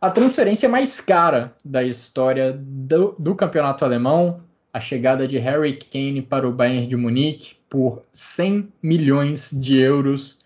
a 0.00 0.10
transferência 0.10 0.68
mais 0.68 1.00
cara 1.00 1.54
da 1.64 1.82
história 1.82 2.52
do, 2.52 3.14
do 3.18 3.34
campeonato 3.34 3.84
alemão, 3.84 4.40
a 4.72 4.80
chegada 4.80 5.28
de 5.28 5.38
Harry 5.38 5.78
Kane 5.78 6.20
para 6.20 6.48
o 6.48 6.52
Bayern 6.52 6.86
de 6.86 6.96
Munique 6.96 7.56
por 7.68 8.02
100 8.12 8.68
milhões 8.82 9.50
de 9.52 9.78
euros. 9.78 10.40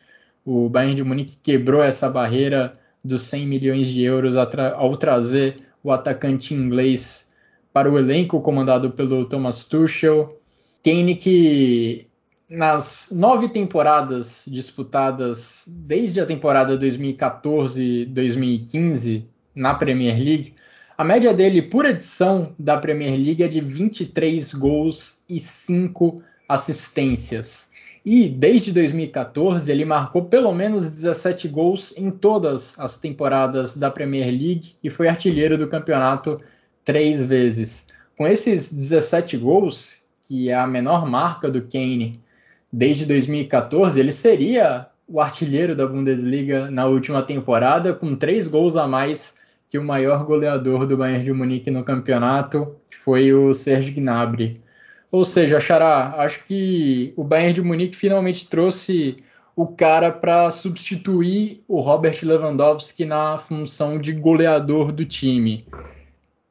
O 0.45 0.69
Bayern 0.69 0.97
de 0.97 1.03
Munique 1.03 1.39
quebrou 1.43 1.83
essa 1.83 2.11
barreira 2.11 2.73
dos 3.03 3.23
100 3.23 3.47
milhões 3.47 3.87
de 3.87 4.03
euros 4.03 4.37
ao 4.37 4.97
trazer 4.97 5.63
o 5.83 5.91
atacante 5.91 6.53
inglês 6.53 7.35
para 7.73 7.91
o 7.91 7.99
elenco 7.99 8.41
comandado 8.41 8.91
pelo 8.91 9.25
Thomas 9.25 9.65
Tuchel. 9.65 10.41
Kane 10.85 11.15
que 11.15 12.07
nas 12.49 13.11
nove 13.13 13.49
temporadas 13.49 14.45
disputadas 14.47 15.65
desde 15.67 16.21
a 16.21 16.27
temporada 16.27 16.79
2014-2015 16.79 19.25
na 19.55 19.75
Premier 19.75 20.17
League, 20.17 20.55
a 20.97 21.05
média 21.05 21.35
dele 21.35 21.61
por 21.63 21.85
edição 21.85 22.55
da 22.59 22.79
Premier 22.79 23.17
League 23.17 23.43
é 23.43 23.49
de 23.49 23.61
23 23.61 24.55
gols 24.55 25.23
e 25.29 25.41
5 25.41 26.23
assistências. 26.49 27.75
E 28.05 28.29
desde 28.29 28.71
2014 28.73 29.69
ele 29.71 29.85
marcou 29.85 30.27
pelo 30.27 30.55
menos 30.55 30.89
17 30.89 31.49
gols 31.49 31.93
em 31.97 32.11
todas 32.11 32.79
as 32.79 32.97
temporadas 32.97 33.77
da 33.77 33.91
Premier 33.91 34.31
League 34.31 34.77
e 34.83 34.89
foi 34.89 35.09
artilheiro 35.09 35.59
do 35.59 35.69
campeonato 35.69 36.41
três 36.85 37.25
vezes. 37.25 37.89
Com 38.17 38.27
esses 38.27 38.73
17 38.73 39.37
gols, 39.37 40.03
que 40.23 40.49
é 40.49 40.55
a 40.55 40.67
menor 40.67 41.05
marca 41.05 41.51
do 41.51 41.61
Kane 41.63 42.25
desde 42.73 43.07
2014, 43.07 43.99
ele 43.99 44.13
seria 44.13 44.87
o 45.09 45.21
artilheiro 45.21 45.77
da 45.77 45.87
Bundesliga 45.87 46.71
na 46.71 46.87
última 46.87 47.23
temporada, 47.23 47.95
com 47.95 48.17
três 48.17 48.49
gols 48.49 48.77
a 48.77 48.87
mais 48.87 49.41
que 49.71 49.79
o 49.79 49.85
maior 49.85 50.25
goleador 50.25 50.87
do 50.87 50.97
Bayern 50.97 51.25
de 51.25 51.33
Munique 51.33 51.71
no 51.71 51.85
campeonato, 51.85 52.77
que 52.91 52.97
foi 52.97 53.33
o 53.33 53.53
Serge 53.55 53.91
Gnabry. 53.93 54.61
Ou 55.11 55.25
seja, 55.25 55.61
Xará, 55.61 56.15
acho 56.19 56.45
que 56.45 57.13
o 57.17 57.25
Bayern 57.25 57.55
de 57.55 57.63
Munique 57.63 57.97
finalmente 57.97 58.49
trouxe 58.49 59.23
o 59.55 59.67
cara 59.67 60.13
para 60.13 60.51
substituir 60.51 61.63
o 61.67 61.81
Robert 61.81 62.19
Lewandowski 62.23 63.05
na 63.07 63.39
função 63.39 63.99
de 63.99 64.13
goleador 64.13 64.93
do 64.93 65.05
time. 65.05 65.67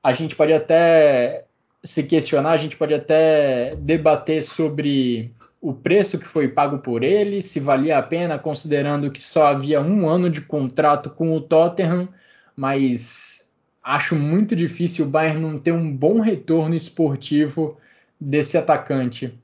A 0.01 0.11
gente 0.11 0.36
pode 0.36 0.53
até 0.53 1.45
se 1.84 2.03
questionar, 2.03 2.51
a 2.51 2.57
gente 2.57 2.76
pode 2.76 2.93
até 2.93 3.76
debater 3.76 4.41
sobre 4.41 5.32
o 5.66 5.74
preço 5.74 6.20
que 6.20 6.28
foi 6.28 6.47
pago 6.47 6.78
por 6.78 7.03
ele, 7.03 7.41
se 7.41 7.59
valia 7.59 7.97
a 7.97 8.03
pena, 8.03 8.38
considerando 8.38 9.11
que 9.11 9.20
só 9.20 9.47
havia 9.47 9.82
um 9.82 10.07
ano 10.07 10.30
de 10.30 10.41
contrato 10.41 11.09
com 11.09 11.36
o 11.36 11.41
Tottenham, 11.41 12.07
mas 12.55 13.51
acho 13.82 14.16
muito 14.16 14.55
difícil 14.55 15.07
o 15.07 15.09
Bayern 15.09 15.41
não 15.41 15.59
ter 15.59 15.72
um 15.72 15.91
bom 15.91 16.20
retorno 16.20 16.76
esportivo 16.76 17.80
desse 18.22 18.59
atacante? 18.59 19.36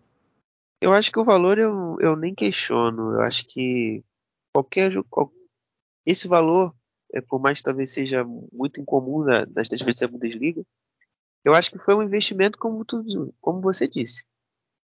Eu 0.80 0.94
acho 0.94 1.12
que 1.12 1.18
o 1.18 1.26
valor 1.26 1.58
eu, 1.58 1.98
eu 2.00 2.16
nem 2.16 2.36
questiono. 2.36 3.14
Eu 3.14 3.22
acho 3.22 3.48
que 3.48 4.04
qualquer. 4.54 4.94
Qual, 5.10 5.32
esse 6.06 6.28
valor, 6.28 6.72
é, 7.16 7.20
por 7.20 7.42
mais 7.42 7.58
que 7.58 7.64
talvez 7.64 7.92
seja 7.92 8.24
muito 8.24 8.80
incomum 8.80 9.24
na, 9.24 9.48
nas 9.48 9.68
transferências 9.68 10.08
da 10.08 10.08
Bundesliga, 10.08 10.64
eu 11.44 11.56
acho 11.56 11.72
que 11.72 11.80
foi 11.80 11.96
um 11.96 12.04
investimento 12.04 12.60
como, 12.60 12.86
tudo, 12.86 13.34
como 13.42 13.60
você 13.60 13.88
disse. 13.88 14.24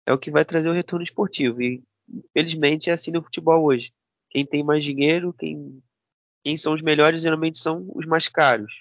É 0.05 0.13
o 0.13 0.17
que 0.17 0.31
vai 0.31 0.45
trazer 0.45 0.69
o 0.69 0.73
retorno 0.73 1.03
esportivo. 1.03 1.61
E, 1.61 1.83
infelizmente, 2.09 2.89
é 2.89 2.93
assim 2.93 3.11
no 3.11 3.23
futebol 3.23 3.65
hoje. 3.65 3.93
quem 4.29 4.45
tem 4.45 4.63
mais 4.63 4.83
dinheiro, 4.83 5.33
quem, 5.33 5.81
quem 6.43 6.57
são 6.57 6.73
os 6.73 6.81
melhores, 6.81 7.23
geralmente 7.23 7.57
são 7.57 7.89
os 7.95 8.05
mais 8.05 8.27
caros. 8.27 8.71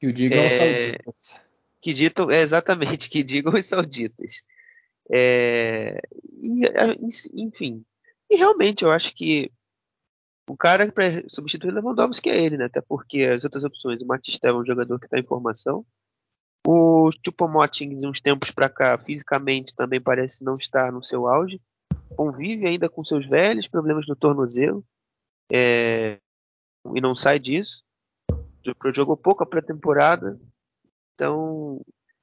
Que 0.00 0.06
o 0.06 0.12
digam 0.12 0.38
é, 0.38 0.46
os 0.46 0.52
sauditas. 0.54 1.44
Que 1.80 1.94
ditam, 1.94 2.30
é, 2.30 2.40
exatamente, 2.40 3.08
que 3.08 3.22
digam 3.22 3.54
os 3.54 3.66
sauditas. 3.66 4.42
É, 5.10 6.00
e, 6.38 6.62
enfim, 7.34 7.84
e 8.30 8.36
realmente 8.36 8.84
eu 8.84 8.90
acho 8.90 9.14
que 9.14 9.52
o 10.48 10.56
cara 10.56 10.90
para 10.90 11.22
substituir 11.28 11.72
Lewandowski 11.72 12.28
é 12.28 12.42
ele, 12.42 12.56
né? 12.56 12.66
Até 12.66 12.80
porque 12.80 13.20
as 13.20 13.44
outras 13.44 13.64
opções, 13.64 14.02
o 14.02 14.06
Matistel 14.06 14.56
é 14.56 14.58
um 14.60 14.66
jogador 14.66 14.98
que 14.98 15.06
está 15.06 15.18
em 15.18 15.24
formação. 15.24 15.84
O 16.66 17.10
Chupomoting, 17.24 17.94
de 17.96 18.06
uns 18.06 18.20
tempos 18.20 18.50
para 18.50 18.68
cá, 18.68 18.98
fisicamente 18.98 19.74
também 19.74 20.00
parece 20.00 20.42
não 20.42 20.56
estar 20.56 20.90
no 20.90 21.02
seu 21.02 21.28
auge. 21.28 21.60
Convive 22.16 22.66
ainda 22.66 22.88
com 22.88 23.04
seus 23.04 23.26
velhos 23.26 23.68
problemas 23.68 24.06
no 24.06 24.16
tornozelo. 24.16 24.84
É, 25.52 26.18
e 26.94 27.00
não 27.00 27.14
sai 27.14 27.38
disso. 27.38 27.82
Jogou 28.94 29.16
pouco 29.16 29.42
a 29.42 29.46
pré-temporada. 29.46 30.40
Então, 31.14 31.80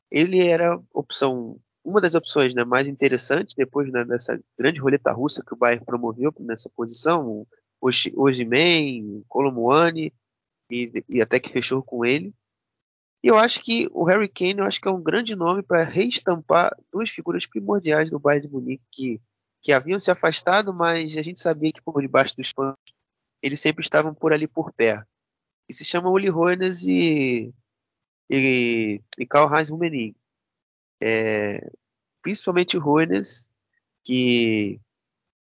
ele 0.09 0.39
era 0.39 0.79
opção 0.93 1.59
uma 1.83 1.99
das 1.99 2.13
opções 2.13 2.53
né, 2.53 2.63
mais 2.63 2.87
interessantes 2.87 3.55
depois 3.55 3.91
né, 3.91 4.05
dessa 4.05 4.39
grande 4.57 4.79
roleta 4.79 5.11
russa 5.11 5.43
que 5.43 5.53
o 5.53 5.57
Bayern 5.57 5.83
promoveu 5.83 6.33
nessa 6.39 6.69
posição, 6.69 7.45
o 7.81 7.89
Osimhen, 8.17 9.23
Colomuani 9.27 10.13
e, 10.69 11.03
e 11.09 11.21
até 11.21 11.39
que 11.39 11.51
fechou 11.51 11.81
com 11.81 12.05
ele. 12.05 12.33
E 13.23 13.27
eu 13.27 13.35
acho 13.37 13.61
que 13.61 13.87
o 13.91 14.03
Harry 14.03 14.27
Kane 14.27 14.59
eu 14.59 14.65
acho 14.65 14.81
que 14.81 14.87
é 14.87 14.91
um 14.91 15.01
grande 15.01 15.35
nome 15.35 15.61
para 15.61 15.83
reestampar 15.83 16.75
duas 16.91 17.09
figuras 17.09 17.45
primordiais 17.45 18.09
do 18.09 18.19
Bayern 18.19 18.47
de 18.47 18.53
Munique 18.53 18.83
que, 18.91 19.21
que 19.61 19.71
haviam 19.71 19.99
se 19.99 20.09
afastado, 20.09 20.73
mas 20.73 21.15
a 21.15 21.21
gente 21.21 21.39
sabia 21.39 21.71
que 21.71 21.81
por 21.81 22.01
debaixo 22.01 22.35
dos 22.35 22.51
panos 22.51 22.77
eles 23.41 23.59
sempre 23.59 23.83
estavam 23.83 24.13
por 24.13 24.33
ali 24.33 24.47
por 24.47 24.73
perto. 24.73 25.07
E 25.69 25.73
se 25.73 25.85
chama 25.85 26.09
Uli 26.09 26.29
Hoeneß 26.29 26.83
e, 26.83 27.53
e, 28.29 29.01
e 29.17 29.25
Karl-Heinz 29.25 29.69
Rummenigge. 29.69 30.15
É, 30.99 31.71
principalmente 32.21 32.77
o 32.77 32.85
Hoeneß, 32.85 33.49
que 34.03 34.79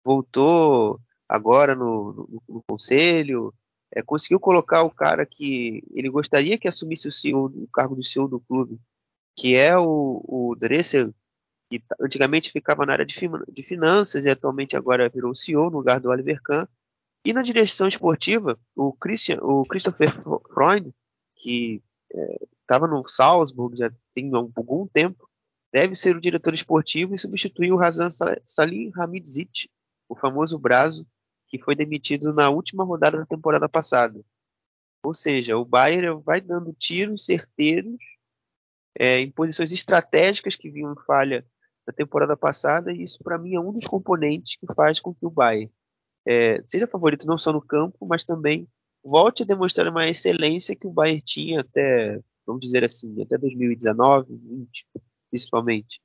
voltou 0.04 1.00
agora 1.28 1.76
no, 1.76 2.14
no, 2.14 2.44
no 2.48 2.64
conselho, 2.68 3.54
é, 3.94 4.02
conseguiu 4.02 4.40
colocar 4.40 4.84
o 4.84 4.92
cara 4.92 5.26
que 5.26 5.84
ele 5.92 6.10
gostaria 6.10 6.58
que 6.58 6.68
assumisse 6.68 7.08
o, 7.08 7.12
CEO, 7.12 7.46
o 7.46 7.68
cargo 7.74 7.96
de 7.96 8.08
CEO 8.08 8.28
do 8.28 8.40
clube, 8.40 8.80
que 9.36 9.56
é 9.56 9.78
o, 9.78 10.24
o 10.28 10.56
Dressel, 10.56 11.14
que 11.70 11.82
antigamente 12.00 12.52
ficava 12.52 12.86
na 12.86 12.94
área 12.94 13.06
de, 13.06 13.16
de 13.52 13.64
finanças 13.64 14.26
e 14.26 14.30
atualmente 14.30 14.76
agora 14.76 15.10
virou 15.10 15.36
CEO 15.36 15.70
no 15.70 15.78
lugar 15.78 16.00
do 16.00 16.10
Oliver 16.10 16.42
Kahn. 16.42 16.66
E 17.26 17.34
na 17.34 17.42
direção 17.42 17.88
esportiva, 17.88 18.58
o, 18.76 18.94
Christian, 18.94 19.40
o 19.42 19.66
Christopher 19.66 20.14
Freund, 20.54 20.94
que 21.36 21.82
estava 22.62 22.86
é, 22.86 22.90
no 22.90 23.08
Salzburg 23.08 23.78
já 23.78 23.92
tem 24.14 24.32
algum 24.34 24.88
tempo, 24.88 25.28
deve 25.74 25.96
ser 25.96 26.16
o 26.16 26.22
diretor 26.22 26.54
esportivo 26.54 27.14
e 27.14 27.20
substituir 27.20 27.72
o 27.72 27.78
Razan 27.78 28.10
Salim 28.46 28.92
Hamidzic, 28.96 29.70
o 30.08 30.16
famoso 30.16 30.58
Brazo, 30.58 31.06
que 31.48 31.60
foi 31.60 31.76
demitido 31.76 32.34
na 32.34 32.50
última 32.50 32.84
rodada 32.84 33.18
da 33.18 33.26
temporada 33.26 33.68
passada. 33.70 34.20
Ou 35.04 35.14
seja, 35.14 35.58
o 35.58 35.66
Bayern 35.66 36.22
vai 36.24 36.42
dando 36.42 36.74
tiros 36.74 37.26
certeiros 37.26 37.98
é, 39.00 39.20
em 39.20 39.32
posições 39.32 39.72
estratégicas 39.72 40.56
que 40.56 40.70
vinham 40.70 40.96
falha 41.06 41.46
na 41.86 41.94
temporada 41.94 42.36
passada, 42.36 42.92
e 42.92 43.04
isso 43.04 43.24
para 43.24 43.38
mim 43.38 43.56
é 43.56 43.60
um 43.60 43.72
dos 43.72 43.88
componentes 43.88 44.58
que 44.58 44.74
faz 44.76 45.00
com 45.00 45.14
que 45.14 45.26
o 45.26 45.30
Bayern 45.30 45.72
é, 46.28 46.62
seja 46.68 46.88
favorito 46.88 47.26
não 47.26 47.38
só 47.38 47.54
no 47.54 47.62
campo, 47.62 48.06
mas 48.06 48.26
também 48.26 48.68
volte 49.02 49.44
a 49.44 49.46
demonstrar 49.46 49.88
uma 49.88 50.10
excelência 50.10 50.76
que 50.76 50.86
o 50.86 50.92
Bayern 50.92 51.22
tinha 51.22 51.62
até, 51.62 52.20
vamos 52.46 52.62
dizer 52.62 52.84
assim, 52.84 53.22
até 53.22 53.38
2019, 53.38 54.36
20, 54.36 54.88
principalmente. 55.30 56.02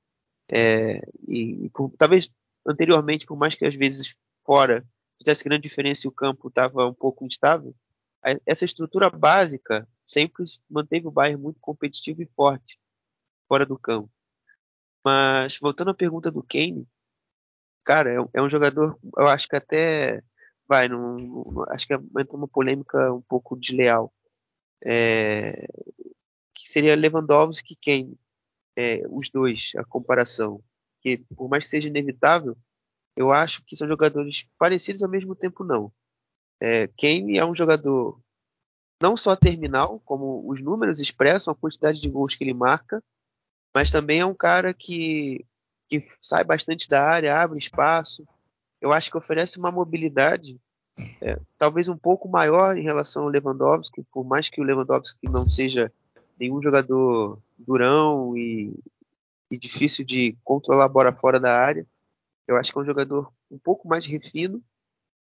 É, 0.49 1.01
e, 1.26 1.64
e 1.64 1.70
por, 1.70 1.93
talvez 1.99 2.30
anteriormente, 2.64 3.26
por 3.26 3.36
mais 3.36 3.57
que 3.57 3.66
às 3.66 3.74
vezes 3.74 4.14
fora 4.45 4.86
fizesse 5.22 5.44
grande 5.44 5.68
diferença 5.68 6.06
e 6.06 6.08
o 6.08 6.12
campo 6.12 6.48
estava 6.48 6.86
um 6.86 6.94
pouco 6.94 7.24
instável, 7.24 7.74
essa 8.46 8.64
estrutura 8.64 9.10
básica 9.10 9.88
sempre 10.06 10.44
manteve 10.70 11.06
o 11.06 11.10
Bayern 11.10 11.40
muito 11.42 11.58
competitivo 11.60 12.22
e 12.22 12.30
forte 12.36 12.78
fora 13.48 13.66
do 13.66 13.78
campo. 13.78 14.10
Mas 15.04 15.58
voltando 15.58 15.90
à 15.90 15.94
pergunta 15.94 16.30
do 16.30 16.42
Kane, 16.42 16.86
cara, 17.84 18.12
é, 18.14 18.24
é 18.34 18.42
um 18.42 18.48
jogador, 18.48 18.98
eu 19.16 19.26
acho 19.26 19.48
que 19.48 19.56
até 19.56 20.22
vai, 20.68 20.88
não 20.88 21.64
acho 21.68 21.86
que 21.86 21.94
entra 21.94 22.36
uma 22.36 22.46
polêmica 22.46 23.12
um 23.12 23.20
pouco 23.22 23.56
desleal, 23.58 24.12
é, 24.84 25.66
que 26.54 26.68
seria 26.68 26.94
Lewandowski 26.94 27.74
e 27.74 27.76
Kane, 27.76 28.18
é, 28.76 29.02
os 29.08 29.28
dois, 29.30 29.72
a 29.76 29.84
comparação, 29.84 30.62
que 31.00 31.18
por 31.36 31.48
mais 31.48 31.64
que 31.64 31.70
seja 31.70 31.88
inevitável, 31.88 32.56
eu 33.16 33.30
acho 33.32 33.62
que 33.64 33.76
são 33.76 33.88
jogadores 33.88 34.46
parecidos 34.58 35.02
ao 35.02 35.10
mesmo 35.10 35.34
tempo 35.34 35.64
não. 35.64 35.92
É, 36.60 36.86
Kane 36.88 37.38
é 37.38 37.44
um 37.44 37.54
jogador 37.54 38.20
não 39.00 39.16
só 39.16 39.34
terminal, 39.34 40.00
como 40.04 40.48
os 40.48 40.62
números 40.62 41.00
expressam 41.00 41.52
a 41.52 41.56
quantidade 41.56 42.00
de 42.00 42.08
gols 42.08 42.34
que 42.34 42.44
ele 42.44 42.54
marca, 42.54 43.02
mas 43.74 43.90
também 43.90 44.20
é 44.20 44.26
um 44.26 44.34
cara 44.34 44.72
que, 44.72 45.44
que 45.88 46.06
sai 46.20 46.44
bastante 46.44 46.88
da 46.88 47.02
área, 47.04 47.36
abre 47.36 47.58
espaço. 47.58 48.26
Eu 48.80 48.92
acho 48.92 49.10
que 49.10 49.18
oferece 49.18 49.58
uma 49.58 49.72
mobilidade 49.72 50.60
é, 51.20 51.38
talvez 51.58 51.88
um 51.88 51.96
pouco 51.96 52.28
maior 52.28 52.76
em 52.76 52.82
relação 52.82 53.22
ao 53.22 53.28
Lewandowski, 53.28 54.04
por 54.12 54.24
mais 54.24 54.48
que 54.48 54.60
o 54.60 54.64
Lewandowski 54.64 55.28
não 55.28 55.48
seja 55.48 55.92
nenhum 56.38 56.62
jogador 56.62 57.38
durão 57.58 58.36
e, 58.36 58.74
e 59.50 59.58
difícil 59.58 60.04
de 60.04 60.36
controlar 60.44 60.84
a 60.84 60.88
bola 60.88 61.12
fora 61.12 61.40
da 61.40 61.56
área. 61.56 61.86
Eu 62.47 62.57
acho 62.57 62.72
que 62.72 62.78
é 62.78 62.82
um 62.82 62.86
jogador 62.86 63.32
um 63.51 63.59
pouco 63.59 63.88
mais 63.88 64.07
refino 64.07 64.62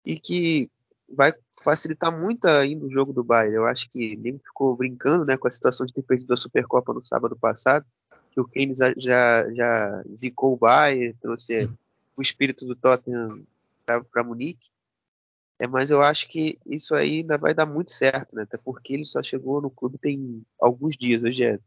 e 0.04 0.18
que 0.18 0.70
vai 1.08 1.32
facilitar 1.62 2.16
muito 2.16 2.46
ainda 2.46 2.86
o 2.86 2.90
jogo 2.90 3.12
do 3.12 3.24
Bayern. 3.24 3.56
Eu 3.56 3.66
acho 3.66 3.88
que 3.88 4.16
nem 4.16 4.38
ficou 4.38 4.76
brincando 4.76 5.24
né, 5.24 5.36
com 5.36 5.48
a 5.48 5.50
situação 5.50 5.84
de 5.84 5.92
ter 5.92 6.02
perdido 6.02 6.32
a 6.32 6.36
Supercopa 6.36 6.92
no 6.94 7.04
sábado 7.04 7.36
passado, 7.36 7.84
que 8.30 8.40
o 8.40 8.44
Keynes 8.44 8.78
já, 8.96 9.52
já 9.52 10.04
zicou 10.14 10.54
o 10.54 10.56
Bayern, 10.56 11.14
trouxe 11.20 11.68
o 12.16 12.22
espírito 12.22 12.64
do 12.64 12.76
Tottenham 12.76 13.44
para 13.84 14.24
Munique. 14.24 14.68
É, 15.58 15.66
mas 15.66 15.90
eu 15.90 16.00
acho 16.00 16.26
que 16.28 16.58
isso 16.64 16.94
aí 16.94 17.18
ainda 17.18 17.36
vai 17.36 17.52
dar 17.52 17.66
muito 17.66 17.90
certo, 17.90 18.34
né? 18.34 18.44
Até 18.44 18.56
porque 18.56 18.94
ele 18.94 19.04
só 19.04 19.22
chegou 19.22 19.60
no 19.60 19.70
clube 19.70 19.98
tem 19.98 20.42
alguns 20.58 20.96
dias. 20.96 21.22
Hoje 21.22 21.44
é, 21.44 21.58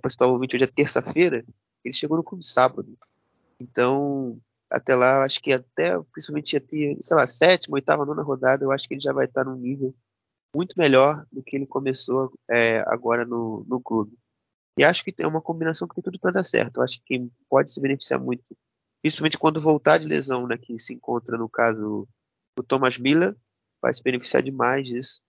para 0.00 0.10
citar 0.10 0.28
o 0.28 0.38
hoje 0.38 0.64
é 0.64 0.66
terça-feira. 0.66 1.44
Ele 1.84 1.92
chegou 1.92 2.16
no 2.16 2.24
clube 2.24 2.46
sábado. 2.46 2.96
Então, 3.58 4.40
até 4.70 4.94
lá, 4.94 5.24
acho 5.24 5.40
que 5.40 5.52
até, 5.52 5.98
principalmente 6.12 6.56
até, 6.56 6.96
sei 7.00 7.16
lá, 7.16 7.26
sétima, 7.26 7.74
oitava, 7.74 8.06
nona 8.06 8.22
rodada, 8.22 8.64
eu 8.64 8.70
acho 8.70 8.86
que 8.86 8.94
ele 8.94 9.00
já 9.00 9.12
vai 9.12 9.26
estar 9.26 9.44
num 9.44 9.56
nível 9.56 9.94
muito 10.54 10.74
melhor 10.78 11.26
do 11.32 11.42
que 11.42 11.56
ele 11.56 11.66
começou 11.66 12.32
é, 12.48 12.80
agora 12.86 13.24
no, 13.24 13.64
no 13.68 13.80
clube. 13.80 14.16
E 14.78 14.84
acho 14.84 15.04
que 15.04 15.14
é 15.18 15.26
uma 15.26 15.42
combinação 15.42 15.86
que 15.88 15.94
tem 15.94 16.02
tudo 16.02 16.18
para 16.18 16.32
dar 16.32 16.44
certo. 16.44 16.78
Eu 16.78 16.84
acho 16.84 16.98
que 16.98 17.04
quem 17.06 17.30
pode 17.48 17.70
se 17.70 17.80
beneficiar 17.80 18.20
muito, 18.20 18.56
principalmente 19.02 19.38
quando 19.38 19.60
voltar 19.60 19.98
de 19.98 20.06
lesão, 20.06 20.46
né, 20.46 20.56
que 20.56 20.78
se 20.78 20.94
encontra 20.94 21.36
no 21.36 21.48
caso 21.48 22.08
do 22.56 22.62
Thomas 22.62 22.96
Miller, 22.98 23.36
vai 23.82 23.92
se 23.92 24.02
beneficiar 24.02 24.42
demais 24.42 24.86
disso. 24.86 25.20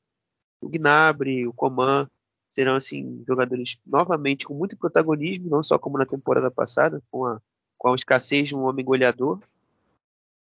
O 0.61 0.69
Gnabry, 0.69 1.47
o 1.47 1.53
Coman, 1.53 2.07
serão 2.49 2.75
assim 2.75 3.23
jogadores 3.27 3.77
novamente 3.85 4.45
com 4.45 4.53
muito 4.53 4.77
protagonismo, 4.77 5.49
não 5.49 5.63
só 5.63 5.79
como 5.79 5.97
na 5.97 6.05
temporada 6.05 6.51
passada, 6.51 7.01
com 7.09 7.25
a 7.25 7.41
com 7.81 7.91
a 7.91 7.95
escassez 7.95 8.49
de 8.49 8.55
um 8.55 8.61
homem 8.61 8.85
goleador. 8.85 9.39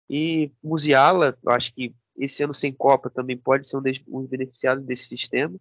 E 0.10 0.52
Musiala, 0.62 1.38
eu 1.42 1.52
acho 1.54 1.74
que 1.74 1.96
esse 2.18 2.44
ano 2.44 2.54
sem 2.54 2.74
Copa 2.74 3.10
também 3.10 3.38
pode 3.38 3.66
ser 3.66 3.78
um 3.78 3.82
dos 3.82 4.04
um 4.10 4.28
beneficiados 4.28 4.84
desse 4.84 5.06
sistema. 5.06 5.58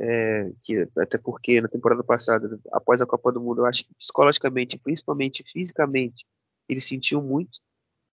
É, 0.00 0.52
que, 0.62 0.88
até 0.96 1.18
porque 1.18 1.60
na 1.60 1.66
temporada 1.66 2.04
passada, 2.04 2.60
após 2.70 3.00
a 3.00 3.06
Copa 3.06 3.32
do 3.32 3.40
Mundo, 3.40 3.62
eu 3.62 3.66
acho 3.66 3.84
que 3.84 3.94
psicologicamente, 3.94 4.78
principalmente 4.78 5.44
fisicamente, 5.52 6.24
ele 6.68 6.80
sentiu 6.80 7.20
muito 7.20 7.58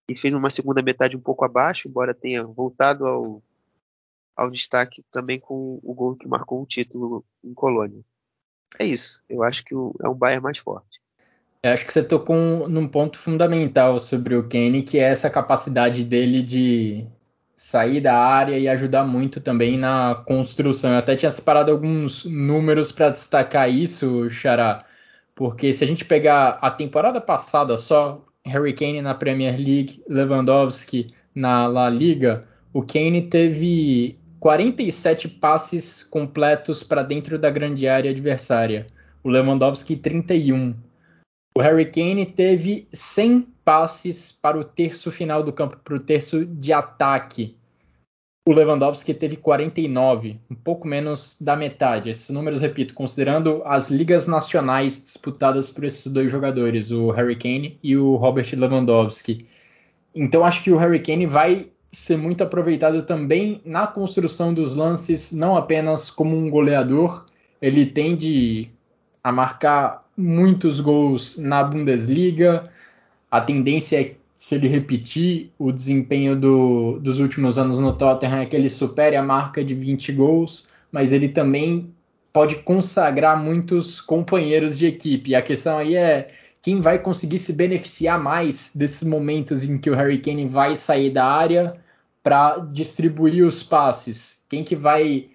e 0.10 0.16
fez 0.16 0.34
uma 0.34 0.50
segunda 0.50 0.82
metade 0.82 1.16
um 1.16 1.22
pouco 1.22 1.46
abaixo, 1.46 1.88
embora 1.88 2.16
tenha 2.16 2.44
voltado 2.44 3.06
ao, 3.06 3.44
ao 4.36 4.50
destaque 4.50 5.06
também 5.12 5.40
com 5.40 5.80
o 5.84 5.94
gol 5.94 6.16
que 6.16 6.28
marcou 6.28 6.64
o 6.64 6.66
título 6.66 7.24
em 7.44 7.54
Colônia. 7.54 8.04
É 8.80 8.86
isso. 8.86 9.22
Eu 9.30 9.44
acho 9.44 9.64
que 9.64 9.76
o, 9.76 9.94
é 10.02 10.10
um 10.10 10.16
Bayern 10.16 10.42
mais 10.42 10.58
forte. 10.58 10.91
Eu 11.64 11.72
acho 11.74 11.86
que 11.86 11.94
você 11.94 12.04
tocou 12.04 12.36
um, 12.36 12.68
num 12.68 12.88
ponto 12.88 13.20
fundamental 13.20 14.00
sobre 14.00 14.36
o 14.36 14.48
Kenny, 14.48 14.82
que 14.82 14.98
é 14.98 15.04
essa 15.04 15.30
capacidade 15.30 16.04
dele 16.04 16.42
de 16.42 17.06
sair 17.56 18.02
da 18.02 18.18
área 18.18 18.58
e 18.58 18.68
ajudar 18.68 19.04
muito 19.04 19.40
também 19.40 19.78
na 19.78 20.24
construção. 20.26 20.92
Eu 20.92 20.98
até 20.98 21.16
tinha 21.16 21.30
separado 21.30 21.72
alguns 21.72 22.26
números 22.26 22.92
para 22.92 23.12
destacar 23.12 23.70
isso, 23.70 24.28
Xará, 24.32 24.84
porque 25.36 25.72
se 25.72 25.84
a 25.84 25.88
gente 25.88 26.04
pegar 26.04 26.58
a 26.64 26.72
temporada 26.72 27.22
passada 27.22 27.78
só, 27.78 28.26
Harry 28.44 28.74
Kane 28.74 29.00
na 29.00 29.14
Premier 29.14 29.56
League, 29.56 30.04
Lewandowski 30.10 31.14
na 31.36 31.68
La 31.68 31.88
Liga, 31.90 32.44
o 32.74 32.82
Kane 32.82 33.30
teve 33.30 34.18
47 34.40 35.28
passes 35.30 36.02
completos 36.02 36.82
para 36.82 37.04
dentro 37.04 37.38
da 37.38 37.52
grande 37.52 37.88
área 37.88 38.10
adversária, 38.10 38.88
o 39.24 39.30
Lewandowski 39.30 39.96
31. 39.96 40.74
O 41.56 41.62
Harry 41.62 41.86
Kane 41.86 42.26
teve 42.26 42.88
100 42.94 43.48
passes 43.66 44.32
para 44.32 44.58
o 44.58 44.64
terço 44.64 45.12
final 45.12 45.44
do 45.44 45.52
campo, 45.52 45.78
para 45.84 45.96
o 45.96 46.02
terço 46.02 46.46
de 46.46 46.72
ataque. 46.72 47.58
O 48.48 48.54
Lewandowski 48.54 49.14
teve 49.14 49.36
49, 49.36 50.40
um 50.50 50.56
pouco 50.56 50.88
menos 50.88 51.38
da 51.40 51.56
metade. 51.56 52.10
Esses 52.10 52.30
números, 52.30 52.60
repito, 52.60 52.94
considerando 52.94 53.62
as 53.66 53.90
ligas 53.90 54.26
nacionais 54.26 55.04
disputadas 55.04 55.70
por 55.70 55.84
esses 55.84 56.12
dois 56.12 56.32
jogadores, 56.32 56.90
o 56.90 57.12
Harry 57.12 57.36
Kane 57.36 57.78
e 57.84 57.96
o 57.96 58.16
Robert 58.16 58.48
Lewandowski. 58.54 59.46
Então 60.16 60.44
acho 60.44 60.64
que 60.64 60.72
o 60.72 60.78
Harry 60.78 61.02
Kane 61.02 61.28
vai 61.28 61.70
ser 61.92 62.18
muito 62.18 62.44
aproveitado 62.44 63.04
também 63.04 63.62
na 63.66 63.86
construção 63.86 64.54
dos 64.54 64.76
lances, 64.76 65.32
não 65.32 65.56
apenas 65.56 66.10
como 66.10 66.36
um 66.36 66.50
goleador. 66.50 67.26
Ele 67.62 67.86
tende 67.86 68.72
a 69.24 69.32
marcar 69.32 70.01
muitos 70.22 70.80
gols 70.80 71.38
na 71.38 71.64
Bundesliga. 71.64 72.70
A 73.30 73.42
tendência 73.42 74.02
é 74.02 74.16
se 74.42 74.56
ele 74.56 74.68
repetir 74.68 75.52
o 75.60 75.72
desempenho 75.72 76.36
do, 76.36 77.00
dos 77.00 77.20
últimos 77.20 77.60
anos 77.60 77.80
no 77.80 77.94
Tottenham 77.94 78.40
é 78.40 78.46
que 78.48 78.56
ele 78.56 78.72
supere 78.72 79.16
a 79.16 79.22
marca 79.22 79.64
de 79.64 79.76
20 79.76 80.12
gols, 80.14 80.68
mas 80.92 81.14
ele 81.14 81.30
também 81.30 81.94
pode 82.34 82.56
consagrar 82.56 83.38
muitos 83.38 84.02
companheiros 84.02 84.76
de 84.78 84.88
equipe. 84.88 85.36
A 85.36 85.44
questão 85.44 85.78
aí 85.78 85.96
é 85.96 86.32
quem 86.60 86.82
vai 86.82 86.98
conseguir 86.98 87.38
se 87.38 87.54
beneficiar 87.54 88.20
mais 88.20 88.72
desses 88.74 89.08
momentos 89.08 89.64
em 89.64 89.78
que 89.78 89.92
o 89.92 89.96
Harry 89.96 90.20
Kane 90.20 90.48
vai 90.48 90.76
sair 90.76 91.12
da 91.12 91.26
área 91.26 91.76
para 92.24 92.58
distribuir 92.58 93.46
os 93.46 93.62
passes. 93.62 94.44
Quem 94.50 94.64
que 94.64 94.76
vai 94.76 95.30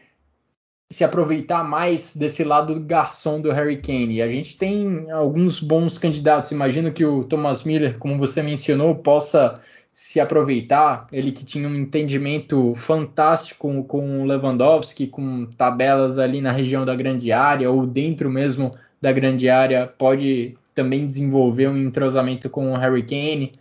se 0.90 1.02
aproveitar 1.02 1.64
mais 1.64 2.16
desse 2.16 2.44
lado 2.44 2.74
do 2.74 2.80
garçom 2.80 3.40
do 3.40 3.50
Harry 3.50 3.78
Kane. 3.78 4.22
A 4.22 4.28
gente 4.28 4.56
tem 4.56 5.10
alguns 5.10 5.60
bons 5.60 5.98
candidatos. 5.98 6.52
Imagino 6.52 6.92
que 6.92 7.04
o 7.04 7.24
Thomas 7.24 7.64
Miller, 7.64 7.98
como 7.98 8.18
você 8.18 8.42
mencionou, 8.42 8.94
possa 8.94 9.60
se 9.92 10.20
aproveitar. 10.20 11.08
Ele 11.10 11.32
que 11.32 11.44
tinha 11.44 11.68
um 11.68 11.74
entendimento 11.74 12.74
fantástico 12.76 13.82
com 13.84 14.22
o 14.22 14.24
Lewandowski, 14.24 15.08
com 15.08 15.46
tabelas 15.56 16.18
ali 16.18 16.40
na 16.40 16.52
região 16.52 16.84
da 16.84 16.94
grande 16.94 17.32
área 17.32 17.70
ou 17.70 17.84
dentro 17.86 18.30
mesmo 18.30 18.72
da 19.00 19.10
grande 19.10 19.48
área, 19.48 19.86
pode 19.98 20.56
também 20.74 21.06
desenvolver 21.06 21.68
um 21.68 21.76
entrosamento 21.76 22.48
com 22.48 22.72
o 22.72 22.76
Harry 22.76 23.02
Kane. 23.02 23.52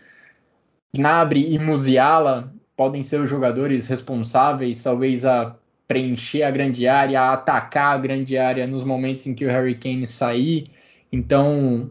Gnabry 0.95 1.53
e 1.53 1.57
Musiala 1.57 2.53
podem 2.78 3.01
ser 3.01 3.19
os 3.19 3.30
jogadores 3.30 3.88
responsáveis, 3.88 4.84
talvez 4.84 5.26
a 5.26 5.55
preencher 5.88 6.43
a 6.43 6.51
grande 6.51 6.88
área, 6.88 7.31
atacar 7.31 7.95
a 7.95 7.97
grande 7.97 8.38
área 8.38 8.65
nos 8.65 8.83
momentos 8.83 9.27
em 9.27 9.36
que 9.36 9.45
o 9.45 9.49
Harry 9.49 9.75
Kane 9.75 10.07
sair. 10.07 10.65
Então, 11.11 11.89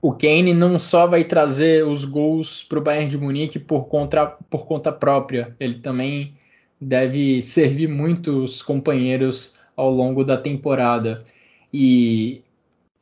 o 0.00 0.12
Kane 0.12 0.52
não 0.52 0.78
só 0.78 1.06
vai 1.06 1.24
trazer 1.24 1.86
os 1.86 2.04
gols 2.04 2.64
para 2.64 2.78
o 2.78 2.82
Bayern 2.82 3.08
de 3.08 3.18
Munique 3.18 3.58
por 3.58 3.86
conta, 3.86 4.26
por 4.50 4.66
conta 4.66 4.90
própria, 4.90 5.54
ele 5.60 5.74
também 5.74 6.34
deve 6.80 7.40
servir 7.42 7.88
muitos 7.88 8.62
companheiros 8.62 9.58
ao 9.76 9.90
longo 9.90 10.24
da 10.24 10.36
temporada. 10.36 11.24
E 11.72 12.42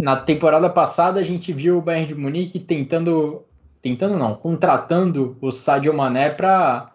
na 0.00 0.16
temporada 0.16 0.68
passada 0.68 1.20
a 1.20 1.22
gente 1.22 1.52
viu 1.52 1.78
o 1.78 1.82
Bayern 1.82 2.08
de 2.08 2.14
Munique 2.14 2.58
tentando, 2.58 3.42
tentando 3.80 4.18
não, 4.18 4.34
contratando 4.34 5.36
o 5.40 5.50
Sadio 5.50 5.94
Mané 5.94 6.30
para 6.30 6.92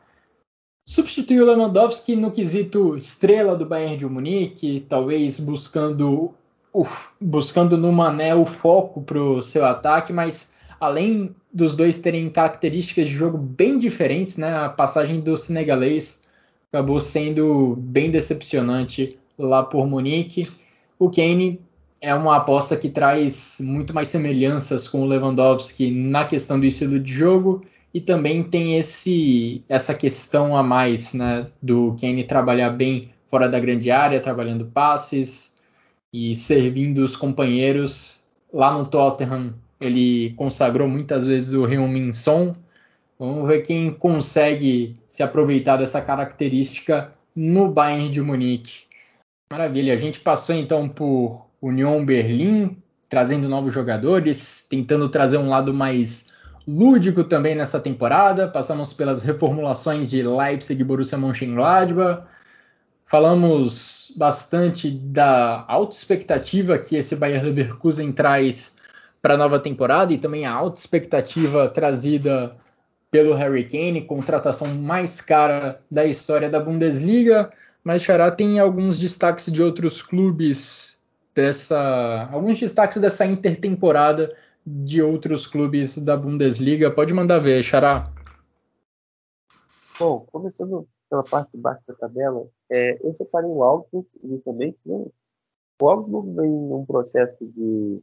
substituir 0.89 1.39
o 1.39 1.45
Lewandowski 1.45 2.15
no 2.15 2.31
quesito 2.31 2.97
estrela 2.97 3.55
do 3.55 3.63
Bayern 3.63 3.95
de 3.95 4.07
Munique, 4.07 4.83
talvez 4.89 5.39
buscando 5.39 6.33
buscando 7.21 7.77
no 7.77 7.91
Mané 7.91 8.33
o 8.33 8.43
foco 8.43 8.99
para 8.99 9.21
o 9.21 9.43
seu 9.43 9.67
ataque, 9.67 10.11
mas 10.11 10.55
além 10.79 11.35
dos 11.53 11.75
dois 11.75 11.99
terem 11.99 12.27
características 12.27 13.07
de 13.07 13.13
jogo 13.13 13.37
bem 13.37 13.77
diferentes, 13.77 14.37
né, 14.37 14.51
a 14.51 14.67
passagem 14.67 15.19
do 15.19 15.37
senegalês 15.37 16.27
acabou 16.73 16.99
sendo 16.99 17.75
bem 17.77 18.09
decepcionante 18.09 19.15
lá 19.37 19.61
por 19.61 19.87
Munique. 19.87 20.51
O 20.97 21.07
Kane 21.11 21.61
é 22.01 22.15
uma 22.15 22.37
aposta 22.37 22.75
que 22.75 22.89
traz 22.89 23.57
muito 23.59 23.93
mais 23.93 24.07
semelhanças 24.07 24.87
com 24.87 25.01
o 25.01 25.05
Lewandowski 25.05 25.91
na 25.91 26.25
questão 26.25 26.59
do 26.59 26.65
estilo 26.65 26.99
de 26.99 27.13
jogo 27.13 27.63
e 27.93 27.99
também 27.99 28.43
tem 28.43 28.77
esse 28.77 29.63
essa 29.67 29.93
questão 29.93 30.55
a 30.55 30.63
mais, 30.63 31.13
né, 31.13 31.47
do 31.61 31.95
Kane 31.99 32.23
trabalhar 32.23 32.69
bem 32.71 33.11
fora 33.27 33.47
da 33.47 33.59
grande 33.59 33.91
área, 33.91 34.19
trabalhando 34.19 34.65
passes 34.65 35.57
e 36.13 36.35
servindo 36.35 36.99
os 36.99 37.15
companheiros. 37.15 38.23
Lá 38.51 38.75
no 38.75 38.87
Tottenham, 38.87 39.53
ele 39.79 40.33
consagrou 40.35 40.87
muitas 40.87 41.27
vezes 41.27 41.53
o 41.53 41.67
Heung-min 41.67 42.13
Son. 42.13 42.55
Vamos 43.17 43.47
ver 43.47 43.61
quem 43.61 43.91
consegue 43.91 44.97
se 45.07 45.21
aproveitar 45.21 45.77
dessa 45.77 46.01
característica 46.01 47.13
no 47.35 47.69
Bayern 47.69 48.09
de 48.09 48.21
Munique. 48.21 48.83
Maravilha, 49.51 49.93
a 49.93 49.97
gente 49.97 50.19
passou 50.19 50.55
então 50.55 50.87
por 50.87 51.47
Union 51.61 52.05
Berlim, 52.05 52.77
trazendo 53.07 53.49
novos 53.49 53.73
jogadores, 53.73 54.65
tentando 54.69 55.09
trazer 55.09 55.37
um 55.37 55.49
lado 55.49 55.73
mais 55.73 56.33
lúdico 56.77 57.23
também 57.23 57.55
nessa 57.55 57.79
temporada. 57.79 58.47
Passamos 58.47 58.93
pelas 58.93 59.23
reformulações 59.23 60.09
de 60.09 60.21
Leipzig 60.21 60.83
Borussia 60.83 61.17
Mönchengladbach. 61.17 62.23
Falamos 63.05 64.13
bastante 64.15 64.91
da 64.91 65.65
alta 65.67 65.95
expectativa 65.95 66.77
que 66.77 66.95
esse 66.95 67.15
Bayer 67.15 67.43
Leverkusen 67.43 68.11
traz 68.11 68.77
para 69.21 69.33
a 69.33 69.37
nova 69.37 69.59
temporada 69.59 70.13
e 70.13 70.17
também 70.19 70.45
a 70.45 70.53
alta 70.53 70.79
expectativa 70.79 71.67
trazida 71.69 72.55
pelo 73.09 73.33
Harry 73.33 73.63
Kane, 73.63 74.01
contratação 74.01 74.67
mais 74.67 75.19
cara 75.19 75.81
da 75.89 76.05
história 76.05 76.49
da 76.49 76.59
Bundesliga. 76.59 77.51
Mas 77.83 78.03
Xará 78.03 78.29
tem 78.29 78.59
alguns 78.59 78.99
destaques 78.99 79.51
de 79.51 79.63
outros 79.63 80.03
clubes 80.03 80.99
dessa, 81.33 82.29
alguns 82.31 82.59
destaques 82.59 83.01
dessa 83.01 83.25
intertemporada 83.25 84.31
de 84.71 85.01
outros 85.01 85.47
clubes 85.47 85.97
da 85.97 86.15
Bundesliga. 86.15 86.91
Pode 86.91 87.11
mandar 87.11 87.39
ver, 87.39 87.63
Xará. 87.63 88.11
Bom, 89.99 90.27
começando 90.31 90.87
pela 91.09 91.23
parte 91.23 91.51
de 91.51 91.57
baixo 91.57 91.81
da 91.87 91.95
tabela, 91.95 92.47
é, 92.69 92.99
eu 93.03 93.15
separei 93.15 93.49
o 93.49 93.63
Augsburg 93.63 94.07
inicialmente. 94.23 94.77
Né? 94.85 95.05
O 95.81 95.89
Augsburg 95.89 96.35
vem 96.35 96.51
num 96.51 96.85
processo 96.85 97.37
de 97.41 97.99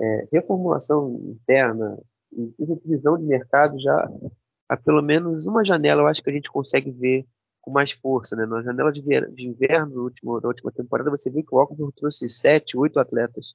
é, 0.00 0.28
reformulação 0.32 1.20
interna 1.26 1.98
e 2.32 2.64
revisão 2.64 3.18
de 3.18 3.24
mercado 3.24 3.78
já 3.78 4.10
há 4.68 4.76
pelo 4.76 5.02
menos 5.02 5.46
uma 5.46 5.64
janela, 5.64 6.02
eu 6.02 6.06
acho 6.06 6.22
que 6.22 6.30
a 6.30 6.32
gente 6.32 6.50
consegue 6.50 6.90
ver 6.90 7.26
com 7.60 7.70
mais 7.70 7.92
força. 7.92 8.34
Né? 8.34 8.46
Na 8.46 8.62
janela 8.62 8.90
de, 8.90 9.00
inverno 9.38 10.10
da 10.40 10.48
última 10.48 10.72
temporada, 10.72 11.10
você 11.10 11.30
viu 11.30 11.44
que 11.44 11.54
o 11.54 11.58
Augsburg 11.58 11.94
trouxe 11.94 12.28
sete, 12.30 12.78
oito 12.78 12.98
atletas 12.98 13.54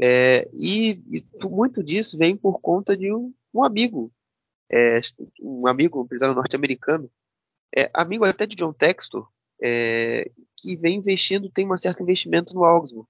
é, 0.00 0.48
e, 0.52 0.92
e, 1.10 1.24
muito 1.44 1.82
disso 1.82 2.16
vem 2.16 2.36
por 2.36 2.60
conta 2.60 2.96
de 2.96 3.12
um, 3.12 3.34
um 3.52 3.64
amigo, 3.64 4.12
é, 4.70 5.00
um 5.40 5.66
amigo, 5.66 6.00
um 6.00 6.04
empresário 6.04 6.34
norte-americano, 6.34 7.10
é, 7.76 7.90
amigo 7.92 8.24
até 8.24 8.46
de 8.46 8.56
John 8.56 8.72
Textor, 8.72 9.28
é, 9.60 10.30
que 10.56 10.76
vem 10.76 10.98
investindo, 10.98 11.50
tem 11.50 11.70
um 11.70 11.78
certo 11.78 12.02
investimento 12.02 12.54
no 12.54 12.64
Augsburg. 12.64 13.08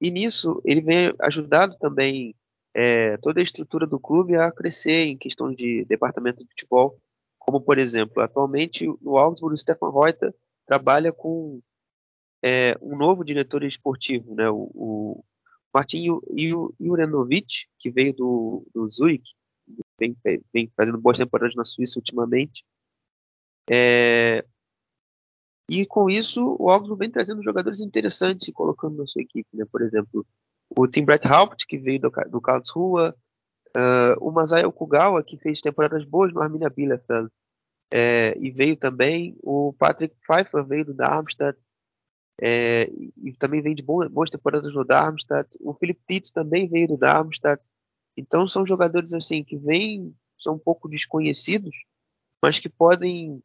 E 0.00 0.10
nisso 0.10 0.60
ele 0.64 0.80
vem 0.80 1.14
ajudado 1.20 1.76
também 1.78 2.34
é, 2.74 3.16
toda 3.18 3.40
a 3.40 3.42
estrutura 3.42 3.86
do 3.86 4.00
clube 4.00 4.36
a 4.36 4.50
crescer 4.50 5.06
em 5.06 5.16
questão 5.16 5.52
de 5.52 5.84
departamento 5.84 6.42
de 6.42 6.48
futebol, 6.50 6.98
como 7.38 7.60
por 7.60 7.78
exemplo, 7.78 8.22
atualmente 8.22 8.86
no 9.00 9.16
Augsburg 9.16 9.54
o 9.54 9.58
Stefan 9.58 9.90
Reuter 9.90 10.34
trabalha 10.66 11.12
com 11.12 11.60
é, 12.42 12.76
um 12.80 12.96
novo 12.96 13.24
diretor 13.24 13.62
esportivo, 13.64 14.34
né, 14.34 14.48
o, 14.50 15.24
Martin 15.72 16.20
Juranovic, 16.80 17.66
que 17.78 17.90
veio 17.90 18.12
do, 18.14 18.66
do 18.74 18.90
Zurich, 18.90 19.34
vem, 19.98 20.16
vem 20.52 20.72
fazendo 20.76 20.98
boas 20.98 21.18
temporadas 21.18 21.54
na 21.54 21.64
Suíça 21.64 21.98
ultimamente. 21.98 22.64
É, 23.70 24.44
e 25.70 25.86
com 25.86 26.10
isso, 26.10 26.56
o 26.58 26.68
Augsburg 26.68 26.98
vem 26.98 27.10
trazendo 27.10 27.44
jogadores 27.44 27.80
interessantes 27.80 28.48
e 28.48 28.52
colocando 28.52 28.96
na 28.96 29.06
sua 29.06 29.22
equipe. 29.22 29.48
Né? 29.54 29.64
Por 29.70 29.82
exemplo, 29.82 30.26
o 30.68 30.88
Tim 30.88 31.04
Brett 31.04 31.28
Haupt, 31.28 31.64
que 31.64 31.78
veio 31.78 32.00
do, 32.00 32.10
do 32.28 32.40
Karlsruhe, 32.40 33.10
uh, 33.10 34.18
o 34.20 34.32
Masai 34.32 34.64
Okugawa, 34.64 35.22
que 35.22 35.38
fez 35.38 35.60
temporadas 35.60 36.04
boas 36.04 36.32
no 36.32 36.42
Arminia 36.42 36.68
Bielefeld, 36.68 37.30
é, 37.92 38.36
e 38.38 38.50
veio 38.50 38.76
também 38.76 39.36
o 39.42 39.72
Patrick 39.72 40.14
Pfeiffer, 40.26 40.64
veio 40.66 40.84
do 40.84 40.94
Darmstadt, 40.94 41.56
é, 42.42 42.90
e 43.22 43.34
também 43.38 43.60
vem 43.60 43.74
de 43.74 43.82
boas 43.82 44.30
temporadas 44.30 44.72
no 44.72 44.84
Darmstadt. 44.84 45.58
O 45.60 45.74
Philip 45.74 46.00
Titz 46.08 46.30
também 46.30 46.66
veio 46.66 46.88
do 46.88 46.96
Darmstadt. 46.96 47.62
Então 48.16 48.48
são 48.48 48.66
jogadores 48.66 49.12
assim 49.12 49.44
que 49.44 49.56
vêm, 49.58 50.14
são 50.38 50.54
um 50.54 50.58
pouco 50.58 50.88
desconhecidos, 50.88 51.74
mas 52.42 52.58
que 52.58 52.68
podem 52.68 53.42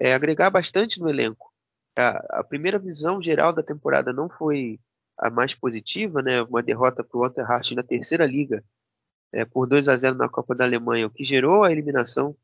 é, 0.00 0.12
agregar 0.12 0.50
bastante 0.50 1.00
no 1.00 1.08
elenco. 1.08 1.52
A, 1.96 2.40
a, 2.40 2.44
primeira 2.44 2.78
visão 2.78 3.22
geral 3.22 3.52
da 3.52 3.62
temporada 3.62 4.12
não 4.12 4.28
foi 4.28 4.80
a 5.16 5.30
mais 5.30 5.54
positiva, 5.54 6.20
né? 6.20 6.42
Uma 6.42 6.62
derrota 6.62 7.04
para 7.04 7.18
o 7.18 7.24
Otterhart 7.24 7.70
na 7.72 7.82
terceira 7.82 8.26
liga 8.26 8.64
é, 9.32 9.44
por 9.44 9.68
2 9.68 9.86
a 9.86 9.96
0 9.96 10.16
na 10.16 10.28
Copa 10.28 10.54
da 10.54 10.64
Alemanha, 10.64 11.06
o 11.06 11.10
que 11.10 11.24
gerou 11.24 11.62
a 11.62 11.70
eliminação 11.70 12.36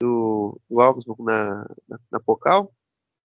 do, 0.00 0.58
do 0.70 0.80
Augsburg 0.80 1.22
na, 1.22 1.66
na, 1.88 2.00
na 2.10 2.20
Pokal. 2.20 2.72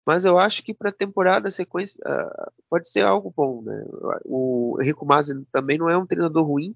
Mas 0.05 0.23
eu 0.23 0.37
acho 0.37 0.63
que 0.63 0.73
para 0.73 0.89
a 0.89 0.93
temporada 0.93 1.49
sequência 1.49 1.99
uh, 2.05 2.51
pode 2.69 2.89
ser 2.89 3.01
algo 3.01 3.33
bom, 3.35 3.63
né? 3.63 3.83
O 4.23 4.77
Rico 4.79 5.05
Mazzi 5.05 5.33
também 5.51 5.77
não 5.77 5.89
é 5.89 5.97
um 5.97 6.05
treinador 6.05 6.45
ruim. 6.45 6.75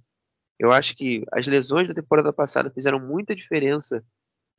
Eu 0.58 0.72
acho 0.72 0.96
que 0.96 1.24
as 1.32 1.46
lesões 1.46 1.88
da 1.88 1.94
temporada 1.94 2.34
passada 2.34 2.72
fizeram 2.72 3.00
muita 3.00 3.36
diferença 3.36 4.04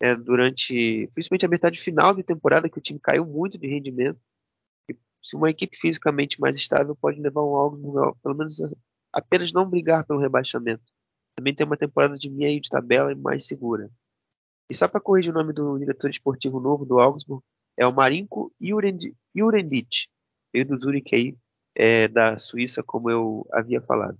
é, 0.00 0.14
durante, 0.16 1.08
principalmente 1.14 1.44
a 1.46 1.48
metade 1.48 1.80
final 1.80 2.14
da 2.14 2.22
temporada, 2.22 2.70
que 2.70 2.78
o 2.78 2.80
time 2.80 2.98
caiu 2.98 3.26
muito 3.26 3.58
de 3.58 3.66
rendimento. 3.66 4.18
E 4.88 4.96
se 5.22 5.36
uma 5.36 5.50
equipe 5.50 5.76
fisicamente 5.76 6.40
mais 6.40 6.56
estável 6.56 6.96
pode 6.96 7.20
levar 7.20 7.42
um 7.42 7.56
algo, 7.56 8.16
pelo 8.22 8.34
menos 8.34 8.58
apenas 9.12 9.52
não 9.52 9.68
brigar 9.68 10.06
pelo 10.06 10.20
rebaixamento. 10.20 10.82
Também 11.36 11.54
tem 11.54 11.66
uma 11.66 11.76
temporada 11.76 12.16
de 12.16 12.30
meio 12.30 12.60
de 12.60 12.70
tabela 12.70 13.14
mais 13.14 13.46
segura. 13.46 13.90
E 14.70 14.74
só 14.74 14.88
para 14.88 15.00
corrigir 15.00 15.32
o 15.32 15.34
nome 15.34 15.52
do 15.52 15.78
diretor 15.78 16.08
esportivo 16.08 16.60
novo 16.60 16.86
do 16.86 16.98
Augsburg, 16.98 17.42
é 17.80 17.86
o 17.86 17.94
Marinko 17.94 18.52
Jurendic, 18.60 20.06
veio 20.52 20.66
do 20.66 20.78
Zurich 20.78 21.14
aí, 21.14 21.34
é, 21.74 22.08
da 22.08 22.38
Suíça, 22.38 22.82
como 22.82 23.10
eu 23.10 23.46
havia 23.50 23.80
falado. 23.80 24.18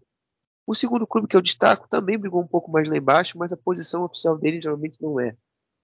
O 0.66 0.74
segundo 0.74 1.06
clube 1.06 1.28
que 1.28 1.36
eu 1.36 1.42
destaco 1.42 1.86
também 1.86 2.16
brigou 2.16 2.40
um 2.40 2.46
pouco 2.46 2.70
mais 2.70 2.88
lá 2.88 2.96
embaixo, 2.96 3.36
mas 3.36 3.52
a 3.52 3.58
posição 3.58 4.02
oficial 4.02 4.38
dele 4.38 4.62
geralmente 4.62 4.96
não 5.02 5.20
é, 5.20 5.36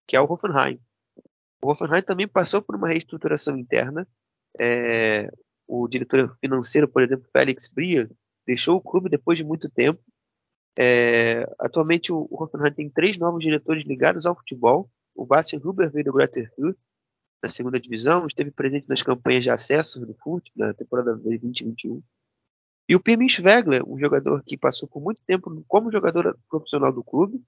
que 0.07 0.17
é 0.17 0.21
o 0.21 0.25
Hoffenheim. 0.25 0.81
O 1.63 1.71
Hoffenheim 1.71 2.01
também 2.01 2.27
passou 2.27 2.63
por 2.63 2.75
uma 2.77 2.89
reestruturação 2.89 3.59
interna. 3.59 4.09
É, 4.59 5.31
o 5.69 5.87
diretor 5.87 6.35
financeiro, 6.41 6.89
por 6.89 7.03
exemplo, 7.03 7.29
Felix 7.31 7.69
Bria, 7.69 8.09
deixou 8.47 8.77
o 8.77 8.81
clube 8.81 9.11
depois 9.11 9.37
de 9.37 9.45
muito 9.45 9.69
tempo. 9.69 10.01
É, 10.79 11.43
atualmente 11.59 12.11
o 12.11 12.27
Hoffenheim 12.31 12.73
tem 12.73 12.89
três 12.89 13.19
novos 13.19 13.43
diretores 13.43 13.85
ligados 13.85 14.25
ao 14.25 14.35
futebol. 14.35 14.91
O 15.15 15.27
Bastian 15.27 15.61
Huber 15.63 15.93
veio 15.93 16.07
do 16.07 16.13
Greuther 16.15 16.51
Fürth, 16.55 16.79
na 17.47 17.49
segunda 17.49 17.81
divisão, 17.81 18.27
esteve 18.27 18.51
presente 18.51 18.89
nas 18.89 19.03
campanhas 19.03 19.45
de 19.45 19.51
acesso 19.51 20.05
do 20.05 20.15
FUT, 20.15 20.51
na 20.57 20.75
temporada 20.75 21.15
2021. 21.15 22.03
E 22.89 22.95
o 22.97 23.01
Pirmin 23.01 23.29
Schwegler, 23.29 23.89
um 23.89 23.99
jogador 23.99 24.43
que 24.45 24.57
passou 24.57 24.89
por 24.89 25.01
muito 25.01 25.23
tempo 25.25 25.65
como 25.69 25.93
jogador 25.93 26.37
profissional 26.49 26.93
do 26.93 27.05
clube, 27.05 27.43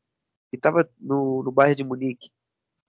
e 0.52 0.56
estava 0.56 0.88
no, 1.00 1.42
no 1.42 1.50
Bayern 1.50 1.76
de 1.76 1.84
Munique, 1.84 2.30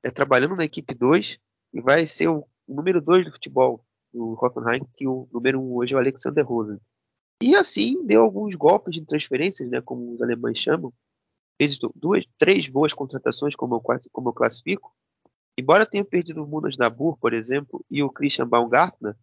é, 0.03 0.11
trabalhando 0.11 0.55
na 0.55 0.65
equipe 0.65 0.93
2, 0.93 1.39
e 1.73 1.81
vai 1.81 2.05
ser 2.05 2.27
o 2.27 2.47
número 2.67 3.01
2 3.01 3.25
do 3.25 3.31
futebol 3.31 3.83
do 4.13 4.37
Hoffenheim, 4.39 4.85
que 4.95 5.07
o 5.07 5.27
número 5.33 5.59
1 5.59 5.63
um 5.63 5.75
hoje 5.75 5.93
é 5.93 5.97
o 5.97 5.99
Alexander 5.99 6.45
Rosen. 6.45 6.79
E 7.41 7.55
assim 7.55 8.05
deu 8.05 8.23
alguns 8.23 8.53
golpes 8.55 8.93
de 8.93 9.05
transferências, 9.05 9.69
né, 9.69 9.81
como 9.81 10.13
os 10.13 10.21
alemães 10.21 10.59
chamam. 10.59 10.93
Fez 11.59 11.77
duas, 11.95 12.25
três 12.37 12.69
boas 12.69 12.93
contratações, 12.93 13.55
como 13.55 13.75
eu, 13.75 13.81
como 14.11 14.29
eu 14.29 14.33
classifico, 14.33 14.93
Embora 15.59 15.85
tenha 15.85 16.05
perdido 16.05 16.43
o 16.43 16.47
Munas 16.47 16.77
Nabur, 16.77 17.17
por 17.17 17.33
exemplo, 17.33 17.85
e 17.91 18.01
o 18.01 18.09
Christian 18.09 18.47
Baumgartner, 18.47 19.15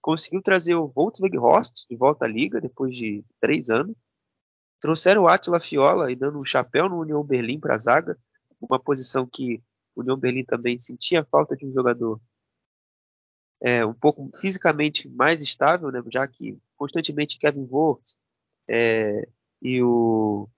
conseguiu 0.00 0.40
trazer 0.40 0.76
o 0.76 0.86
Volkswagen 0.86 1.40
Horst 1.40 1.86
de 1.88 1.96
volta 1.96 2.24
à 2.26 2.28
liga 2.28 2.60
depois 2.60 2.94
de 2.94 3.24
três 3.40 3.68
anos. 3.68 3.96
Trouxeram 4.80 5.22
o 5.22 5.28
Attila 5.28 5.58
Fiola 5.60 6.12
e 6.12 6.16
dando 6.16 6.38
um 6.38 6.44
chapéu 6.44 6.88
no 6.88 7.00
União 7.00 7.24
Berlim 7.24 7.58
para 7.58 7.74
a 7.74 7.78
zaga, 7.78 8.16
uma 8.60 8.78
posição 8.78 9.26
que 9.26 9.62
o 9.96 10.00
União 10.00 10.16
Berlim 10.16 10.44
também 10.44 10.78
sentia 10.78 11.24
falta 11.24 11.56
de 11.56 11.66
um 11.66 11.72
jogador 11.72 12.20
é, 13.60 13.84
um 13.84 13.92
pouco 13.92 14.30
fisicamente 14.40 15.08
mais 15.08 15.42
estável, 15.42 15.90
né, 15.90 16.00
já 16.10 16.26
que 16.26 16.56
constantemente 16.76 17.38
Kevin 17.38 17.66
Volks 17.66 18.16
é, 18.68 19.28
e 19.60 19.82
o 19.82 20.48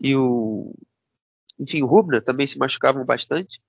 e 0.00 0.16
o 0.16 0.72
enfim, 1.60 1.82
o 1.82 1.86
Rubner 1.86 2.24
também 2.24 2.46
se 2.46 2.58
machucavam 2.58 3.04
bastante. 3.04 3.60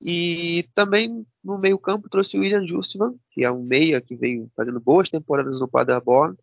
E 0.00 0.68
também 0.74 1.26
no 1.42 1.58
meio-campo 1.58 2.10
trouxe 2.10 2.36
o 2.36 2.40
William 2.40 2.66
Justman, 2.66 3.18
que 3.30 3.42
é 3.42 3.50
um 3.50 3.62
meia 3.62 4.02
que 4.02 4.14
veio 4.14 4.50
fazendo 4.54 4.78
boas 4.78 5.08
temporadas 5.08 5.58
no 5.58 5.66
Paderborn 5.66 6.36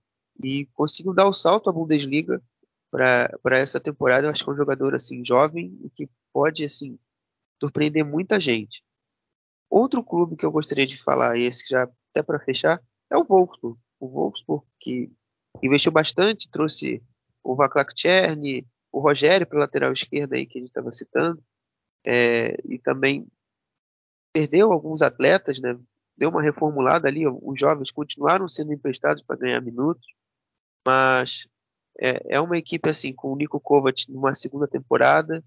e 0.43 0.65
conseguiu 0.73 1.13
dar 1.13 1.27
o 1.27 1.33
salto 1.33 1.69
à 1.69 1.73
Bundesliga 1.73 2.41
para 2.89 3.59
essa 3.59 3.79
temporada. 3.79 4.25
Eu 4.25 4.31
acho 4.31 4.43
que 4.43 4.49
é 4.49 4.53
um 4.53 4.57
jogador 4.57 4.95
assim 4.95 5.23
jovem 5.23 5.77
e 5.83 5.91
que 5.91 6.09
pode 6.33 6.65
assim 6.65 6.97
surpreender 7.61 8.03
muita 8.03 8.39
gente. 8.39 8.83
Outro 9.69 10.03
clube 10.03 10.35
que 10.35 10.45
eu 10.45 10.51
gostaria 10.51 10.87
de 10.87 11.01
falar, 11.03 11.37
esse 11.37 11.69
já 11.69 11.83
até 11.83 12.23
para 12.23 12.39
fechar, 12.39 12.81
é 13.11 13.15
o 13.15 13.23
Wolfsburg. 13.23 13.79
O 13.99 14.07
Wolfsburg 14.07 14.65
que 14.79 15.11
investiu 15.61 15.91
bastante, 15.91 16.49
trouxe 16.49 17.03
o 17.43 17.55
Vaclav 17.55 17.87
Cherny, 17.95 18.67
o 18.91 18.99
Rogério 18.99 19.47
para 19.47 19.59
lateral 19.59 19.93
esquerda 19.93 20.35
aí 20.35 20.45
que 20.45 20.57
a 20.57 20.61
gente 20.61 20.69
estava 20.69 20.91
citando, 20.91 21.41
é, 22.05 22.57
e 22.65 22.77
também 22.79 23.27
perdeu 24.33 24.71
alguns 24.71 25.01
atletas, 25.01 25.59
né? 25.59 25.79
Deu 26.17 26.29
uma 26.29 26.41
reformulada 26.41 27.07
ali, 27.07 27.25
os 27.27 27.59
jovens 27.59 27.91
continuaram 27.91 28.49
sendo 28.49 28.73
emprestados 28.73 29.23
para 29.23 29.37
ganhar 29.37 29.61
minutos, 29.61 30.05
mas 30.85 31.47
é, 31.99 32.35
é, 32.35 32.41
uma 32.41 32.57
equipe 32.57 32.89
assim 32.89 33.13
com 33.13 33.31
o 33.31 33.35
Nico 33.35 33.59
Kovac 33.59 34.11
numa 34.11 34.35
segunda 34.35 34.67
temporada, 34.67 35.43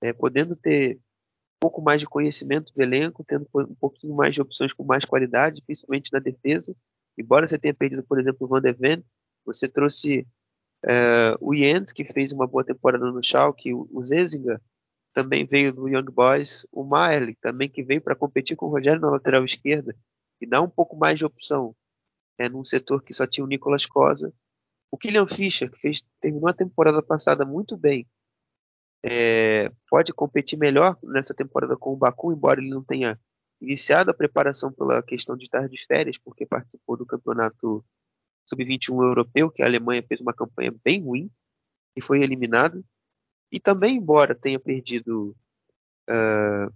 é, 0.00 0.12
podendo 0.12 0.56
ter 0.56 0.96
um 0.96 1.60
pouco 1.60 1.82
mais 1.82 2.00
de 2.00 2.06
conhecimento 2.06 2.72
do 2.74 2.82
elenco, 2.82 3.24
tendo 3.24 3.48
um 3.54 3.74
pouquinho 3.74 4.14
mais 4.14 4.34
de 4.34 4.40
opções 4.40 4.72
com 4.72 4.84
mais 4.84 5.04
qualidade, 5.04 5.62
principalmente 5.62 6.12
na 6.12 6.18
defesa. 6.18 6.76
Embora 7.16 7.48
você 7.48 7.58
tenha 7.58 7.74
perdido, 7.74 8.02
por 8.02 8.18
exemplo, 8.18 8.46
o 8.46 8.48
Van 8.48 8.60
de 8.60 8.72
Ven, 8.72 9.04
você 9.44 9.68
trouxe 9.68 10.26
é, 10.86 11.36
o 11.40 11.54
Jens, 11.54 11.92
que 11.92 12.04
fez 12.04 12.32
uma 12.32 12.46
boa 12.46 12.64
temporada 12.64 13.10
no 13.10 13.24
Schalke, 13.24 13.72
o 13.72 14.04
Zezinga 14.04 14.60
também 15.14 15.46
veio 15.46 15.72
do 15.72 15.88
Young 15.88 16.10
Boys, 16.10 16.66
o 16.72 16.84
Maerli 16.84 17.36
também 17.36 17.70
que 17.70 17.82
veio 17.82 18.02
para 18.02 18.16
competir 18.16 18.56
com 18.56 18.66
o 18.66 18.68
Rogério 18.70 19.00
na 19.00 19.10
lateral 19.10 19.44
esquerda 19.44 19.96
e 20.40 20.46
dá 20.46 20.60
um 20.60 20.68
pouco 20.68 20.96
mais 20.96 21.18
de 21.18 21.24
opção 21.24 21.74
é, 22.36 22.48
num 22.48 22.64
setor 22.64 23.02
que 23.02 23.14
só 23.14 23.26
tinha 23.26 23.44
o 23.44 23.48
Nicolas 23.48 23.86
Cosa. 23.86 24.32
O 24.90 24.98
Kylian 24.98 25.26
Fischer, 25.26 25.70
que 25.70 25.78
fez, 25.78 26.02
terminou 26.20 26.48
a 26.48 26.52
temporada 26.52 27.00
passada 27.00 27.44
muito 27.44 27.76
bem, 27.76 28.06
é, 29.04 29.70
pode 29.88 30.12
competir 30.12 30.58
melhor 30.58 30.98
nessa 31.02 31.32
temporada 31.32 31.76
com 31.76 31.92
o 31.92 31.96
Baku, 31.96 32.32
embora 32.32 32.60
ele 32.60 32.70
não 32.70 32.82
tenha 32.82 33.18
iniciado 33.60 34.10
a 34.10 34.14
preparação 34.14 34.72
pela 34.72 35.02
questão 35.02 35.36
de 35.36 35.44
estar 35.44 35.68
de 35.68 35.86
férias, 35.86 36.18
porque 36.18 36.44
participou 36.44 36.96
do 36.96 37.06
campeonato 37.06 37.84
sub-21 38.48 39.02
europeu, 39.02 39.50
que 39.50 39.62
a 39.62 39.66
Alemanha 39.66 40.04
fez 40.06 40.20
uma 40.20 40.34
campanha 40.34 40.74
bem 40.84 41.02
ruim 41.02 41.30
e 41.96 42.02
foi 42.02 42.22
eliminado. 42.22 42.84
E 43.50 43.60
também, 43.60 43.96
embora 43.96 44.34
tenha 44.34 44.58
perdido 44.58 45.36
uh, 46.10 46.74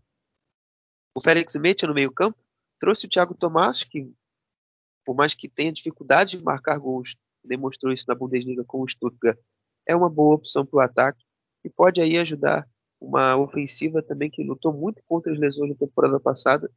o 1.15 1.21
Félix 1.21 1.55
Metia 1.57 1.89
no 1.89 1.95
meio 1.95 2.13
campo, 2.13 2.39
trouxe 2.79 3.07
o 3.07 3.09
Thiago 3.11 3.35
Tomás, 3.35 3.83
que 3.83 4.13
por 5.05 5.17
mais 5.17 5.33
que 5.33 5.49
tenha 5.49 5.73
dificuldade 5.73 6.37
de 6.37 6.45
marcar 6.45 6.79
gols, 6.79 7.17
demonstrou 7.43 7.93
isso 7.93 8.05
na 8.07 8.15
Bundesliga 8.15 8.63
com 8.63 8.83
o 8.83 8.89
Stuttgart, 8.89 9.39
é 9.87 9.97
uma 9.97 10.11
boa 10.11 10.35
opção 10.35 10.67
para 10.67 10.77
o 10.77 10.81
ataque 10.81 11.25
e 11.65 11.71
pode 11.71 11.99
aí 11.99 12.19
ajudar 12.19 12.69
uma 13.01 13.37
ofensiva 13.37 14.03
também 14.03 14.31
que 14.31 14.45
lutou 14.45 14.71
muito 14.71 15.03
contra 15.07 15.33
as 15.33 15.39
lesões 15.39 15.71
na 15.71 15.77
temporada 15.77 16.21
passada, 16.21 16.71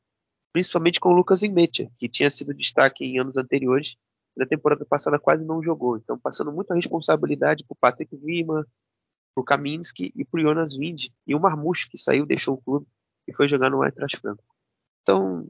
principalmente 0.53 0.99
com 0.99 1.09
o 1.09 1.13
Lucas 1.13 1.43
Inmetia, 1.43 1.91
que 1.97 2.07
tinha 2.07 2.31
sido 2.31 2.53
destaque 2.53 3.03
em 3.03 3.19
anos 3.19 3.35
anteriores 3.35 3.95
na 4.36 4.45
temporada 4.45 4.86
passada 4.86 5.19
quase 5.19 5.45
não 5.45 5.61
jogou. 5.61 5.97
Então, 5.97 6.17
passando 6.17 6.51
muita 6.51 6.73
responsabilidade 6.73 7.63
para 7.65 7.73
o 7.73 7.77
Patrick 7.79 8.15
Vima, 8.17 8.65
para 9.34 9.41
o 9.41 9.45
Kaminski 9.45 10.11
e 10.15 10.25
para 10.25 10.39
o 10.39 10.41
Jonas 10.41 10.75
Wind. 10.75 11.07
E 11.27 11.36
o 11.36 11.39
Marmouche, 11.39 11.89
que 11.89 11.97
saiu, 11.97 12.25
deixou 12.25 12.55
o 12.55 12.61
clube 12.61 12.88
e 13.27 13.34
foi 13.34 13.47
jogar 13.47 13.69
no 13.69 13.84
Eintracht 13.84 14.19
Franco. 14.19 14.43
Então, 15.01 15.49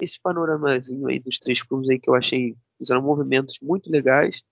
esse 0.00 0.20
panoramazinho 0.20 1.08
aí 1.08 1.18
dos 1.18 1.38
três 1.38 1.62
clubes 1.62 1.88
aí 1.88 1.98
que 1.98 2.08
eu 2.08 2.14
achei 2.14 2.56
fizeram 2.78 3.02
movimentos 3.02 3.58
muito 3.60 3.90
legais 3.90 4.42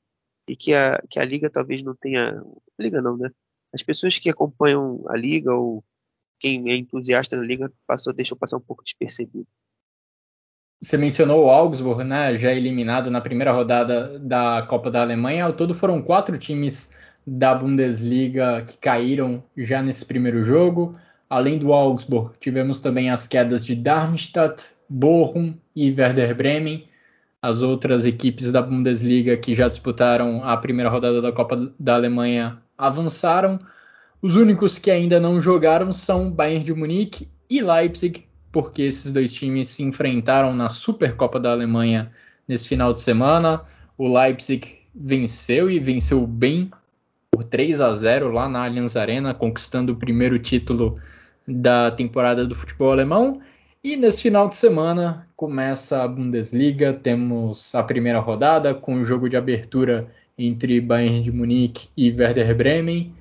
e 0.48 0.56
que 0.56 0.74
a, 0.74 1.00
que 1.08 1.18
a 1.18 1.24
Liga 1.24 1.50
talvez 1.50 1.82
não 1.82 1.94
tenha... 1.94 2.42
Liga 2.78 3.00
não, 3.00 3.16
né? 3.16 3.30
As 3.72 3.82
pessoas 3.82 4.18
que 4.18 4.30
acompanham 4.30 5.04
a 5.08 5.16
Liga 5.16 5.54
ou 5.54 5.84
quem 6.38 6.70
é 6.70 6.76
entusiasta 6.76 7.36
da 7.36 7.42
Liga 7.42 7.72
passou, 7.86 8.12
deixou 8.12 8.36
passar 8.36 8.56
um 8.56 8.60
pouco 8.60 8.84
despercebido. 8.84 9.46
Você 10.80 10.96
mencionou 10.98 11.46
o 11.46 11.50
Augsburg, 11.50 12.04
né, 12.04 12.36
já 12.36 12.52
eliminado 12.52 13.10
na 13.10 13.20
primeira 13.20 13.50
rodada 13.50 14.18
da 14.18 14.62
Copa 14.68 14.90
da 14.90 15.00
Alemanha. 15.00 15.44
Ao 15.44 15.52
todo 15.52 15.74
foram 15.74 16.02
quatro 16.02 16.36
times 16.36 16.92
da 17.26 17.54
Bundesliga 17.54 18.62
que 18.66 18.76
caíram 18.76 19.42
já 19.56 19.82
nesse 19.82 20.04
primeiro 20.04 20.44
jogo. 20.44 20.94
Além 21.28 21.58
do 21.58 21.72
Augsburg, 21.72 22.34
tivemos 22.38 22.78
também 22.78 23.10
as 23.10 23.26
quedas 23.26 23.64
de 23.64 23.74
Darmstadt, 23.74 24.64
Bochum 24.88 25.54
e 25.74 25.90
Werder 25.90 26.36
Bremen. 26.36 26.86
As 27.40 27.62
outras 27.62 28.04
equipes 28.04 28.52
da 28.52 28.60
Bundesliga 28.60 29.36
que 29.36 29.54
já 29.54 29.68
disputaram 29.68 30.44
a 30.44 30.56
primeira 30.56 30.90
rodada 30.90 31.22
da 31.22 31.32
Copa 31.32 31.72
da 31.80 31.94
Alemanha 31.94 32.58
avançaram. 32.76 33.58
Os 34.20 34.36
únicos 34.36 34.78
que 34.78 34.90
ainda 34.90 35.18
não 35.18 35.40
jogaram 35.40 35.92
são 35.92 36.30
Bayern 36.30 36.64
de 36.64 36.74
Munique 36.74 37.28
e 37.48 37.62
Leipzig, 37.62 38.25
porque 38.56 38.80
esses 38.80 39.12
dois 39.12 39.34
times 39.34 39.68
se 39.68 39.82
enfrentaram 39.82 40.54
na 40.54 40.70
Supercopa 40.70 41.38
da 41.38 41.52
Alemanha 41.52 42.10
nesse 42.48 42.66
final 42.66 42.94
de 42.94 43.02
semana. 43.02 43.60
O 43.98 44.08
Leipzig 44.08 44.78
venceu 44.94 45.70
e 45.70 45.78
venceu 45.78 46.26
bem 46.26 46.70
por 47.30 47.44
3 47.44 47.82
a 47.82 47.92
0 47.92 48.30
lá 48.30 48.48
na 48.48 48.64
Allianz 48.64 48.96
Arena, 48.96 49.34
conquistando 49.34 49.92
o 49.92 49.96
primeiro 49.96 50.38
título 50.38 50.98
da 51.46 51.90
temporada 51.90 52.46
do 52.46 52.54
futebol 52.54 52.90
alemão. 52.90 53.42
E 53.84 53.94
nesse 53.94 54.22
final 54.22 54.48
de 54.48 54.56
semana 54.56 55.28
começa 55.36 56.02
a 56.02 56.08
Bundesliga, 56.08 56.94
temos 56.94 57.74
a 57.74 57.82
primeira 57.82 58.20
rodada 58.20 58.72
com 58.72 58.94
o 58.94 59.04
jogo 59.04 59.28
de 59.28 59.36
abertura 59.36 60.10
entre 60.38 60.80
Bayern 60.80 61.22
de 61.22 61.30
Munique 61.30 61.88
e 61.94 62.10
Werder 62.10 62.56
Bremen. 62.56 63.12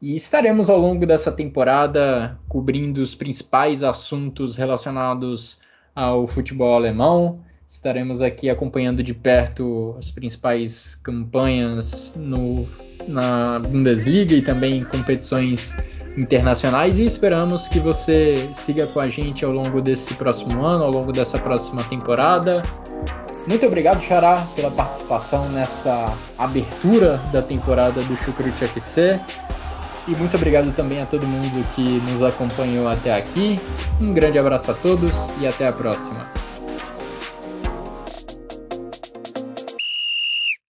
E 0.00 0.14
estaremos 0.14 0.70
ao 0.70 0.78
longo 0.78 1.04
dessa 1.04 1.30
temporada 1.30 2.38
cobrindo 2.48 3.02
os 3.02 3.14
principais 3.14 3.82
assuntos 3.82 4.56
relacionados 4.56 5.60
ao 5.94 6.26
futebol 6.26 6.74
alemão. 6.74 7.40
Estaremos 7.68 8.22
aqui 8.22 8.48
acompanhando 8.48 9.02
de 9.02 9.12
perto 9.12 9.94
as 9.98 10.10
principais 10.10 10.94
campanhas 10.94 12.14
no, 12.16 12.66
na 13.06 13.58
Bundesliga 13.58 14.34
e 14.34 14.40
também 14.40 14.82
competições 14.82 15.76
internacionais 16.16 16.98
e 16.98 17.04
esperamos 17.04 17.68
que 17.68 17.78
você 17.78 18.48
siga 18.54 18.86
com 18.86 19.00
a 19.00 19.08
gente 19.08 19.44
ao 19.44 19.52
longo 19.52 19.82
desse 19.82 20.14
próximo 20.14 20.64
ano, 20.64 20.84
ao 20.84 20.90
longo 20.90 21.12
dessa 21.12 21.38
próxima 21.38 21.84
temporada. 21.84 22.62
Muito 23.46 23.66
obrigado, 23.66 24.02
Xará, 24.02 24.46
pela 24.56 24.70
participação 24.70 25.46
nessa 25.50 26.16
abertura 26.38 27.18
da 27.32 27.42
temporada 27.42 28.02
do 28.02 28.16
Chucrute 28.16 28.64
FC. 28.64 29.20
E 30.06 30.14
muito 30.14 30.36
obrigado 30.36 30.72
também 30.74 31.00
a 31.00 31.06
todo 31.06 31.26
mundo 31.26 31.64
que 31.74 32.00
nos 32.10 32.22
acompanhou 32.22 32.88
até 32.88 33.14
aqui. 33.14 33.60
Um 34.00 34.12
grande 34.12 34.38
abraço 34.38 34.70
a 34.70 34.74
todos 34.74 35.30
e 35.40 35.46
até 35.46 35.66
a 35.66 35.72
próxima. 35.72 36.24